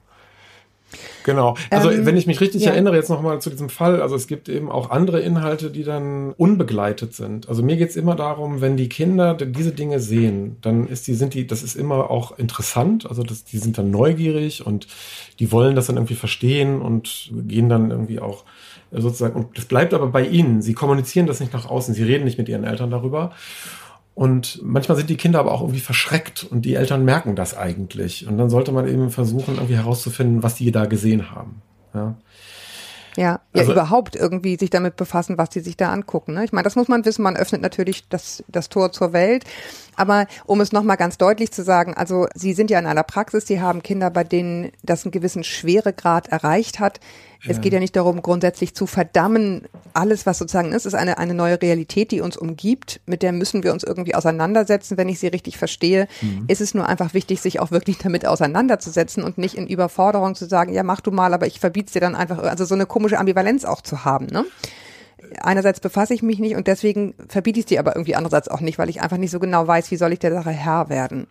Genau. 1.25 1.57
Also 1.70 1.91
Ähm, 1.91 2.05
wenn 2.05 2.16
ich 2.16 2.27
mich 2.27 2.41
richtig 2.41 2.64
ja. 2.64 2.73
erinnere 2.73 2.97
jetzt 2.97 3.09
nochmal 3.09 3.41
zu 3.41 3.51
diesem 3.51 3.68
Fall, 3.68 4.03
also 4.03 4.14
es 4.14 4.27
gibt 4.27 4.49
eben 4.49 4.70
auch 4.70 4.91
andere 4.91 5.20
Inhalte, 5.20 5.70
die 5.70 5.85
dann 5.85 6.33
unbegleitet 6.33 7.14
sind. 7.14 7.49
Also 7.49 7.62
mir 7.62 7.77
geht's 7.77 7.97
immer 7.97 8.14
darum, 8.14 8.61
wenn 8.61 8.77
die 8.77 8.89
Kinder 8.89 9.35
diese 9.35 9.73
Dinge 9.73 10.01
sehen, 10.01 10.57
dann 10.61 10.87
ist 10.87 11.07
die, 11.07 11.14
sind 11.14 11.35
die, 11.35 11.47
das 11.47 11.62
ist 11.62 11.77
immer 11.77 12.11
auch 12.11 12.39
interessant, 12.39 13.07
also 13.09 13.23
das, 13.23 13.45
die 13.45 13.59
sind 13.59 13.79
dann 13.79 13.91
neugierig 13.91 14.66
und 14.66 14.87
die 15.39 15.51
wollen 15.53 15.77
das 15.77 15.87
dann 15.87 15.97
irgendwie 15.97 16.14
verstehen 16.14 16.81
und 16.83 17.31
gehen 17.47 17.68
dann 17.68 17.91
irgendwie 17.91 18.20
auch 18.20 18.45
sozusagen, 18.93 19.34
und 19.34 19.57
das 19.57 19.64
bleibt 19.64 19.95
aber 19.95 20.09
bei 20.09 20.24
ihnen. 20.26 20.62
Sie 20.62 20.74
kommunizieren 20.74 21.26
das 21.26 21.40
nicht 21.40 21.53
nach 21.53 21.68
außen, 21.68 21.95
sie 21.95 22.03
reden 22.03 22.24
nicht 22.24 22.38
mit 22.38 22.49
ihren 22.49 22.64
Eltern 22.64 22.90
darüber. 22.90 23.32
Und 24.14 24.61
manchmal 24.62 24.99
sind 24.99 25.09
die 25.09 25.16
Kinder 25.16 25.40
aber 25.40 25.53
auch 25.53 25.62
irgendwie 25.62 25.80
verschreckt 25.80 26.45
und 26.45 26.62
die 26.66 26.74
Eltern 26.74 27.05
merken 27.05 27.34
das 27.34 27.57
eigentlich. 27.57 28.26
Und 28.28 28.36
dann 28.36 28.51
sollte 28.51 28.70
man 28.70 28.86
eben 28.86 29.11
versuchen, 29.11 29.55
irgendwie 29.55 29.76
herauszufinden, 29.76 30.43
was 30.43 30.57
die 30.57 30.70
da 30.70 30.84
gesehen 30.84 31.30
haben. 31.30 31.62
Ja. 31.95 32.14
Ja, 33.16 33.22
ja 33.24 33.61
Also- 33.61 33.72
überhaupt 33.72 34.16
irgendwie 34.16 34.57
sich 34.57 34.70
damit 34.70 34.97
befassen, 34.97 35.38
was 35.38 35.51
die 35.51 35.61
sich 35.61 35.76
da 35.76 35.90
angucken. 35.93 36.34
Ne? 36.34 36.45
Ich 36.45 36.53
meine, 36.53 36.64
das 36.64 36.76
muss 36.76 36.88
man 36.88 37.05
wissen, 37.05 37.22
man 37.22 37.36
öffnet 37.36 37.61
natürlich 37.62 38.09
das, 38.09 38.43
das 38.49 38.68
Tor 38.68 38.93
zur 38.93 39.12
Welt. 39.12 39.45
Aber 39.97 40.26
um 40.47 40.61
es 40.61 40.72
nochmal 40.72 40.97
ganz 40.97 41.18
deutlich 41.18 41.53
zu 41.53 41.62
sagen, 41.62 41.95
also 41.95 42.26
Sie 42.34 42.55
sind 42.55 42.70
ja 42.70 42.78
in 42.78 42.86
einer 42.86 43.03
Praxis, 43.03 43.47
Sie 43.47 43.61
haben 43.61 43.82
Kinder, 43.82 44.11
bei 44.11 44.24
denen 44.24 44.72
das 44.82 45.05
einen 45.05 45.12
gewissen 45.12 45.45
Schweregrad 45.45 46.28
erreicht 46.28 46.80
hat. 46.80 47.01
Es 47.49 47.61
geht 47.61 47.72
ja 47.72 47.80
nicht 47.80 47.97
darum, 47.97 48.22
grundsätzlich 48.22 48.74
zu 48.74 48.86
verdammen, 48.86 49.66
alles, 49.95 50.26
was 50.26 50.38
sozusagen 50.38 50.72
ist, 50.72 50.86
ist 50.86 50.95
eine, 50.95 51.18
eine 51.18 51.34
neue 51.34 51.61
Realität, 51.61 52.12
die 52.12 52.20
uns 52.20 52.36
umgibt, 52.36 53.01
mit 53.07 53.22
der 53.22 53.32
müssen 53.32 53.64
wir 53.64 53.72
uns 53.72 53.82
irgendwie 53.82 54.14
auseinandersetzen, 54.14 54.97
wenn 54.97 55.09
ich 55.09 55.18
sie 55.18 55.26
richtig 55.26 55.59
verstehe. 55.59 56.07
Ist 56.47 56.61
es 56.61 56.74
nur 56.74 56.88
einfach 56.88 57.14
wichtig, 57.14 57.40
sich 57.40 57.59
auch 57.61 57.70
wirklich 57.70 57.99
damit 57.99 58.26
auseinanderzusetzen 58.26 59.24
und 59.24 59.38
nicht 59.38 59.57
in 59.57 59.66
Überforderung 59.66 60.34
zu 60.34 60.47
sagen, 60.47 60.72
ja, 60.72 60.82
mach 60.82 61.01
du 61.01 61.11
mal, 61.11 61.34
aber 61.34 61.47
ich 61.47 61.59
verbiet's 61.59 61.93
dir 61.93 62.01
dann 62.01 62.14
einfach, 62.14 62.38
also 62.38 62.64
so 62.64 62.74
eine 62.74 62.86
komische 62.86 63.18
Ambivalenz 63.18 63.64
auch 63.64 63.80
zu 63.80 64.05
haben, 64.05 64.26
ne? 64.26 64.45
Einerseits 65.40 65.80
befasse 65.80 66.14
ich 66.14 66.22
mich 66.22 66.40
nicht 66.40 66.57
und 66.57 66.66
deswegen 66.66 67.14
verbiete 67.28 67.61
ich 67.61 67.64
es 67.64 67.68
dir 67.68 67.78
aber 67.78 67.97
irgendwie 67.97 68.16
andererseits 68.16 68.49
auch 68.49 68.61
nicht, 68.61 68.78
weil 68.78 68.90
ich 68.90 69.01
einfach 69.01 69.16
nicht 69.16 69.30
so 69.30 69.38
genau 69.38 69.66
weiß, 69.66 69.90
wie 69.90 69.97
soll 69.97 70.12
ich 70.12 70.18
der 70.18 70.32
Sache 70.32 70.51
Herr 70.51 70.88
werden. 70.88 71.26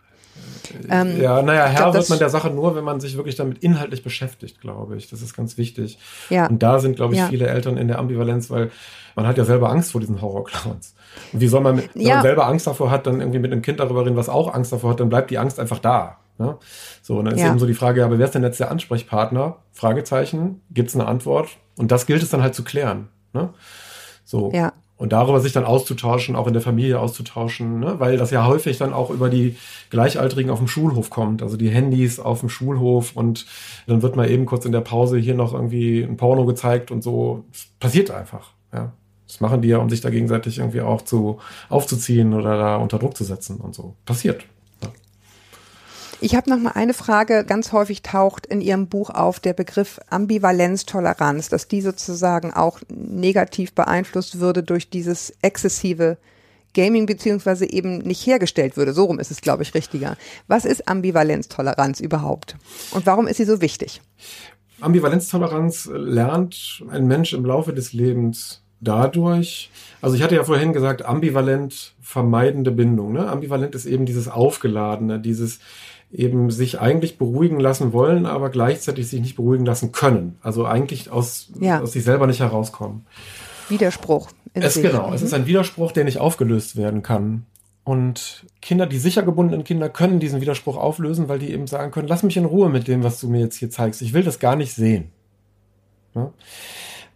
Ähm, 0.89 1.21
Ja, 1.21 1.41
naja, 1.41 1.65
Herr 1.65 1.75
glaub, 1.81 1.93
wird 1.93 2.09
man 2.09 2.19
der 2.19 2.29
Sache 2.29 2.49
nur, 2.49 2.75
wenn 2.75 2.83
man 2.83 2.99
sich 2.99 3.15
wirklich 3.17 3.35
damit 3.35 3.59
inhaltlich 3.59 4.03
beschäftigt, 4.03 4.61
glaube 4.61 4.95
ich. 4.97 5.09
Das 5.09 5.21
ist 5.21 5.35
ganz 5.35 5.57
wichtig. 5.57 5.97
Ja. 6.29 6.47
Und 6.47 6.61
da 6.63 6.79
sind, 6.79 6.95
glaube 6.95 7.13
ich, 7.13 7.19
Ja. 7.19 7.27
viele 7.27 7.47
Eltern 7.47 7.77
in 7.77 7.87
der 7.87 7.99
Ambivalenz, 7.99 8.49
weil 8.49 8.71
man 9.15 9.27
hat 9.27 9.37
ja 9.37 9.45
selber 9.45 9.69
Angst 9.69 9.91
vor 9.91 10.01
diesen 10.01 10.21
Horrorclowns. 10.21 10.95
Und 11.33 11.41
wie 11.41 11.47
soll 11.47 11.61
man, 11.61 11.77
wenn 11.93 12.01
Ja. 12.01 12.15
man 12.15 12.23
selber 12.23 12.47
Angst 12.47 12.67
davor 12.67 12.91
hat, 12.91 13.07
dann 13.07 13.19
irgendwie 13.19 13.39
mit 13.39 13.51
einem 13.51 13.61
Kind 13.61 13.79
darüber 13.79 14.05
reden, 14.05 14.15
was 14.15 14.29
auch 14.29 14.53
Angst 14.53 14.71
davor 14.71 14.91
hat, 14.91 14.99
dann 14.99 15.09
bleibt 15.09 15.31
die 15.31 15.37
Angst 15.37 15.59
einfach 15.59 15.79
da. 15.79 16.17
Ne? 16.37 16.57
So, 17.01 17.17
und 17.17 17.25
dann 17.25 17.35
ist 17.35 17.41
eben 17.43 17.59
so 17.59 17.65
die 17.67 17.73
Frage, 17.73 17.99
ja, 17.99 18.05
aber 18.05 18.17
wer 18.17 18.25
ist 18.25 18.33
denn 18.33 18.43
jetzt 18.43 18.59
der 18.59 18.71
Ansprechpartner? 18.71 19.57
Fragezeichen, 19.73 20.61
gibt 20.71 20.89
es 20.89 20.95
eine 20.95 21.07
Antwort? 21.07 21.49
Und 21.77 21.91
das 21.91 22.05
gilt 22.05 22.23
es 22.23 22.29
dann 22.29 22.41
halt 22.41 22.55
zu 22.55 22.63
klären. 22.63 23.09
Ne? 23.33 23.49
So. 24.23 24.51
Ja. 24.53 24.73
Und 25.01 25.13
darüber 25.13 25.39
sich 25.39 25.51
dann 25.51 25.65
auszutauschen, 25.65 26.35
auch 26.35 26.45
in 26.45 26.53
der 26.53 26.61
Familie 26.61 26.99
auszutauschen, 26.99 27.79
ne? 27.79 27.95
weil 27.97 28.17
das 28.17 28.29
ja 28.29 28.45
häufig 28.45 28.77
dann 28.77 28.93
auch 28.93 29.09
über 29.09 29.31
die 29.31 29.55
Gleichaltrigen 29.89 30.51
auf 30.51 30.59
dem 30.59 30.67
Schulhof 30.67 31.09
kommt, 31.09 31.41
also 31.41 31.57
die 31.57 31.69
Handys 31.69 32.19
auf 32.19 32.41
dem 32.41 32.49
Schulhof 32.49 33.15
und 33.15 33.47
dann 33.87 34.03
wird 34.03 34.15
mal 34.15 34.29
eben 34.29 34.45
kurz 34.45 34.63
in 34.63 34.71
der 34.71 34.81
Pause 34.81 35.17
hier 35.17 35.33
noch 35.33 35.55
irgendwie 35.55 36.03
ein 36.03 36.17
Porno 36.17 36.45
gezeigt 36.45 36.91
und 36.91 37.01
so. 37.01 37.45
Das 37.51 37.65
passiert 37.79 38.11
einfach, 38.11 38.51
ja. 38.71 38.93
Das 39.25 39.41
machen 39.41 39.63
die 39.63 39.69
ja, 39.69 39.79
um 39.79 39.89
sich 39.89 40.01
da 40.01 40.11
gegenseitig 40.11 40.59
irgendwie 40.59 40.81
auch 40.81 41.01
zu 41.01 41.39
aufzuziehen 41.69 42.35
oder 42.35 42.55
da 42.59 42.75
unter 42.75 42.99
Druck 42.99 43.17
zu 43.17 43.23
setzen 43.23 43.57
und 43.57 43.73
so. 43.73 43.95
Passiert. 44.05 44.45
Ich 46.23 46.35
habe 46.35 46.51
noch 46.51 46.59
mal 46.59 46.73
eine 46.75 46.93
Frage. 46.93 47.43
Ganz 47.43 47.71
häufig 47.71 48.03
taucht 48.03 48.45
in 48.45 48.61
Ihrem 48.61 48.85
Buch 48.87 49.09
auf 49.09 49.39
der 49.39 49.53
Begriff 49.53 49.99
Ambivalenztoleranz, 50.11 51.49
dass 51.49 51.67
die 51.67 51.81
sozusagen 51.81 52.53
auch 52.53 52.79
negativ 52.89 53.73
beeinflusst 53.73 54.39
würde 54.39 54.61
durch 54.61 54.91
dieses 54.91 55.33
exzessive 55.41 56.17
Gaming 56.75 57.07
beziehungsweise 57.07 57.67
eben 57.67 57.97
nicht 57.97 58.25
hergestellt 58.27 58.77
würde. 58.77 58.93
So 58.93 59.05
rum 59.05 59.19
ist 59.19 59.31
es, 59.31 59.41
glaube 59.41 59.63
ich, 59.63 59.73
richtiger. 59.73 60.15
Was 60.47 60.63
ist 60.63 60.87
Ambivalenztoleranz 60.87 61.99
überhaupt? 61.99 62.55
Und 62.91 63.07
warum 63.07 63.25
ist 63.25 63.37
sie 63.37 63.45
so 63.45 63.59
wichtig? 63.59 63.99
Ambivalenztoleranz 64.79 65.89
lernt 65.91 66.83
ein 66.91 67.07
Mensch 67.07 67.33
im 67.33 67.45
Laufe 67.45 67.73
des 67.73 67.93
Lebens 67.93 68.61
dadurch, 68.79 69.69
also 70.01 70.15
ich 70.15 70.23
hatte 70.23 70.35
ja 70.35 70.43
vorhin 70.43 70.73
gesagt, 70.73 71.05
ambivalent 71.05 71.93
vermeidende 72.01 72.71
Bindung. 72.71 73.13
Ne? 73.13 73.27
Ambivalent 73.27 73.75
ist 73.75 73.85
eben 73.85 74.07
dieses 74.07 74.27
Aufgeladene, 74.27 75.19
dieses 75.19 75.59
eben 76.11 76.51
sich 76.51 76.79
eigentlich 76.79 77.17
beruhigen 77.17 77.59
lassen 77.59 77.93
wollen, 77.93 78.25
aber 78.25 78.49
gleichzeitig 78.49 79.07
sich 79.09 79.21
nicht 79.21 79.35
beruhigen 79.35 79.65
lassen 79.65 79.91
können. 79.91 80.37
Also 80.41 80.65
eigentlich 80.65 81.09
aus, 81.09 81.49
Ja. 81.59 81.81
aus 81.81 81.93
sich 81.93 82.03
selber 82.03 82.27
nicht 82.27 82.39
herauskommen. 82.41 83.05
Widerspruch. 83.69 84.29
Es 84.53 84.73
sich. 84.73 84.83
genau, 84.83 85.13
es 85.13 85.21
ist 85.21 85.33
ein 85.33 85.45
Widerspruch, 85.45 85.93
der 85.93 86.03
nicht 86.03 86.19
aufgelöst 86.19 86.75
werden 86.75 87.01
kann. 87.03 87.45
Und 87.83 88.45
Kinder, 88.61 88.85
die 88.85 88.97
sicher 88.99 89.23
gebundenen 89.23 89.63
Kinder 89.63 89.89
können 89.89 90.19
diesen 90.19 90.41
Widerspruch 90.41 90.77
auflösen, 90.77 91.29
weil 91.29 91.39
die 91.39 91.51
eben 91.51 91.65
sagen 91.67 91.91
können, 91.91 92.07
lass 92.07 92.21
mich 92.23 92.37
in 92.37 92.45
Ruhe 92.45 92.69
mit 92.69 92.87
dem, 92.87 93.03
was 93.03 93.19
du 93.19 93.27
mir 93.27 93.39
jetzt 93.39 93.55
hier 93.55 93.69
zeigst. 93.69 94.01
Ich 94.01 94.13
will 94.13 94.23
das 94.23 94.39
gar 94.39 94.55
nicht 94.55 94.73
sehen. 94.73 95.09
Ja? 96.13 96.31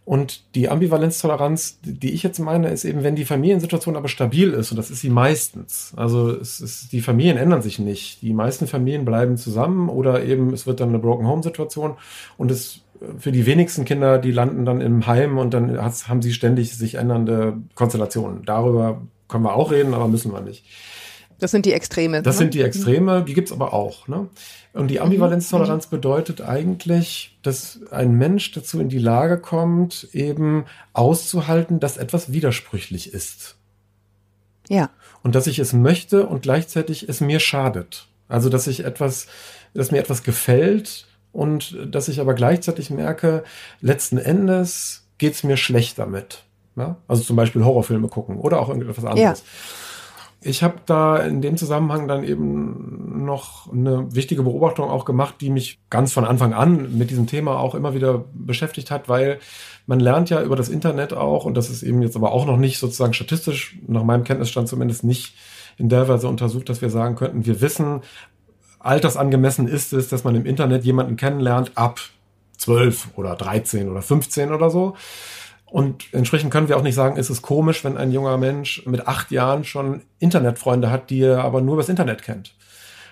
Und 0.06 0.54
die 0.54 0.68
Ambivalenztoleranz, 0.68 1.80
die 1.82 2.12
ich 2.12 2.22
jetzt 2.22 2.38
meine, 2.38 2.68
ist 2.68 2.84
eben, 2.84 3.02
wenn 3.02 3.16
die 3.16 3.24
Familiensituation 3.24 3.96
aber 3.96 4.06
stabil 4.06 4.52
ist, 4.52 4.70
und 4.70 4.76
das 4.76 4.88
ist 4.88 5.00
sie 5.00 5.10
meistens. 5.10 5.92
Also 5.96 6.30
es 6.30 6.60
ist, 6.60 6.92
die 6.92 7.00
Familien 7.00 7.36
ändern 7.36 7.60
sich 7.60 7.80
nicht. 7.80 8.22
Die 8.22 8.32
meisten 8.32 8.68
Familien 8.68 9.04
bleiben 9.04 9.36
zusammen 9.36 9.88
oder 9.88 10.24
eben 10.24 10.52
es 10.52 10.64
wird 10.64 10.78
dann 10.78 10.90
eine 10.90 11.00
Broken 11.00 11.26
Home 11.26 11.42
Situation 11.42 11.96
und 12.38 12.52
es 12.52 12.82
für 13.18 13.32
die 13.32 13.46
wenigsten 13.46 13.84
Kinder, 13.84 14.18
die 14.18 14.30
landen 14.30 14.64
dann 14.64 14.80
im 14.80 15.08
Heim 15.08 15.38
und 15.38 15.52
dann 15.52 15.76
haben 15.76 16.22
sie 16.22 16.32
ständig 16.32 16.76
sich 16.76 16.94
ändernde 16.94 17.58
Konstellationen. 17.74 18.44
Darüber 18.44 19.02
können 19.26 19.42
wir 19.42 19.56
auch 19.56 19.72
reden, 19.72 19.92
aber 19.92 20.06
müssen 20.06 20.32
wir 20.32 20.40
nicht. 20.40 20.64
Das 21.38 21.50
sind 21.50 21.66
die 21.66 21.72
Extreme. 21.72 22.22
Das 22.22 22.36
ne? 22.36 22.38
sind 22.38 22.54
die 22.54 22.62
Extreme, 22.62 23.22
die 23.22 23.34
gibt's 23.34 23.52
aber 23.52 23.72
auch. 23.72 24.08
Ne? 24.08 24.28
Und 24.72 24.88
die 24.88 25.00
Ambivalenztoleranz 25.00 25.86
bedeutet 25.86 26.40
eigentlich, 26.40 27.36
dass 27.42 27.80
ein 27.90 28.12
Mensch 28.14 28.52
dazu 28.52 28.80
in 28.80 28.88
die 28.88 28.98
Lage 28.98 29.38
kommt, 29.38 30.08
eben 30.12 30.64
auszuhalten, 30.92 31.80
dass 31.80 31.96
etwas 31.96 32.32
widersprüchlich 32.32 33.12
ist. 33.12 33.56
Ja. 34.68 34.90
Und 35.22 35.34
dass 35.34 35.46
ich 35.46 35.58
es 35.58 35.72
möchte 35.72 36.26
und 36.26 36.42
gleichzeitig 36.42 37.08
es 37.08 37.20
mir 37.20 37.40
schadet. 37.40 38.06
Also, 38.28 38.48
dass 38.48 38.66
ich 38.66 38.84
etwas, 38.84 39.26
dass 39.74 39.90
mir 39.90 39.98
etwas 39.98 40.22
gefällt 40.22 41.06
und 41.32 41.76
dass 41.86 42.08
ich 42.08 42.20
aber 42.20 42.34
gleichzeitig 42.34 42.90
merke, 42.90 43.44
letzten 43.80 44.18
Endes 44.18 45.06
geht's 45.18 45.44
mir 45.44 45.56
schlecht 45.56 45.98
damit. 45.98 46.44
Ja? 46.76 46.96
Also 47.08 47.22
zum 47.22 47.36
Beispiel 47.36 47.64
Horrorfilme 47.64 48.08
gucken 48.08 48.36
oder 48.36 48.60
auch 48.60 48.68
irgendetwas 48.68 49.04
anderes. 49.04 49.42
Ich 50.46 50.62
habe 50.62 50.76
da 50.86 51.18
in 51.18 51.42
dem 51.42 51.56
Zusammenhang 51.56 52.06
dann 52.06 52.22
eben 52.22 53.24
noch 53.24 53.72
eine 53.72 54.14
wichtige 54.14 54.44
Beobachtung 54.44 54.88
auch 54.88 55.04
gemacht, 55.04 55.36
die 55.40 55.50
mich 55.50 55.80
ganz 55.90 56.12
von 56.12 56.24
Anfang 56.24 56.54
an 56.54 56.96
mit 56.96 57.10
diesem 57.10 57.26
Thema 57.26 57.58
auch 57.58 57.74
immer 57.74 57.94
wieder 57.94 58.24
beschäftigt 58.32 58.92
hat, 58.92 59.08
weil 59.08 59.40
man 59.86 59.98
lernt 59.98 60.30
ja 60.30 60.42
über 60.42 60.54
das 60.54 60.68
Internet 60.68 61.12
auch, 61.12 61.44
und 61.44 61.56
das 61.56 61.68
ist 61.68 61.82
eben 61.82 62.00
jetzt 62.00 62.16
aber 62.16 62.32
auch 62.32 62.46
noch 62.46 62.56
nicht 62.56 62.78
sozusagen 62.78 63.12
statistisch, 63.12 63.76
nach 63.88 64.04
meinem 64.04 64.22
Kenntnisstand 64.22 64.68
zumindest 64.68 65.02
nicht 65.02 65.34
in 65.78 65.88
der 65.88 66.08
Weise 66.08 66.28
untersucht, 66.28 66.68
dass 66.68 66.80
wir 66.80 66.90
sagen 66.90 67.16
könnten, 67.16 67.44
wir 67.44 67.60
wissen, 67.60 68.02
altersangemessen 68.78 69.66
ist 69.66 69.92
es, 69.92 70.08
dass 70.08 70.22
man 70.22 70.36
im 70.36 70.46
Internet 70.46 70.84
jemanden 70.84 71.16
kennenlernt 71.16 71.72
ab 71.74 71.98
12 72.58 73.08
oder 73.16 73.34
13 73.34 73.90
oder 73.90 74.00
15 74.00 74.52
oder 74.52 74.70
so. 74.70 74.94
Und 75.68 76.04
entsprechend 76.12 76.52
können 76.52 76.68
wir 76.68 76.76
auch 76.76 76.82
nicht 76.82 76.94
sagen, 76.94 77.16
ist 77.16 77.28
es 77.28 77.42
komisch, 77.42 77.84
wenn 77.84 77.96
ein 77.96 78.12
junger 78.12 78.38
Mensch 78.38 78.84
mit 78.86 79.06
acht 79.08 79.30
Jahren 79.30 79.64
schon 79.64 80.02
Internetfreunde 80.20 80.90
hat, 80.90 81.10
die 81.10 81.22
er 81.22 81.42
aber 81.44 81.60
nur 81.60 81.74
übers 81.74 81.88
Internet 81.88 82.22
kennt. 82.22 82.54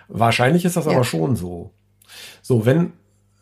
Wahrscheinlich 0.08 0.64
ist 0.64 0.76
das 0.76 0.84
Ja. 0.86 0.92
aber 0.92 1.04
schon 1.04 1.34
so. 1.36 1.72
So, 2.42 2.64
wenn 2.64 2.92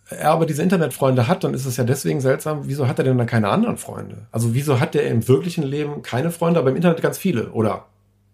er 0.09 0.31
aber 0.31 0.47
diese 0.47 0.63
Internetfreunde 0.63 1.29
hat, 1.29 1.45
dann 1.45 1.55
ist 1.55 1.67
es 1.67 1.77
ja 1.77 1.85
deswegen 1.85 2.21
seltsam, 2.21 2.63
wieso 2.65 2.87
hat 2.89 2.99
er 2.99 3.05
denn 3.05 3.19
dann 3.19 3.27
keine 3.27 3.49
anderen 3.49 3.77
Freunde? 3.79 4.27
Also 4.31 4.55
wieso 4.55 4.81
hat 4.81 4.95
er 4.95 5.07
im 5.07 5.27
wirklichen 5.29 5.63
Leben 5.65 6.03
keine 6.03 6.31
Freunde, 6.31 6.61
aber 6.61 6.71
im 6.71 6.77
Internet 6.77 7.03
ganz 7.03 7.19
viele? 7.19 7.51
Oder 7.53 7.87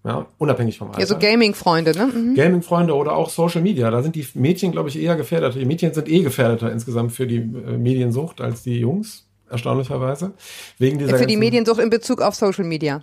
ja, 0.05 0.26
unabhängig 0.39 0.79
vom 0.79 0.89
Alter. 0.89 1.01
Ja, 1.01 1.07
so 1.07 1.18
Gaming-Freunde, 1.18 1.93
ne? 1.93 2.07
Mhm. 2.07 2.35
Gaming-Freunde 2.35 2.95
oder 2.95 3.14
auch 3.16 3.31
Social 3.31 3.62
Media. 3.62 3.91
Da 3.91 4.03
sind 4.03 4.14
die 4.14 4.26
Mädchen, 4.35 4.72
glaube 4.72 4.89
ich, 4.89 4.99
eher 4.99 5.16
gefährdet. 5.16 5.55
Die 5.57 5.64
Mädchen 5.64 5.93
sind 5.93 6.09
eh 6.09 6.22
gefährdeter 6.22 6.70
insgesamt 6.72 7.12
für 7.12 7.26
die 7.26 7.39
äh, 7.39 7.76
Mediensucht 7.76 8.41
als 8.41 8.62
die 8.62 8.79
Jungs, 8.79 9.28
erstaunlicherweise. 9.51 10.32
Wegen 10.78 10.99
dieser 10.99 11.18
Für 11.18 11.26
die 11.26 11.36
Mediensucht 11.36 11.80
in 11.80 11.90
Bezug 11.90 12.20
auf 12.22 12.34
Social 12.34 12.64
Media. 12.64 13.03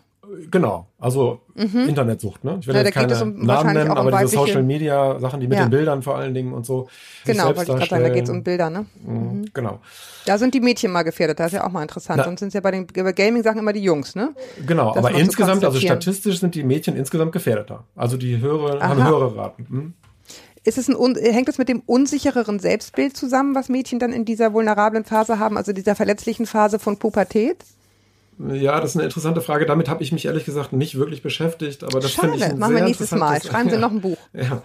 Genau, 0.50 0.88
also 1.00 1.40
Internetsucht, 1.56 2.44
ne? 2.44 2.58
Ich 2.60 2.68
Mhm. 2.68 2.74
Ja, 2.74 2.82
jetzt 2.82 2.94
keine 2.96 3.14
es 3.14 3.22
um- 3.22 3.46
Namen 3.46 3.74
nennen, 3.74 3.92
um 3.92 3.98
aber 3.98 4.12
diese 4.12 4.30
Social 4.36 4.64
Media 4.64 5.20
Sachen, 5.20 5.40
die 5.40 5.48
mit 5.48 5.58
Ja. 5.60 5.66
den 5.66 5.70
Bildern 5.70 6.02
vor 6.02 6.18
allen 6.18 6.34
Dingen 6.34 6.52
und 6.52 6.66
so. 6.66 6.88
Genau, 7.26 7.46
wollte 7.56 7.62
ich 7.62 7.68
gerade 7.68 7.86
sagen, 7.86 8.04
da 8.04 8.10
geht 8.10 8.24
es 8.24 8.30
um. 8.32 8.44
Bilder, 8.44 8.70
ne? 8.72 8.86
Mhm, 9.06 9.46
Genau. 9.54 9.80
Da 10.26 10.40
sind 10.40 10.56
die 10.56 10.60
Mädchen 10.62 10.92
mal 10.92 11.04
gefährdet, 11.04 11.40
das 11.40 11.48
ist 11.48 11.54
ja 11.54 11.66
auch 11.68 11.72
mal 11.72 11.84
interessant. 11.84 12.18
Na- 12.18 12.24
Sonst 12.24 12.40
sind 12.40 12.48
es 12.50 12.54
ja 12.56 12.62
bei 12.62 12.72
den 12.72 12.88
Gaming-Sachen 12.88 13.60
immer 13.60 13.72
die 13.72 13.84
Jungs, 13.84 14.16
ne? 14.16 14.34
Genau, 14.66 14.90
Das 14.96 15.06
aber 15.06 15.12
insgesamt, 15.16 15.64
also 15.64 15.80
statistisch 15.80 16.40
sind 16.40 16.56
die 16.56 16.64
Mädchen 16.64 16.98
insgesamt 16.98 17.32
gefährdeter. 17.32 17.84
Also 17.96 18.18
die 18.18 18.40
höhere, 18.40 18.80
haben 18.82 19.06
höhere 19.08 19.36
Raten. 19.38 19.66
Mhm. 19.70 19.94
Ist 20.66 20.78
es 20.78 20.90
ein, 20.90 21.16
hängt 21.16 21.48
es 21.48 21.58
mit 21.58 21.70
dem 21.70 21.82
unsichereren 21.86 22.60
Selbstbild 22.60 23.16
zusammen, 23.16 23.54
was 23.56 23.70
Mädchen 23.70 24.00
dann 24.00 24.12
in 24.12 24.26
dieser 24.26 24.52
vulnerablen 24.52 25.06
Phase 25.06 25.40
haben, 25.40 25.58
also 25.58 25.74
dieser 25.74 25.96
verletzlichen 25.96 26.48
Phase 26.48 26.80
von 26.80 26.98
Pubertät? 26.98 27.58
Ja, 28.38 28.82
das 28.82 28.90
ist 28.92 28.96
eine 28.98 29.06
interessante 29.06 29.40
Frage. 29.40 29.66
Damit 29.66 29.88
habe 29.88 30.04
ich 30.04 30.12
mich 30.12 30.26
ehrlich 30.26 30.44
gesagt 30.44 30.74
nicht 30.74 30.98
wirklich 30.98 31.22
beschäftigt, 31.22 31.84
aber 31.86 32.02
das 32.02 32.12
finde 32.12 32.36
ich 32.36 32.44
ein 32.44 32.60
machen 32.60 32.72
wir 32.74 32.80
sehr 32.80 32.88
nächstes 32.88 33.12
Mal. 33.12 33.42
Schreiben 33.42 33.70
Sie 33.70 33.76
Ja. 33.76 33.82
noch 33.82 33.92
ein 33.92 34.02
Buch. 34.02 34.18
Ja, 34.34 34.62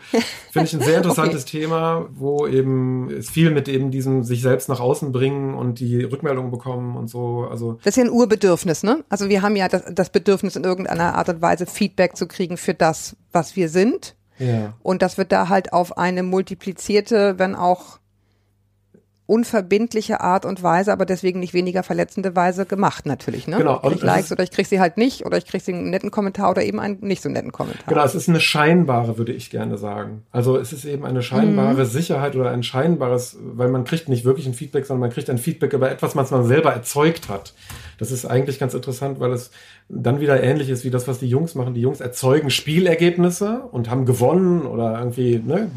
finde 0.50 0.66
ich 0.66 0.74
ein 0.74 0.80
sehr 0.80 0.96
interessantes 0.96 1.44
Thema, 1.44 2.08
wo 2.12 2.48
eben 2.48 3.10
es 3.10 3.30
viel 3.30 3.50
mit 3.52 3.68
eben 3.68 3.92
diesem 3.92 4.24
sich 4.24 4.42
selbst 4.42 4.68
nach 4.68 4.80
außen 4.80 5.12
bringen 5.12 5.54
und 5.54 5.78
die 5.78 6.02
Rückmeldung 6.02 6.50
bekommen 6.50 6.96
und 6.96 7.08
so. 7.08 7.46
Also 7.48 7.74
Das 7.84 7.92
ist 7.92 7.96
ja 7.96 8.04
ein 8.04 8.10
Urbedürfnis, 8.10 8.82
ne? 8.82 9.04
Also 9.08 9.28
wir 9.28 9.42
haben 9.42 9.54
ja 9.54 9.68
das, 9.68 9.84
das 9.92 10.10
Bedürfnis, 10.10 10.56
in 10.56 10.64
irgendeiner 10.64 11.14
Art 11.14 11.28
und 11.28 11.40
Weise 11.40 11.66
Feedback 11.66 12.16
zu 12.16 12.26
kriegen 12.26 12.56
für 12.56 12.74
das, 12.74 13.14
was 13.32 13.54
wir 13.54 13.68
sind. 13.68 14.16
Ja, 14.40 14.74
Und 14.82 15.02
das 15.02 15.18
wird 15.18 15.30
da 15.30 15.48
halt 15.48 15.72
auf 15.72 15.96
eine 15.96 16.22
multiplizierte, 16.22 17.38
wenn 17.38 17.54
auch 17.54 17.99
unverbindliche 19.30 20.20
Art 20.20 20.44
und 20.44 20.60
Weise, 20.64 20.92
aber 20.92 21.06
deswegen 21.06 21.38
nicht 21.38 21.54
weniger 21.54 21.84
verletzende 21.84 22.34
Weise 22.34 22.66
gemacht 22.66 23.06
natürlich. 23.06 23.46
Ne? 23.46 23.58
Genau, 23.58 23.80
Ich 23.84 23.90
krieg 23.92 24.02
Likes 24.02 24.32
oder 24.32 24.42
ich 24.42 24.50
krieg 24.50 24.66
sie 24.66 24.80
halt 24.80 24.96
nicht 24.96 25.24
oder 25.24 25.38
ich 25.38 25.46
krieg 25.46 25.62
sie 25.62 25.72
einen 25.72 25.88
netten 25.88 26.10
Kommentar 26.10 26.50
oder 26.50 26.64
eben 26.64 26.80
einen 26.80 26.98
nicht 27.00 27.22
so 27.22 27.28
netten 27.28 27.52
Kommentar. 27.52 27.84
genau. 27.86 28.04
Es 28.04 28.16
ist 28.16 28.28
eine 28.28 28.40
scheinbare, 28.40 29.18
würde 29.18 29.32
ich 29.32 29.48
gerne 29.50 29.78
sagen. 29.78 30.24
Also 30.32 30.56
es 30.56 30.72
ist 30.72 30.84
eben 30.84 31.06
eine 31.06 31.22
scheinbare 31.22 31.86
Sicherheit 31.86 32.34
oder 32.34 32.50
ein 32.50 32.64
scheinbares, 32.64 33.36
weil 33.40 33.68
man 33.68 33.84
kriegt 33.84 34.08
nicht 34.08 34.24
wirklich 34.24 34.48
ein 34.48 34.54
Feedback, 34.54 34.84
sondern 34.84 35.02
man 35.02 35.10
kriegt 35.10 35.30
ein 35.30 35.38
Feedback 35.38 35.74
über 35.74 35.88
etwas, 35.88 36.16
was 36.16 36.32
man 36.32 36.44
selber 36.44 36.72
erzeugt 36.72 37.28
hat. 37.28 37.54
Das 37.98 38.10
ist 38.10 38.24
eigentlich 38.24 38.58
ganz 38.58 38.74
interessant, 38.74 39.20
weil 39.20 39.30
es 39.32 39.50
dann 39.90 40.20
wieder 40.20 40.42
ähnlich 40.42 40.70
ist 40.70 40.84
wie 40.84 40.90
das, 40.90 41.06
was 41.06 41.18
die 41.18 41.28
Jungs 41.28 41.54
machen. 41.54 41.74
Die 41.74 41.82
Jungs 41.82 42.00
erzeugen 42.00 42.50
Spielergebnisse 42.50 43.62
und 43.70 43.90
haben 43.90 44.06
gewonnen 44.06 44.62
oder 44.62 44.98
irgendwie 44.98 45.38
ne, 45.38 45.70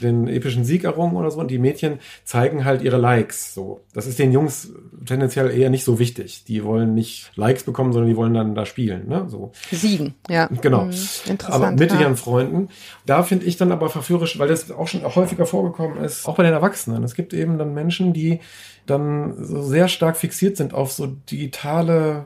den 0.00 0.28
epischen 0.28 0.64
Sieg 0.64 0.84
errungen 0.84 1.16
oder 1.16 1.30
so. 1.30 1.38
Und 1.38 1.50
die 1.50 1.58
Mädchen 1.58 2.00
zeigen 2.24 2.64
halt 2.64 2.82
ihre 2.90 2.98
Likes. 3.00 3.54
So, 3.54 3.80
das 3.94 4.06
ist 4.06 4.18
den 4.18 4.32
Jungs 4.32 4.72
tendenziell 5.06 5.50
eher 5.50 5.70
nicht 5.70 5.84
so 5.84 5.98
wichtig. 5.98 6.44
Die 6.44 6.64
wollen 6.64 6.94
nicht 6.94 7.30
Likes 7.36 7.64
bekommen, 7.64 7.92
sondern 7.92 8.10
die 8.10 8.16
wollen 8.16 8.34
dann 8.34 8.54
da 8.54 8.66
spielen. 8.66 9.08
Ne? 9.08 9.26
So. 9.28 9.52
Siegen, 9.70 10.14
ja. 10.28 10.48
Genau. 10.60 10.84
Mhm, 10.84 10.92
interessant. 11.26 11.44
aber 11.50 11.70
mit 11.72 11.92
ja. 11.92 12.00
ihren 12.00 12.16
Freunden. 12.16 12.68
Da 13.06 13.22
finde 13.22 13.46
ich 13.46 13.56
dann 13.56 13.72
aber 13.72 13.88
verführerisch, 13.88 14.38
weil 14.38 14.48
das 14.48 14.70
auch 14.70 14.88
schon 14.88 15.02
häufiger 15.02 15.46
vorgekommen 15.46 16.02
ist, 16.04 16.26
auch 16.26 16.36
bei 16.36 16.42
den 16.42 16.52
Erwachsenen. 16.52 17.02
Es 17.04 17.14
gibt 17.14 17.32
eben 17.32 17.58
dann 17.58 17.72
Menschen, 17.74 18.12
die 18.12 18.40
dann 18.86 19.34
so 19.44 19.62
sehr 19.62 19.88
stark 19.88 20.16
fixiert 20.16 20.56
sind 20.56 20.74
auf 20.74 20.92
so 20.92 21.06
digitale 21.06 22.24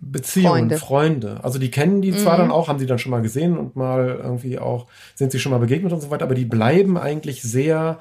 Beziehungen, 0.00 0.70
Freunde. 0.70 0.76
Freunde. 0.78 1.40
Also 1.44 1.58
die 1.58 1.70
kennen 1.70 2.00
die 2.00 2.12
zwar 2.12 2.34
Mhm. 2.34 2.38
dann 2.38 2.50
auch, 2.50 2.68
haben 2.68 2.78
sie 2.78 2.86
dann 2.86 2.98
schon 2.98 3.10
mal 3.10 3.20
gesehen 3.20 3.58
und 3.58 3.76
mal 3.76 4.18
irgendwie 4.22 4.58
auch, 4.58 4.86
sind 5.14 5.30
sie 5.30 5.38
schon 5.38 5.52
mal 5.52 5.58
begegnet 5.58 5.92
und 5.92 6.00
so 6.00 6.10
weiter, 6.10 6.24
aber 6.24 6.34
die 6.34 6.46
bleiben 6.46 6.96
eigentlich 6.96 7.42
sehr 7.42 7.98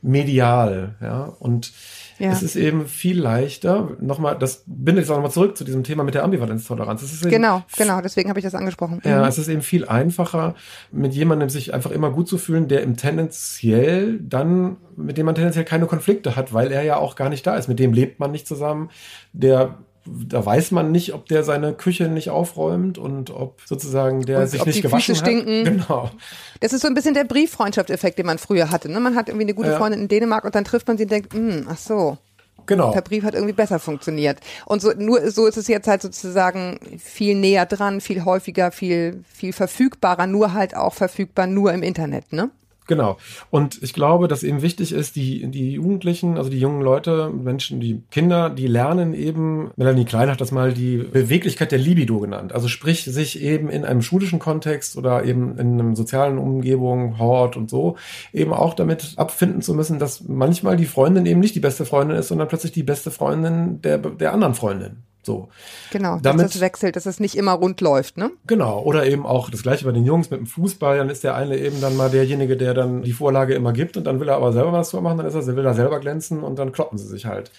medial, 0.00 0.94
ja. 1.00 1.24
Und 1.40 1.72
Ja. 2.18 2.30
es 2.32 2.42
ist 2.42 2.56
eben 2.56 2.86
viel 2.86 3.20
leichter, 3.20 3.90
nochmal, 4.00 4.36
das 4.38 4.64
bindet 4.66 5.04
jetzt 5.04 5.10
auch 5.10 5.16
nochmal 5.16 5.30
zurück 5.30 5.56
zu 5.56 5.64
diesem 5.64 5.84
Thema 5.84 6.02
mit 6.04 6.14
der 6.14 6.24
Ambivalenztoleranz. 6.24 7.02
Es 7.02 7.12
ist 7.12 7.22
eben 7.22 7.30
Genau, 7.30 7.62
genau, 7.76 8.00
deswegen 8.00 8.28
habe 8.28 8.38
ich 8.40 8.44
das 8.44 8.54
angesprochen. 8.56 9.00
ja, 9.04 9.18
Mhm. 9.22 9.24
es 9.28 9.38
ist 9.38 9.48
eben 9.48 9.62
viel 9.62 9.86
einfacher, 9.86 10.54
mit 10.90 11.14
jemandem 11.14 11.48
sich 11.48 11.74
einfach 11.74 11.90
immer 11.92 12.10
gut 12.10 12.26
zu 12.28 12.38
fühlen, 12.38 12.66
der 12.68 12.82
im 12.82 12.96
tendenziell 12.96 14.18
dann, 14.20 14.76
mit 14.96 15.16
dem 15.18 15.26
man 15.26 15.34
tendenziell 15.34 15.64
keine 15.64 15.86
Konflikte 15.86 16.34
hat, 16.36 16.52
weil 16.52 16.72
er 16.72 16.82
ja 16.82 16.96
auch 16.96 17.14
gar 17.16 17.28
nicht 17.28 17.46
da 17.46 17.56
ist. 17.56 17.68
Mit 17.68 17.78
dem 17.78 17.92
lebt 17.92 18.18
man 18.20 18.30
nicht 18.32 18.46
zusammen. 18.46 18.90
Der, 19.32 19.78
da 20.26 20.44
weiß 20.44 20.70
man 20.72 20.90
nicht, 20.92 21.14
ob 21.14 21.26
der 21.26 21.42
seine 21.44 21.72
Küche 21.74 22.08
nicht 22.08 22.30
aufräumt 22.30 22.98
und 22.98 23.30
ob 23.30 23.60
sozusagen 23.64 24.22
der 24.22 24.40
Und 24.40 24.46
sich 24.48 24.60
ob 24.60 24.66
nicht 24.66 24.76
die 24.78 24.82
gewaschen 24.82 25.14
Füße 25.14 25.24
hat. 25.24 25.30
stinken. 25.32 25.64
Genau. 25.64 26.10
Das 26.60 26.72
ist 26.72 26.82
so 26.82 26.88
ein 26.88 26.94
bisschen 26.94 27.14
der 27.14 27.24
Brieffreundschaftseffekt, 27.24 28.18
den 28.18 28.26
man 28.26 28.38
früher 28.38 28.70
hatte. 28.70 28.90
Ne? 28.90 29.00
Man 29.00 29.14
hat 29.16 29.28
irgendwie 29.28 29.44
eine 29.44 29.54
gute 29.54 29.70
Ja. 29.70 29.78
Freundin 29.78 30.00
in 30.02 30.08
Dänemark 30.08 30.44
und 30.44 30.54
dann 30.54 30.64
trifft 30.64 30.88
man 30.88 30.96
sie 30.98 31.04
und 31.04 31.10
denkt, 31.12 31.34
hm, 31.34 31.66
ach 31.70 31.78
so, 31.78 32.18
Genau. 32.66 32.90
per 32.90 33.00
Brief 33.02 33.24
hat 33.24 33.34
irgendwie 33.34 33.54
besser 33.54 33.78
funktioniert. 33.78 34.38
Und 34.66 34.82
so, 34.82 34.92
nur, 34.92 35.30
so 35.30 35.46
ist 35.46 35.56
es 35.56 35.68
jetzt 35.68 35.88
halt 35.88 36.02
sozusagen 36.02 36.78
viel 36.98 37.34
näher 37.34 37.64
dran, 37.64 38.00
viel 38.02 38.24
häufiger, 38.26 38.70
viel, 38.72 39.24
viel 39.32 39.52
verfügbarer, 39.54 40.26
nur 40.26 40.52
halt 40.52 40.76
auch 40.76 40.92
verfügbar 40.94 41.46
nur 41.46 41.72
im 41.72 41.82
Internet, 41.82 42.32
ne? 42.32 42.50
Genau. 42.88 43.18
Und 43.50 43.82
ich 43.82 43.92
glaube, 43.92 44.28
dass 44.28 44.42
eben 44.42 44.62
wichtig 44.62 44.92
ist, 44.92 45.14
die, 45.14 45.46
die 45.46 45.72
Jugendlichen, 45.72 46.38
also 46.38 46.48
die 46.48 46.58
jungen 46.58 46.80
Leute, 46.80 47.28
Menschen, 47.28 47.80
die 47.80 48.02
Kinder, 48.10 48.48
die 48.48 48.66
lernen 48.66 49.12
eben, 49.12 49.70
Melanie 49.76 50.06
Klein 50.06 50.30
hat 50.30 50.40
das 50.40 50.52
mal 50.52 50.72
die 50.72 50.96
Beweglichkeit 50.96 51.70
der 51.70 51.78
Libido 51.78 52.18
genannt. 52.18 52.54
Also 52.54 52.66
sprich, 52.66 53.04
sich 53.04 53.42
eben 53.42 53.68
in 53.68 53.84
einem 53.84 54.00
schulischen 54.00 54.38
Kontext 54.38 54.96
oder 54.96 55.24
eben 55.24 55.58
in 55.58 55.74
einem 55.74 55.94
sozialen 55.96 56.38
Umgebung, 56.38 57.18
Hort 57.18 57.58
und 57.58 57.68
so, 57.68 57.96
eben 58.32 58.54
auch 58.54 58.72
damit 58.72 59.12
abfinden 59.16 59.60
zu 59.60 59.74
müssen, 59.74 59.98
dass 59.98 60.26
manchmal 60.26 60.78
die 60.78 60.86
Freundin 60.86 61.26
eben 61.26 61.40
nicht 61.40 61.54
die 61.54 61.60
beste 61.60 61.84
Freundin 61.84 62.16
ist, 62.16 62.28
sondern 62.28 62.48
plötzlich 62.48 62.72
die 62.72 62.82
beste 62.82 63.10
Freundin 63.10 63.82
der, 63.82 63.98
der 63.98 64.32
anderen 64.32 64.54
Freundin. 64.54 65.07
So. 65.28 65.48
Genau, 65.90 66.18
Damit- 66.22 66.46
dass 66.46 66.52
das 66.52 66.60
wechselt, 66.62 66.96
dass 66.96 67.04
es 67.04 67.20
nicht 67.20 67.34
immer 67.36 67.52
rund 67.52 67.82
läuft, 67.82 68.16
ne? 68.16 68.30
Genau, 68.46 68.82
oder 68.82 69.06
eben 69.06 69.26
auch 69.26 69.50
das 69.50 69.62
gleiche 69.62 69.84
bei 69.84 69.92
den 69.92 70.06
Jungs 70.06 70.30
mit 70.30 70.40
dem 70.40 70.46
Fußball, 70.46 70.96
dann 70.96 71.10
ist 71.10 71.22
der 71.22 71.34
eine 71.34 71.58
eben 71.58 71.80
dann 71.82 71.96
mal 71.96 72.08
derjenige, 72.08 72.56
der 72.56 72.72
dann 72.72 73.02
die 73.02 73.12
Vorlage 73.12 73.52
immer 73.54 73.74
gibt 73.74 73.98
und 73.98 74.04
dann 74.04 74.20
will 74.20 74.28
er 74.28 74.36
aber 74.36 74.52
selber 74.54 74.72
was 74.72 74.92
machen, 74.94 75.18
dann 75.18 75.26
ist 75.26 75.34
er, 75.34 75.46
will 75.54 75.66
er 75.66 75.74
selber 75.74 76.00
glänzen 76.00 76.42
und 76.42 76.58
dann 76.58 76.72
kloppen 76.72 76.96
sie 76.98 77.06
sich 77.06 77.26
halt. 77.26 77.50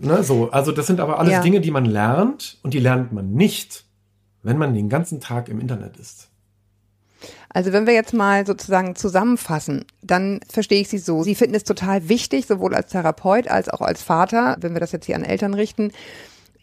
Ne, 0.00 0.24
so, 0.24 0.50
also 0.50 0.72
das 0.72 0.86
sind 0.86 0.98
aber 0.98 1.18
alles 1.18 1.32
Ja. 1.34 1.40
Dinge, 1.42 1.60
die 1.60 1.70
man 1.70 1.84
lernt 1.84 2.58
und 2.62 2.72
die 2.74 2.80
lernt 2.80 3.12
man 3.12 3.32
nicht, 3.32 3.84
wenn 4.42 4.56
man 4.58 4.72
den 4.74 4.88
ganzen 4.88 5.20
Tag 5.20 5.48
im 5.48 5.60
Internet 5.60 5.98
ist. 5.98 6.30
Also 7.48 7.72
wenn 7.72 7.86
wir 7.86 7.94
jetzt 7.94 8.12
mal 8.12 8.44
sozusagen 8.44 8.96
zusammenfassen, 8.96 9.84
dann 10.02 10.40
verstehe 10.50 10.80
ich 10.80 10.88
Sie 10.88 10.98
so. 10.98 11.22
Sie 11.22 11.36
finden 11.36 11.54
es 11.54 11.62
total 11.62 12.08
wichtig, 12.08 12.46
sowohl 12.46 12.74
als 12.74 12.90
Therapeut 12.90 13.46
als 13.46 13.68
auch 13.68 13.80
als 13.80 14.02
Vater, 14.02 14.56
wenn 14.60 14.72
wir 14.72 14.80
das 14.80 14.90
jetzt 14.90 15.06
hier 15.06 15.14
an 15.14 15.22
Eltern 15.22 15.54
richten, 15.54 15.92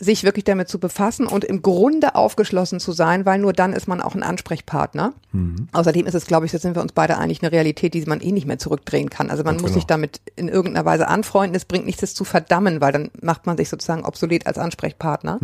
sich 0.02 0.24
wirklich 0.24 0.46
damit 0.46 0.68
zu 0.68 0.80
befassen 0.80 1.28
und 1.28 1.44
im 1.44 1.62
Grunde 1.62 2.16
aufgeschlossen 2.16 2.80
zu 2.80 2.92
sein, 2.92 3.26
weil 3.26 3.40
nur 3.40 3.54
dann 3.54 3.74
ist 3.74 3.88
man 3.88 4.02
auch 4.02 4.16
ein 4.16 4.24
Ansprechpartner. 4.24 5.14
Außerdem 5.74 6.08
ist 6.08 6.16
es, 6.16 6.26
glaube 6.26 6.48
ich, 6.48 6.52
da 6.52 6.58
sind 6.58 6.76
wir 6.76 6.82
uns 6.82 6.92
beide 6.92 7.18
eigentlich 7.18 7.44
eine 7.44 7.52
Realität, 7.52 7.94
die 7.94 8.04
man 8.06 8.20
eh 8.20 8.32
nicht 8.32 8.48
mehr 8.48 8.58
zurückdrehen 8.58 9.12
kann. 9.12 9.30
Also 9.30 9.44
man 9.44 9.54
Ganz 9.56 9.62
muss 9.62 9.72
genau. 9.72 9.80
sich 9.80 9.86
damit 9.86 10.20
in 10.36 10.48
irgendeiner 10.48 10.86
Weise 10.86 11.08
anfreunden. 11.08 11.56
Es 11.56 11.66
bringt 11.66 11.86
nichts, 11.86 12.02
es 12.02 12.16
zu 12.16 12.24
verdammen, 12.24 12.82
weil 12.82 12.92
dann 12.92 13.12
macht 13.22 13.46
man 13.46 13.58
sich 13.58 13.70
sozusagen 13.70 14.04
obsolet 14.04 14.48
als 14.48 14.58
Ansprechpartner 14.58 15.40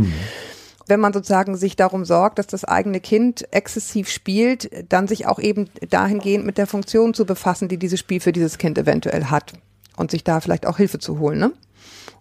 wenn 0.87 0.99
man 0.99 1.13
sozusagen 1.13 1.55
sich 1.55 1.75
darum 1.75 2.05
sorgt, 2.05 2.39
dass 2.39 2.47
das 2.47 2.63
eigene 2.63 2.99
Kind 2.99 3.51
exzessiv 3.53 4.09
spielt, 4.09 4.69
dann 4.91 5.07
sich 5.07 5.27
auch 5.27 5.39
eben 5.39 5.69
dahingehend 5.89 6.45
mit 6.45 6.57
der 6.57 6.67
Funktion 6.67 7.13
zu 7.13 7.25
befassen, 7.25 7.67
die 7.67 7.77
dieses 7.77 7.99
Spiel 7.99 8.19
für 8.19 8.31
dieses 8.31 8.57
Kind 8.57 8.77
eventuell 8.77 9.25
hat 9.25 9.53
und 9.97 10.11
sich 10.11 10.23
da 10.23 10.39
vielleicht 10.39 10.65
auch 10.65 10.77
Hilfe 10.77 10.99
zu 10.99 11.19
holen, 11.19 11.39
ne? 11.39 11.51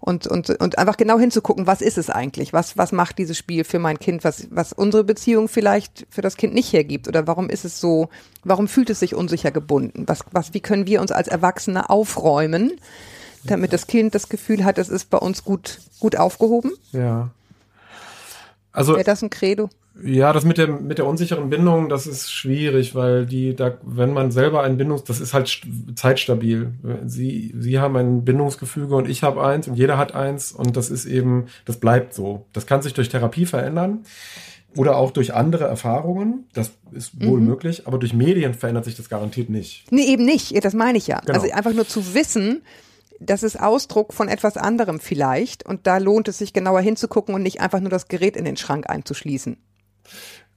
Und, 0.07 0.29
und, 0.29 0.51
und 0.51 0.79
einfach 0.79 0.97
genau 0.97 1.19
hinzugucken, 1.19 1.67
was 1.67 1.81
ist 1.81 1.99
es 1.99 2.11
eigentlich? 2.11 2.53
Was, 2.53 2.79
was 2.79 2.93
macht 2.93 3.19
dieses 3.19 3.37
Spiel 3.37 3.65
für 3.65 3.81
mein 3.81 3.99
Kind? 3.99 4.23
Was, 4.23 4.47
was 4.53 4.73
unsere 4.73 5.03
Beziehung 5.03 5.49
vielleicht 5.49 6.07
für 6.11 6.23
das 6.23 6.37
Kind 6.37 6.55
nicht 6.55 6.73
hergibt? 6.73 7.09
Oder 7.09 7.27
warum 7.27 7.51
ist 7.51 7.65
es 7.65 7.81
so, 7.81 8.09
warum 8.45 8.69
fühlt 8.69 8.89
es 8.89 9.01
sich 9.01 9.17
unsicher 9.17 9.51
gebunden? 9.51 10.05
Was, 10.07 10.21
was, 10.31 10.55
wie 10.55 10.61
können 10.61 10.87
wir 10.87 11.01
uns 11.01 11.11
als 11.11 11.27
Erwachsene 11.27 11.91
aufräumen, 11.91 12.79
damit 13.43 13.73
das 13.73 13.89
Kind 13.89 14.15
das 14.15 14.29
Gefühl 14.29 14.65
hat, 14.65 14.79
es 14.79 14.91
ist 14.91 15.11
bei 15.11 15.19
uns 15.19 15.43
gut, 15.43 15.81
gut 15.99 16.15
aufgehoben? 16.15 16.71
Ja. 16.93 17.31
Also 18.71 18.93
Wäre 18.93 19.03
das 19.03 19.23
ein 19.23 19.31
Credo? 19.31 19.71
Ja, 20.05 20.35
das 20.35 20.45
mit 20.45 20.59
der, 20.59 20.69
mit 20.69 20.99
der 20.99 21.07
unsicheren 21.07 21.49
Bindung, 21.49 21.89
das 21.89 22.07
ist 22.07 22.31
schwierig, 22.31 22.95
weil 22.95 23.25
die, 23.25 23.57
da, 23.57 23.79
wenn 23.83 24.13
man 24.13 24.31
selber 24.31 24.63
ein 24.63 24.77
Bindungs, 24.77 25.05
das 25.05 25.21
ist 25.21 25.33
halt 25.33 25.47
st- 25.47 25.97
zeitstabil. 25.97 26.73
Sie, 27.07 27.55
sie 27.59 27.79
haben 27.79 27.97
ein 27.97 28.25
Bindungsgefüge 28.25 28.95
und 28.95 29.09
ich 29.09 29.23
habe 29.23 29.43
eins 29.43 29.69
und 29.69 29.75
jeder 29.75 29.97
hat 29.97 30.15
eins 30.15 30.53
und 30.53 30.77
das 30.77 30.91
ist 30.91 31.07
eben, 31.07 31.47
das 31.65 31.79
bleibt 31.79 32.13
so. 32.13 32.45
Das 32.53 32.67
kann 32.67 32.83
sich 32.83 32.93
durch 32.93 33.09
Therapie 33.09 33.47
verändern 33.47 34.01
oder 34.77 34.97
auch 34.99 35.13
durch 35.13 35.33
andere 35.33 35.65
Erfahrungen. 35.65 36.45
Das 36.53 36.73
ist 36.93 37.13
wohl 37.25 37.41
möglich, 37.41 37.87
aber 37.87 37.99
durch 37.99 38.13
Medien 38.13 38.53
verändert 38.53 38.85
sich 38.85 38.97
das 38.97 39.09
garantiert 39.09 39.49
nicht. 39.49 39.91
Nee, 39.91 40.05
eben 40.05 40.27
nicht. 40.27 40.63
Das 40.63 40.75
meine 40.75 40.99
ich 40.99 41.07
ja. 41.07 41.21
Genau. 41.21 41.41
Also 41.41 41.51
einfach 41.55 41.73
nur 41.73 41.89
zu 41.89 42.15
wissen, 42.15 42.61
das 43.19 43.43
ist 43.43 43.59
Ausdruck 43.59 44.13
von 44.13 44.29
etwas 44.29 44.59
anderem 44.59 45.01
vielleicht. 45.01 45.65
Und 45.65 45.87
da 45.87 45.97
lohnt 45.97 46.29
es 46.29 46.37
sich 46.37 46.53
genauer 46.53 46.83
hinzugucken 46.83 47.35
und 47.35 47.43
nicht 47.43 47.63
einfach 47.63 47.81
nur 47.81 47.89
das 47.89 48.09
Gerät 48.09 48.37
in 48.37 48.45
den 48.45 48.59
Schrank 48.59 48.91
einzuschließen. 48.91 49.57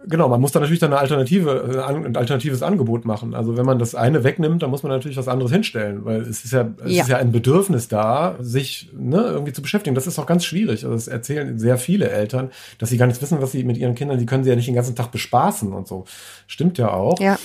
Genau, 0.08 0.30
man 0.30 0.40
muss 0.40 0.54
dann 0.54 0.62
natürlich 0.62 0.80
dann 0.80 0.94
eine 0.94 1.02
Alternative, 1.02 1.74
äh, 1.76 1.94
ein 1.94 2.16
alternatives 2.16 2.64
Angebot 2.64 3.04
machen. 3.04 3.34
Also 3.34 3.58
wenn 3.58 3.66
man 3.66 3.80
das 3.80 3.96
eine 3.96 4.24
wegnimmt, 4.24 4.64
dann 4.64 4.70
muss 4.70 4.82
man 4.82 4.94
natürlich 4.94 5.18
was 5.18 5.28
anderes 5.28 5.52
hinstellen, 5.52 6.06
weil 6.06 6.22
es 6.22 6.46
ist 6.46 6.54
ja, 6.54 6.70
es 6.86 6.92
Ja. 6.94 7.04
ist 7.04 7.10
ja 7.10 7.18
ein 7.18 7.34
Bedürfnis 7.34 7.90
da, 7.90 8.36
sich 8.40 8.90
ne, 8.98 9.18
irgendwie 9.22 9.52
zu 9.52 9.62
beschäftigen. 9.62 9.96
Das 9.96 10.08
ist 10.08 10.18
auch 10.18 10.26
ganz 10.26 10.46
schwierig. 10.46 10.86
Also 10.86 10.94
das 10.96 11.10
erzählen 11.10 11.60
sehr 11.60 11.78
viele 11.78 12.10
Eltern, 12.10 12.50
dass 12.78 12.90
sie 12.90 12.98
gar 12.98 13.08
nicht 13.08 13.22
wissen, 13.22 13.42
was 13.42 13.52
sie 13.52 13.66
mit 13.66 13.76
ihren 13.78 13.94
Kindern, 13.94 14.18
die 14.18 14.26
können 14.26 14.46
sie 14.46 14.50
ja 14.50 14.56
nicht 14.56 14.70
den 14.70 14.76
ganzen 14.76 14.96
Tag 14.96 15.12
bespaßen 15.12 15.74
und 15.74 15.86
so. 15.86 16.06
Stimmt 16.48 16.78
ja 16.78 16.94
auch. 16.94 17.20
Ja. 17.20 17.38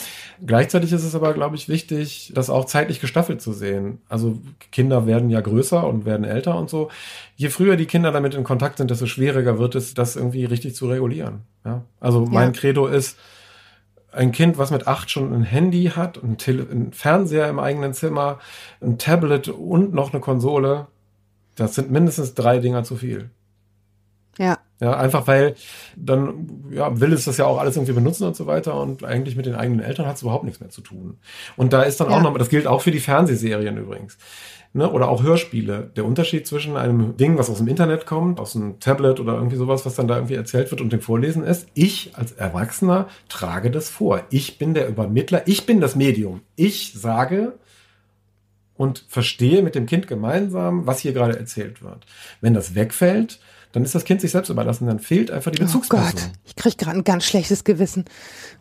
Gleichzeitig 0.47 0.93
ist 0.93 1.03
es 1.05 1.15
aber, 1.17 1.33
glaube 1.35 1.57
ich, 1.57 1.69
wichtig, 1.69 2.31
das 2.37 2.51
auch 2.51 2.67
zeitlich 2.67 3.01
gestaffelt 3.01 3.43
zu 3.43 3.53
sehen. 3.53 3.99
Also 4.09 4.39
Kinder 4.71 5.07
werden 5.07 5.29
ja 5.29 5.41
größer 5.41 5.85
und 5.85 6.05
werden 6.05 6.25
älter 6.25 6.57
und 6.57 6.71
so. 6.71 6.89
Je 7.37 7.49
früher 7.49 7.77
die 7.77 7.87
Kinder 7.87 8.13
damit 8.13 8.35
in 8.35 8.45
Kontakt 8.45 8.79
sind, 8.79 8.91
desto 8.91 9.07
schwieriger 9.07 9.59
wird 9.59 9.75
es, 9.75 9.95
das 9.95 10.15
irgendwie 10.17 10.45
richtig 10.45 10.75
zu 10.77 10.89
regulieren. 10.89 11.41
Ja? 11.65 11.83
Also 12.01 12.25
mein 12.27 12.53
Ja. 12.55 12.61
Credo 12.61 12.87
ist, 12.87 13.19
ein 14.13 14.31
Kind, 14.31 14.59
was 14.59 14.71
mit 14.71 14.87
acht 14.87 15.11
schon 15.11 15.33
ein 15.35 15.43
Handy 15.43 15.91
hat, 15.97 16.23
ein, 16.23 16.39
Tele 16.39 16.65
ein 16.71 16.93
Fernseher 16.93 17.49
im 17.49 17.59
eigenen 17.59 17.93
Zimmer, 17.95 18.39
ein 18.81 18.97
Tablet 18.99 19.49
und 19.49 19.93
noch 19.93 20.13
eine 20.13 20.21
Konsole, 20.21 20.87
das 21.57 21.75
sind 21.75 21.91
mindestens 21.91 22.35
drei 22.35 22.59
Dinger 22.61 22.85
zu 22.85 22.95
viel. 22.95 23.31
Ja. 24.39 24.59
Ja, 24.81 24.97
einfach 24.97 25.27
weil 25.29 25.55
dann 25.97 26.65
ja, 26.71 27.01
will 27.01 27.13
es 27.13 27.25
das 27.25 27.37
ja 27.39 27.47
auch 27.47 27.59
alles 27.59 27.77
irgendwie 27.77 27.93
benutzen 27.93 28.27
und 28.27 28.37
so 28.37 28.47
weiter 28.47 28.75
und 28.81 29.05
eigentlich 29.05 29.37
mit 29.37 29.47
den 29.47 29.55
eigenen 29.55 29.81
Eltern 29.81 30.07
hat 30.07 30.17
es 30.17 30.23
überhaupt 30.23 30.45
nichts 30.45 30.61
mehr 30.61 30.71
zu 30.71 30.81
tun. 30.81 31.19
Und 31.57 31.73
da 31.73 31.83
ist 31.83 32.01
dann 32.01 32.11
Ja. 32.11 32.17
auch 32.19 32.23
noch, 32.23 32.37
das 32.37 32.49
gilt 32.49 32.67
auch 32.67 32.83
für 32.83 32.91
die 32.91 33.01
Fernsehserien 33.01 33.77
übrigens. 33.79 34.19
Ne, 34.77 34.91
oder 34.91 35.09
auch 35.09 35.23
Hörspiele. 35.23 35.93
Der 35.95 36.05
Unterschied 36.05 36.49
zwischen 36.49 36.77
einem 36.77 37.17
Ding, 37.17 37.39
was 37.39 37.49
aus 37.49 37.59
dem 37.59 37.69
Internet 37.69 38.07
kommt, 38.07 38.41
aus 38.41 38.57
einem 38.57 38.81
Tablet 38.81 39.21
oder 39.21 39.35
irgendwie 39.35 39.55
sowas, 39.55 39.87
was 39.87 39.95
dann 39.95 40.09
da 40.09 40.17
irgendwie 40.17 40.35
erzählt 40.35 40.73
wird 40.73 40.81
und 40.81 40.93
dem 40.93 41.01
Vorlesen 41.01 41.45
ist, 41.45 41.69
ich 41.75 42.11
als 42.17 42.33
Erwachsener 42.33 43.07
trage 43.29 43.71
das 43.71 43.89
vor. 43.89 44.25
Ich 44.31 44.59
bin 44.59 44.75
der 44.75 44.89
Übermittler, 44.89 45.47
ich 45.47 45.65
bin 45.65 45.81
das 45.81 45.95
Medium. 45.95 46.41
Ich 46.57 46.93
sage 46.97 47.53
und 48.77 49.05
verstehe 49.09 49.63
mit 49.63 49.77
dem 49.77 49.87
Kind 49.87 50.09
gemeinsam, 50.09 50.89
was 50.89 50.99
hier 50.99 51.13
gerade 51.13 51.39
erzählt 51.39 51.81
wird. 51.81 52.05
Wenn 52.41 52.55
das 52.55 52.75
wegfällt, 52.75 53.39
dann 53.75 53.85
ist 53.85 53.95
das 53.95 54.05
Kind 54.05 54.21
sich 54.21 54.31
selbst 54.31 54.49
überlassen, 54.51 54.87
dann 54.87 55.01
fehlt 55.01 55.31
einfach 55.33 55.51
die 55.51 55.61
Oh 55.61 55.65
Bezugsperson. 55.65 56.13
Gott, 56.13 56.31
ich 56.45 56.55
krieg 56.57 56.79
gerade 56.79 56.97
ein 56.97 57.05
ganz 57.05 57.25
schlechtes 57.25 57.65
Gewissen. 57.65 58.05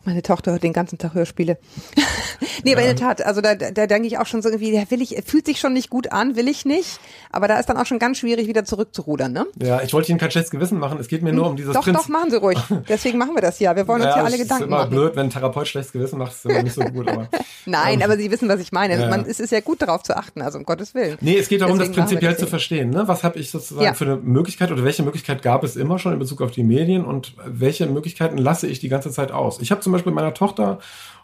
Meine 0.04 0.22
Tochter 0.22 0.50
hört 0.52 0.64
den 0.64 0.72
ganzen 0.72 0.98
Tag 0.98 1.14
Hörspiele. 1.14 1.56
nee, 2.64 2.72
aber 2.72 2.82
in 2.82 2.88
der 2.88 2.96
Tat, 2.96 3.24
also 3.24 3.40
da, 3.40 3.54
da, 3.54 3.86
denke 3.86 4.08
ich 4.08 4.18
auch 4.18 4.26
schon 4.26 4.42
so 4.42 4.48
irgendwie, 4.48 4.72
der 4.72 4.90
will 4.90 5.00
ich, 5.00 5.16
fühlt 5.24 5.46
sich 5.46 5.60
schon 5.60 5.72
nicht 5.72 5.88
gut 5.88 6.12
an, 6.12 6.34
will 6.36 6.48
ich 6.48 6.64
nicht. 6.64 6.98
Aber 7.30 7.46
da 7.48 7.58
ist 7.58 7.66
dann 7.68 7.76
auch 7.76 7.86
schon 7.86 8.00
ganz 8.00 8.18
schwierig, 8.18 8.48
wieder 8.48 8.64
zurückzurudern, 8.64 9.32
ne? 9.32 9.46
Ja, 9.62 9.80
ich 9.82 9.92
wollte 9.92 10.10
Ihnen 10.10 10.18
kein 10.18 10.30
schlechtes 10.32 10.50
Gewissen 10.50 10.78
machen. 10.78 10.98
Es 10.98 11.06
geht 11.08 11.22
mir 11.22 11.32
nur 11.32 11.48
um 11.48 11.56
dieses 11.56 11.72
Doch, 11.74 11.84
Prinzip. 11.84 12.02
doch, 12.02 12.08
machen 12.08 12.30
Sie 12.30 12.36
ruhig. 12.36 12.58
Deswegen 12.88 13.16
machen 13.18 13.34
wir 13.36 13.42
das 13.42 13.60
ja. 13.60 13.76
Wir 13.76 13.86
wollen 13.86 14.02
uns 14.02 14.16
ja, 14.16 14.22
alle 14.24 14.36
Gedanken 14.36 14.64
ist 14.64 14.66
immer 14.66 14.78
machen. 14.78 14.90
blöd, 14.90 15.16
wenn 15.16 15.26
ein 15.26 15.30
Therapeut 15.30 15.68
schlechtes 15.68 15.92
Gewissen 15.92 16.18
macht, 16.18 16.32
ist 16.32 16.44
immer 16.44 16.62
nicht 16.62 16.74
so 16.74 16.82
gut. 16.82 17.08
Aber, 17.08 17.28
Nein, 17.66 18.02
aber 18.02 18.16
Sie 18.16 18.30
wissen, 18.32 18.48
was 18.48 18.60
ich 18.60 18.72
meine. 18.72 18.98
Ja. 19.00 19.08
Man, 19.08 19.24
es 19.26 19.38
ist 19.38 19.52
ja 19.52 19.60
gut 19.60 19.80
darauf 19.80 20.02
zu 20.02 20.16
achten, 20.16 20.42
also 20.42 20.58
um 20.58 20.64
Gottes 20.64 20.94
Willen. 20.94 21.16
Nee, 21.20 21.38
es 21.38 21.48
geht 21.48 21.60
darum, 21.60 21.78
das 21.78 21.86
Deswegen 21.88 22.00
machen 22.00 22.10
wir 22.10 22.16
prinzipiell 22.16 22.32
das 22.32 22.40
zu 22.40 22.46
verstehen. 22.48 22.90
Ne? 22.90 23.06
Was 23.06 23.22
habe 23.22 23.38
ich 23.38 23.50
sozusagen 23.50 23.84
Ja. 23.84 23.94
für 23.94 24.04
eine 24.04 24.16
Möglichkeit 24.16 24.72
oder 24.72 24.84
welche 24.84 25.03
Möglichkeit 25.04 25.42
gab 25.42 25.62
es 25.64 25.76
immer 25.76 25.98
schon 25.98 26.12
in 26.12 26.18
Bezug 26.18 26.42
auf 26.42 26.50
die 26.50 26.64
Medien 26.64 27.04
und 27.04 27.34
welche 27.46 27.86
Möglichkeiten 27.86 28.38
lasse 28.38 28.66
ich 28.66 28.80
die 28.80 28.88
ganze 28.88 29.10
Zeit 29.10 29.32
aus? 29.32 29.60
Ich 29.60 29.70
habe 29.70 29.80
zum 29.80 29.92
Beispiel 29.92 30.12
meiner 30.12 30.34
Tochter, 30.34 30.78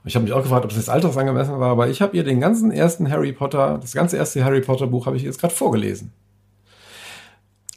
ich 0.05 0.15
habe 0.15 0.25
mich 0.25 0.33
auch 0.33 0.43
gefragt, 0.43 0.65
ob 0.65 0.71
das 0.71 0.79
jetzt 0.79 0.91
altersangemessen 0.91 1.59
war, 1.59 1.71
aber 1.71 1.89
ich 1.89 2.01
habe 2.01 2.17
ihr 2.17 2.25
den 2.25 2.41
ganzen 2.41 2.71
ersten 2.71 3.11
Harry 3.11 3.33
Potter, 3.33 3.79
das 3.81 3.93
ganze 3.93 4.17
erste 4.17 4.45
Harry 4.45 4.61
Potter 4.61 4.87
Buch 4.87 5.07
habe 5.07 5.17
ich 5.17 5.23
jetzt 5.23 5.41
gerade 5.41 5.55
vorgelesen. 5.55 6.13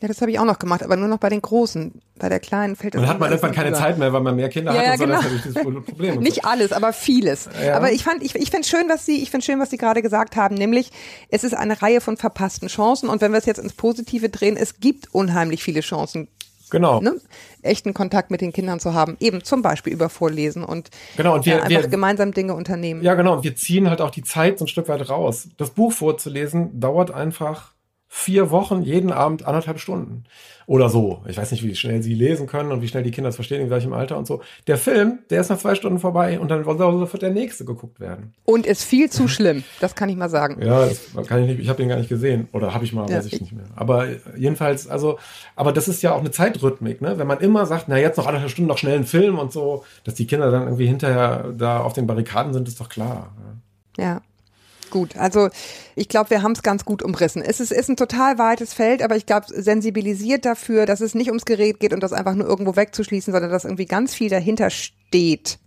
Ja, 0.03 0.09
das 0.09 0.19
habe 0.19 0.31
ich 0.31 0.37
auch 0.37 0.43
noch 0.43 0.59
gemacht, 0.59 0.83
aber 0.83 0.97
nur 0.97 1.07
noch 1.07 1.17
bei 1.17 1.29
den 1.29 1.41
Großen. 1.41 1.93
Bei 2.19 2.27
der 2.27 2.41
Kleinen 2.41 2.75
fällt 2.75 2.93
das 2.93 2.99
Und 2.99 3.03
dann 3.07 3.13
hat 3.13 3.19
man 3.21 3.29
irgendwann 3.31 3.53
keine 3.53 3.69
über. 3.69 3.77
Zeit 3.77 3.97
mehr, 3.97 4.11
weil 4.11 4.19
man 4.19 4.35
mehr 4.35 4.49
Kinder 4.49 4.73
Ja, 4.73 4.79
hat 4.79 4.85
ja, 4.85 4.91
und 4.93 4.99
so, 4.99 5.05
das 5.07 5.23
genau. 5.23 5.35
ist 5.37 5.55
das 5.55 5.85
Problem. 5.85 6.19
Nicht 6.19 6.43
alles, 6.43 6.73
aber 6.73 6.91
vieles. 6.91 7.47
Ja. 7.65 7.77
Aber 7.77 7.93
ich 7.93 8.03
fand, 8.03 8.21
ich, 8.21 8.35
ich 8.35 8.51
finde 8.51 8.67
schön, 8.67 8.89
was 8.89 9.05
Sie, 9.05 9.23
ich 9.23 9.31
finde 9.31 9.45
schön, 9.45 9.61
was 9.61 9.69
Sie 9.69 9.77
gerade 9.77 10.01
gesagt 10.01 10.35
haben, 10.35 10.55
nämlich 10.55 10.91
es 11.29 11.45
ist 11.45 11.53
eine 11.55 11.81
Reihe 11.81 12.01
von 12.01 12.17
verpassten 12.17 12.67
Chancen 12.67 13.07
und 13.07 13.21
wenn 13.21 13.31
wir 13.31 13.37
es 13.39 13.45
jetzt 13.45 13.59
ins 13.59 13.71
Positive 13.71 14.27
drehen, 14.27 14.57
es 14.57 14.81
gibt 14.81 15.07
unheimlich 15.13 15.63
viele 15.63 15.79
Chancen, 15.79 16.27
so. 16.65 16.69
Genau. 16.71 16.99
ne, 17.01 17.13
echten 17.61 17.93
Kontakt 17.93 18.29
mit 18.29 18.41
den 18.41 18.51
Kindern 18.51 18.81
zu 18.81 18.93
haben, 18.93 19.15
eben 19.21 19.43
zum 19.45 19.61
Beispiel 19.61 19.93
über 19.93 20.09
Vorlesen 20.09 20.65
und, 20.65 20.89
Genau, 21.15 21.35
und 21.35 21.45
wir- 21.45 21.57
ja, 21.57 21.63
einfach 21.63 21.83
wir- 21.83 21.87
gemeinsam 21.87 22.33
Dinge 22.33 22.55
unternehmen. 22.55 23.01
Ja, 23.03 23.13
genau. 23.13 23.35
Und 23.37 23.43
wir 23.45 23.55
ziehen 23.55 23.89
halt 23.89 24.01
auch 24.01 24.11
die 24.11 24.23
Zeit 24.23 24.59
so 24.59 24.65
ein 24.65 24.67
Stück 24.67 24.89
weit 24.89 25.07
raus. 25.09 25.47
Das 25.57 25.69
Buch 25.69 25.93
vorzulesen 25.93 26.79
dauert 26.79 27.11
einfach 27.11 27.72
vier 28.15 28.51
Wochen, 28.51 28.83
jeden 28.83 29.11
Abend 29.11 29.43
anderthalb 29.47 29.79
Stunden. 29.79 30.25
Oder 30.67 30.87
so. 30.89 31.23
Ich 31.27 31.35
weiß 31.35 31.51
nicht, 31.51 31.63
wie 31.63 31.75
schnell 31.75 32.03
sie 32.03 32.13
lesen 32.13 32.45
können 32.45 32.71
und 32.71 32.81
wie 32.83 32.87
schnell 32.87 33.01
die 33.01 33.09
Kinder 33.09 33.29
es 33.29 33.35
verstehen, 33.35 33.59
in 33.59 33.67
gleichem 33.67 33.91
Alter 33.91 34.17
und 34.19 34.27
so. 34.27 34.41
Der 34.67 34.77
Film, 34.77 35.17
der 35.31 35.41
ist 35.41 35.49
nach 35.49 35.57
zwei 35.57 35.73
Stunden 35.73 35.97
vorbei 35.97 36.39
und 36.39 36.49
dann 36.51 36.63
soll 36.63 36.77
sofort 36.99 37.23
der 37.23 37.31
nächste 37.31 37.65
geguckt 37.65 37.99
werden. 37.99 38.33
Und 38.45 38.67
ist 38.67 38.83
viel 38.83 39.09
zu 39.09 39.27
schlimm, 39.27 39.63
das 39.81 39.95
kann 39.95 40.09
ich 40.09 40.15
mal 40.15 40.29
sagen. 40.29 40.61
Ja, 40.63 40.85
das 40.85 41.27
kann 41.27 41.41
ich 41.41 41.47
nicht, 41.47 41.59
ich 41.59 41.69
habe 41.69 41.77
den 41.77 41.89
gar 41.89 41.97
nicht 41.97 42.07
gesehen. 42.07 42.47
Oder 42.53 42.71
habe 42.75 42.85
ich 42.85 42.93
mal, 42.93 43.09
Ja, 43.09 43.17
weiß 43.17 43.25
ich 43.25 43.33
ich- 43.33 43.41
nicht 43.41 43.53
mehr. 43.53 43.65
Aber 43.75 44.05
jedenfalls, 44.37 44.87
also, 44.87 45.17
aber 45.55 45.71
das 45.73 45.87
ist 45.87 46.03
ja 46.03 46.13
auch 46.13 46.19
eine 46.19 46.29
Zeitrhythmik, 46.31 47.01
ne? 47.01 47.17
Wenn 47.17 47.27
man 47.27 47.39
immer 47.39 47.65
sagt, 47.65 47.85
na 47.87 47.97
jetzt 47.97 48.17
noch 48.17 48.27
anderthalb 48.27 48.51
Stunden 48.51 48.69
noch 48.69 48.77
schnell 48.77 48.95
einen 48.95 49.05
Film 49.05 49.39
und 49.39 49.51
so, 49.51 49.83
dass 50.03 50.13
die 50.13 50.27
Kinder 50.27 50.51
dann 50.51 50.63
irgendwie 50.65 50.85
hinterher 50.87 51.51
da 51.57 51.79
auf 51.81 51.93
den 51.93 52.05
Barrikaden 52.05 52.53
sind, 52.53 52.67
ist 52.67 52.79
doch 52.79 52.89
klar. 52.89 53.33
Ja. 53.97 54.03
Ja. 54.05 54.21
Gut, 54.93 55.17
also 55.17 55.49
ich 55.95 56.07
glaube, 56.07 56.29
wir 56.29 56.43
haben 56.43 56.51
es 56.51 56.61
ganz 56.61 56.85
gut 56.85 57.01
umrissen. 57.01 57.41
Es 57.41 57.59
ist, 57.59 57.71
ist 57.71 57.89
ein 57.89 57.95
total 57.95 58.37
weites 58.37 58.75
Feld, 58.75 59.01
aber 59.01 59.15
ich 59.15 59.25
glaube, 59.25 59.47
sensibilisiert 59.49 60.45
dafür, 60.45 60.85
dass 60.85 61.01
es 61.01 61.15
nicht 61.15 61.29
ums 61.29 61.45
Gerät 61.45 61.79
geht 61.79 61.93
und 61.93 62.03
das 62.03 62.13
einfach 62.13 62.35
nur 62.35 62.45
irgendwo 62.45 62.75
wegzuschließen, 62.75 63.33
sondern 63.33 63.49
dass 63.49 63.65
irgendwie 63.65 63.87
ganz 63.87 64.13
viel 64.13 64.29
dahinter 64.29 64.69
steht. 64.69 65.57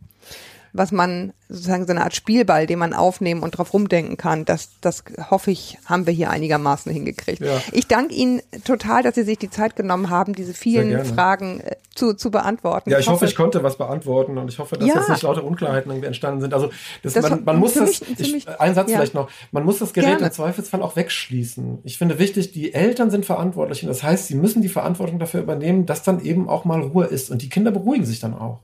Was 0.77 0.93
man 0.93 1.33
sozusagen 1.49 1.87
so 1.87 1.93
eine 1.93 2.03
Art 2.03 2.15
Spielball, 2.15 2.67
den 2.67 2.79
man 2.79 2.93
aufnehmen 2.93 3.43
und 3.43 3.53
drauf 3.53 3.73
rumdenken 3.73 4.17
kann. 4.17 4.45
Das, 4.45 4.71
das 4.81 5.05
hoffe 5.31 5.51
ich, 5.51 5.79
haben 5.87 6.07
wir 6.07 6.13
hier 6.13 6.31
einigermaßen 6.31 6.93
hingekriegt. 6.93 7.41
Ja. 7.41 7.61
Ich 7.73 7.87
danke 7.87 8.15
Ihnen 8.15 8.43
total, 8.65 9.03
dass 9.03 9.15
Sie 9.15 9.23
sich 9.23 9.39
die 9.39 9.51
Zeit 9.51 9.77
genommen 9.77 10.11
haben, 10.11 10.35
diese 10.35 10.55
vielen. 10.55 11.05
Fragen 11.05 11.61
äh, 11.61 11.77
zu, 11.95 12.15
zu 12.15 12.31
beantworten. 12.31 12.91
Ja, 12.91 12.99
ich 12.99 13.09
hoffe, 13.09 13.25
ich 13.25 13.35
konnte 13.35 13.63
was 13.63 13.79
beantworten 13.79 14.37
und 14.39 14.49
ich 14.49 14.59
hoffe, 14.59 14.77
dass 14.77 14.87
Ja. 14.87 14.97
jetzt 14.97 15.09
nicht 15.09 15.23
lauter 15.23 15.45
Unklarheiten 15.45 15.91
irgendwie 15.91 16.07
entstanden 16.07 16.41
sind. 16.41 16.53
Also 16.53 16.71
das, 17.03 17.15
Das 17.15 17.29
man, 17.31 17.45
man 17.45 17.59
muss 17.59 17.75
das, 17.75 18.03
ich, 18.03 18.49
ein 18.61 18.75
Satz 18.75 18.91
ja. 18.91 18.99
vielleicht 18.99 19.15
noch, 19.15 19.31
man 19.51 19.65
muss 19.65 19.79
das 19.79 19.93
Gerät 19.93 20.11
Gerne. 20.11 20.27
im 20.27 20.33
Zweifelsfall 20.33 20.83
auch 20.83 20.97
wegschließen. 20.97 21.79
Ich 21.85 21.97
finde 21.99 22.19
wichtig, 22.19 22.53
die 22.53 22.75
Eltern 22.75 23.11
sind 23.11 23.25
verantwortlich 23.25 23.83
und 23.83 23.89
das 23.89 24.03
heißt, 24.03 24.27
sie 24.27 24.35
müssen 24.35 24.63
die 24.63 24.69
Verantwortung 24.69 25.19
dafür 25.19 25.41
übernehmen, 25.41 25.87
dass 25.87 26.03
dann 26.03 26.23
eben 26.23 26.49
auch 26.49 26.65
mal 26.65 26.83
Ruhe 26.83 27.07
ist 27.07 27.31
und 27.31 27.41
die 27.43 27.49
Kinder 27.49 27.71
beruhigen 27.71 28.05
sich 28.05 28.21
dann 28.21 28.35
auch. 28.35 28.61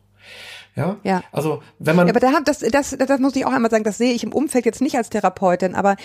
Ja, 0.75 0.97
Ja. 1.03 1.23
also 1.33 1.63
wenn 1.79 1.97
man 1.97 2.07
Ja, 2.07 2.13
aber 2.15 2.21
da, 2.21 2.41
das, 2.45 2.61
das, 2.61 2.97
das 2.97 3.21
muss 3.21 3.37
ich 3.37 3.45
auch 3.45 3.53
einmal 3.53 3.71
sagen, 3.71 3.85
das 3.85 3.99
sehe 3.99 4.13
ich 4.13 4.25
im 4.25 4.33
Umfeld 4.33 4.65
jetzt 4.65 4.81
nicht 4.81 4.97
als 4.97 5.11
Therapeutin, 5.11 5.75
aber 5.75 5.97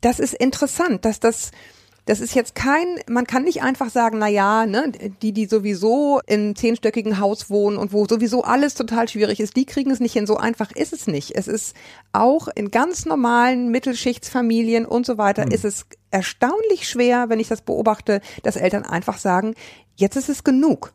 das 0.00 0.18
ist 0.18 0.34
interessant, 0.34 1.06
dass 1.06 1.20
das, 1.20 1.50
das 2.04 2.20
ist 2.20 2.34
jetzt 2.34 2.54
kein, 2.54 2.86
man 3.08 3.26
kann 3.26 3.44
nicht 3.44 3.62
einfach 3.62 3.88
sagen, 3.88 4.18
na 4.18 4.28
ja, 4.28 4.66
ne, 4.66 4.92
die, 5.22 5.32
die 5.32 5.46
sowieso 5.46 6.20
in 6.26 6.54
zehnstöckigen 6.54 7.18
Haus 7.18 7.48
wohnen 7.48 7.78
und 7.78 7.94
wo 7.94 8.04
sowieso 8.06 8.44
alles 8.44 8.74
total 8.74 9.08
schwierig 9.08 9.40
ist, 9.40 9.56
die 9.56 9.64
kriegen 9.64 9.90
es 9.90 10.00
nicht 10.00 10.12
hin. 10.12 10.26
So 10.26 10.36
einfach 10.36 10.70
ist 10.72 10.92
es 10.92 11.06
nicht. 11.06 11.34
Es 11.34 11.48
ist 11.48 11.74
auch 12.12 12.48
in 12.54 12.70
ganz 12.70 13.06
normalen 13.06 13.70
Mittelschichtsfamilien 13.70 14.84
und 14.84 15.06
so 15.06 15.16
weiter, 15.16 15.50
ist 15.50 15.64
es 15.64 15.86
erstaunlich 16.10 16.86
schwer, 16.86 17.30
wenn 17.30 17.40
ich 17.40 17.48
das 17.48 17.62
beobachte, 17.62 18.20
dass 18.42 18.56
Eltern 18.56 18.82
einfach 18.84 19.16
sagen, 19.16 19.54
jetzt 19.96 20.16
ist 20.16 20.28
es 20.28 20.44
genug 20.44 20.92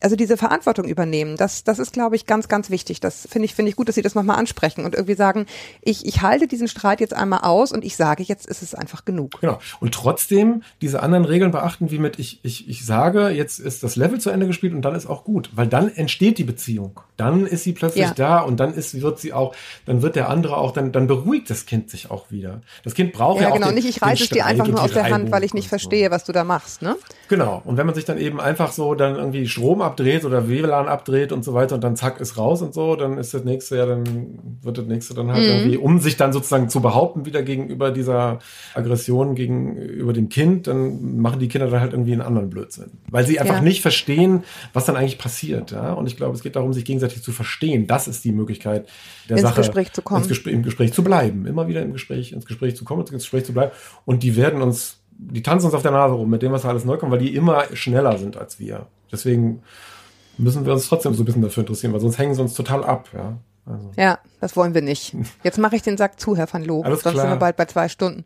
also 0.00 0.16
diese 0.16 0.36
Verantwortung 0.36 0.86
übernehmen, 0.86 1.36
das, 1.36 1.64
das 1.64 1.78
ist, 1.78 1.92
glaube 1.92 2.16
ich, 2.16 2.26
ganz, 2.26 2.48
ganz 2.48 2.70
wichtig. 2.70 3.00
Das 3.00 3.26
finde 3.30 3.46
ich, 3.46 3.54
finde 3.54 3.70
ich 3.70 3.76
gut, 3.76 3.88
dass 3.88 3.94
Sie 3.94 4.02
das 4.02 4.14
nochmal 4.14 4.38
ansprechen 4.38 4.84
und 4.84 4.94
irgendwie 4.94 5.14
sagen, 5.14 5.46
ich, 5.82 6.06
ich 6.06 6.22
halte 6.22 6.46
diesen 6.46 6.68
Streit 6.68 7.00
jetzt 7.00 7.14
einmal 7.14 7.40
aus 7.40 7.72
und 7.72 7.84
ich 7.84 7.96
sage, 7.96 8.22
jetzt 8.22 8.46
ist 8.46 8.62
es 8.62 8.74
einfach 8.74 9.04
genug. 9.04 9.40
Genau. 9.40 9.58
Und 9.80 9.94
trotzdem 9.94 10.62
diese 10.80 11.02
anderen 11.02 11.24
Regeln 11.24 11.50
beachten, 11.50 11.90
wie 11.90 11.98
mit 11.98 12.18
ich, 12.18 12.40
ich, 12.42 12.68
ich 12.68 12.84
sage, 12.84 13.28
jetzt 13.30 13.58
ist 13.58 13.82
das 13.82 13.96
Level 13.96 14.20
zu 14.20 14.30
Ende 14.30 14.46
gespielt 14.46 14.74
und 14.74 14.82
dann 14.82 14.94
ist 14.94 15.06
auch 15.06 15.24
gut. 15.24 15.50
Weil 15.54 15.66
dann 15.66 15.88
entsteht 15.94 16.38
die 16.38 16.44
Beziehung. 16.44 17.00
Dann 17.16 17.46
ist 17.46 17.64
sie 17.64 17.72
plötzlich 17.72 18.04
Ja. 18.04 18.12
da 18.14 18.38
und 18.40 18.58
dann 18.60 18.74
ist, 18.74 19.00
wird 19.00 19.18
sie 19.18 19.32
auch, 19.32 19.54
dann 19.86 20.02
wird 20.02 20.16
der 20.16 20.28
andere 20.28 20.56
auch, 20.58 20.72
dann, 20.72 20.92
dann 20.92 21.06
beruhigt 21.06 21.48
das 21.50 21.66
Kind 21.66 21.88
sich 21.90 22.10
auch 22.10 22.30
wieder. 22.30 22.60
Das 22.84 22.94
Kind 22.94 23.12
braucht 23.12 23.40
ja, 23.40 23.48
Ja, 23.48 23.50
auch 23.50 23.54
genau. 23.54 23.70
nicht, 23.70 23.88
ich 23.88 24.02
reiße 24.02 24.24
es 24.24 24.28
dir 24.30 24.44
einfach 24.44 24.66
nur 24.66 24.82
aus 24.82 24.92
der 24.92 25.08
Hand, 25.10 25.30
weil 25.30 25.44
ich 25.44 25.54
nicht 25.54 25.64
und 25.64 25.68
so. 25.70 25.78
verstehe, 25.78 26.10
was 26.10 26.24
du 26.24 26.32
da 26.32 26.44
machst, 26.44 26.82
ne? 26.82 26.96
Genau. 27.28 27.62
Und 27.64 27.76
wenn 27.76 27.86
man 27.86 27.94
sich 27.94 28.04
dann 28.04 28.18
eben 28.18 28.40
einfach 28.40 28.72
so 28.72 28.94
dann 28.94 29.16
irgendwie 29.16 29.48
Strom 29.48 29.80
abdreht 29.86 30.24
oder 30.26 30.48
WLAN 30.48 30.86
abdreht 30.88 31.32
und 31.32 31.44
so 31.44 31.54
weiter 31.54 31.74
und 31.76 31.82
dann 31.84 31.96
zack 31.96 32.20
ist 32.20 32.36
raus 32.36 32.60
und 32.60 32.74
so, 32.74 32.94
dann 32.96 33.16
ist 33.16 33.32
das 33.32 33.44
nächste 33.44 33.76
ja, 33.78 33.86
dann 33.86 34.38
wird 34.62 34.76
das 34.76 34.84
nächste 34.86 35.14
dann 35.14 35.26
Mhm. 35.26 35.30
halt 35.32 35.44
irgendwie, 35.44 35.76
um 35.78 35.98
sich 36.00 36.16
dann 36.18 36.32
sozusagen 36.34 36.68
zu 36.68 36.80
behaupten 36.82 37.24
wieder 37.24 37.42
gegenüber 37.42 37.90
dieser 37.90 38.40
Aggression 38.74 39.34
gegenüber 39.34 40.12
dem 40.12 40.28
Kind, 40.28 40.66
dann 40.66 41.16
machen 41.20 41.40
die 41.40 41.48
Kinder 41.48 41.68
dann 41.68 41.80
halt 41.80 41.92
irgendwie 41.92 42.12
einen 42.12 42.20
anderen 42.20 42.50
Blödsinn. 42.50 42.90
Weil 43.10 43.26
sie 43.26 43.40
einfach 43.40 43.56
Ja. 43.56 43.62
nicht 43.62 43.80
verstehen, 43.80 44.44
was 44.74 44.84
dann 44.84 44.96
eigentlich 44.96 45.18
passiert. 45.18 45.70
Ja? 45.70 45.92
Und 45.94 46.06
ich 46.06 46.16
glaube, 46.16 46.34
es 46.34 46.42
geht 46.42 46.56
darum, 46.56 46.72
sich 46.72 46.84
gegenseitig 46.84 47.22
zu 47.22 47.32
verstehen. 47.32 47.86
Das 47.86 48.08
ist 48.08 48.24
die 48.24 48.32
Möglichkeit 48.32 48.86
der 49.28 49.38
Ins 49.38 49.42
Sache. 49.48 49.60
Gespräch 49.62 49.92
zu 49.92 50.02
kommen. 50.02 50.26
Gespräch, 50.28 50.54
Im 50.54 50.62
Gespräch 50.62 50.92
zu 50.92 51.02
bleiben. 51.04 51.46
Immer 51.46 51.68
wieder 51.68 51.82
im 51.82 51.92
Gespräch, 51.92 52.32
ins 52.32 52.46
Gespräch 52.46 52.76
zu 52.76 52.84
kommen, 52.84 53.00
ins 53.02 53.10
Gespräch 53.10 53.44
zu 53.44 53.52
bleiben. 53.52 53.70
Und 54.04 54.22
die 54.22 54.36
werden 54.36 54.60
uns, 54.62 54.98
die 55.18 55.42
tanzen 55.42 55.66
uns 55.66 55.74
auf 55.74 55.82
der 55.82 55.92
Nase 55.92 56.14
rum 56.14 56.28
mit 56.28 56.42
dem, 56.42 56.52
was 56.52 56.62
da 56.62 56.68
alles 56.68 56.84
neu 56.84 56.96
kommt, 56.96 57.12
weil 57.12 57.18
die 57.20 57.34
immer 57.34 57.64
schneller 57.74 58.18
sind 58.18 58.36
als 58.36 58.58
wir. 58.58 58.86
Deswegen 59.12 59.62
müssen 60.38 60.66
wir 60.66 60.72
uns 60.72 60.88
trotzdem 60.88 61.14
so 61.14 61.22
ein 61.22 61.26
bisschen 61.26 61.42
dafür 61.42 61.62
interessieren, 61.62 61.92
weil 61.92 62.00
sonst 62.00 62.18
hängen 62.18 62.34
sie 62.34 62.42
uns 62.42 62.54
total 62.54 62.84
ab. 62.84 63.08
Ja, 63.14 63.38
also. 63.66 63.90
Ja, 63.96 64.18
das 64.40 64.54
wollen 64.56 64.74
wir 64.74 64.82
nicht. 64.82 65.16
Jetzt 65.42 65.58
mache 65.58 65.74
ich 65.74 65.82
den 65.82 65.96
Sack 65.96 66.20
zu, 66.20 66.36
Herr 66.36 66.52
van 66.52 66.64
Loo. 66.64 66.82
Alles 66.82 67.02
Sonst 67.02 67.14
klar. 67.14 67.24
sind 67.26 67.34
wir 67.34 67.38
bald 67.38 67.56
bei 67.56 67.64
zwei 67.64 67.88
Stunden. 67.88 68.24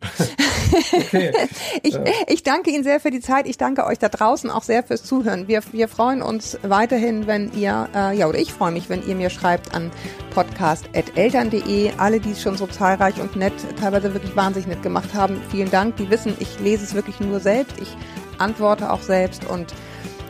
Okay. 0.93 1.33
Ich, 1.83 1.97
ich 2.27 2.43
danke 2.43 2.69
Ihnen 2.69 2.83
sehr 2.83 2.99
für 2.99 3.09
die 3.11 3.19
Zeit. 3.19 3.47
Ich 3.47 3.57
danke 3.57 3.85
euch 3.85 3.97
da 3.97 4.07
draußen 4.07 4.49
auch 4.49 4.63
sehr 4.63 4.83
fürs 4.83 5.03
Zuhören. 5.03 5.47
Wir, 5.47 5.61
wir 5.71 5.87
freuen 5.87 6.21
uns 6.21 6.57
weiterhin, 6.61 7.27
wenn 7.27 7.51
ihr, 7.53 7.89
äh, 7.95 8.15
ja, 8.15 8.27
oder 8.27 8.37
ich 8.37 8.53
freue 8.53 8.71
mich, 8.71 8.87
wenn 8.89 9.05
ihr 9.07 9.15
mir 9.15 9.29
schreibt 9.29 9.73
an 9.73 9.91
podcast.eltern.de. 10.33 11.91
Alle, 11.97 12.19
die 12.19 12.31
es 12.31 12.41
schon 12.41 12.55
so 12.55 12.67
zahlreich 12.67 13.19
und 13.19 13.35
nett, 13.35 13.53
teilweise 13.79 14.13
wirklich 14.13 14.35
wahnsinnig 14.35 14.67
nett 14.67 14.83
gemacht 14.83 15.13
haben, 15.13 15.41
vielen 15.49 15.71
Dank. 15.71 15.97
Die 15.97 16.09
wissen, 16.09 16.35
ich 16.39 16.59
lese 16.59 16.83
es 16.83 16.93
wirklich 16.93 17.19
nur 17.19 17.39
selbst. 17.39 17.79
Ich 17.81 17.95
antworte 18.37 18.91
auch 18.91 19.01
selbst 19.01 19.45
und 19.45 19.73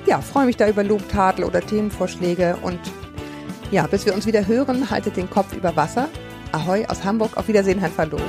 ja, 0.05 0.21
freue 0.21 0.45
mich 0.45 0.57
da 0.57 0.67
über 0.67 0.83
Lob, 0.83 1.07
Tadel 1.09 1.45
oder 1.45 1.61
Themenvorschläge 1.61 2.57
und 2.61 2.79
ja, 3.71 3.87
bis 3.87 4.05
wir 4.05 4.13
uns 4.13 4.25
wieder 4.25 4.45
hören, 4.47 4.89
haltet 4.89 5.15
den 5.17 5.29
Kopf 5.29 5.53
über 5.53 5.75
Wasser. 5.75 6.09
Ahoi 6.51 6.85
aus 6.87 7.03
Hamburg, 7.03 7.37
auf 7.37 7.47
Wiedersehen, 7.47 7.79
Herrn 7.79 7.93
Verloh. 7.93 8.19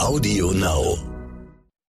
Audio 0.00 0.52
Now. 0.52 1.09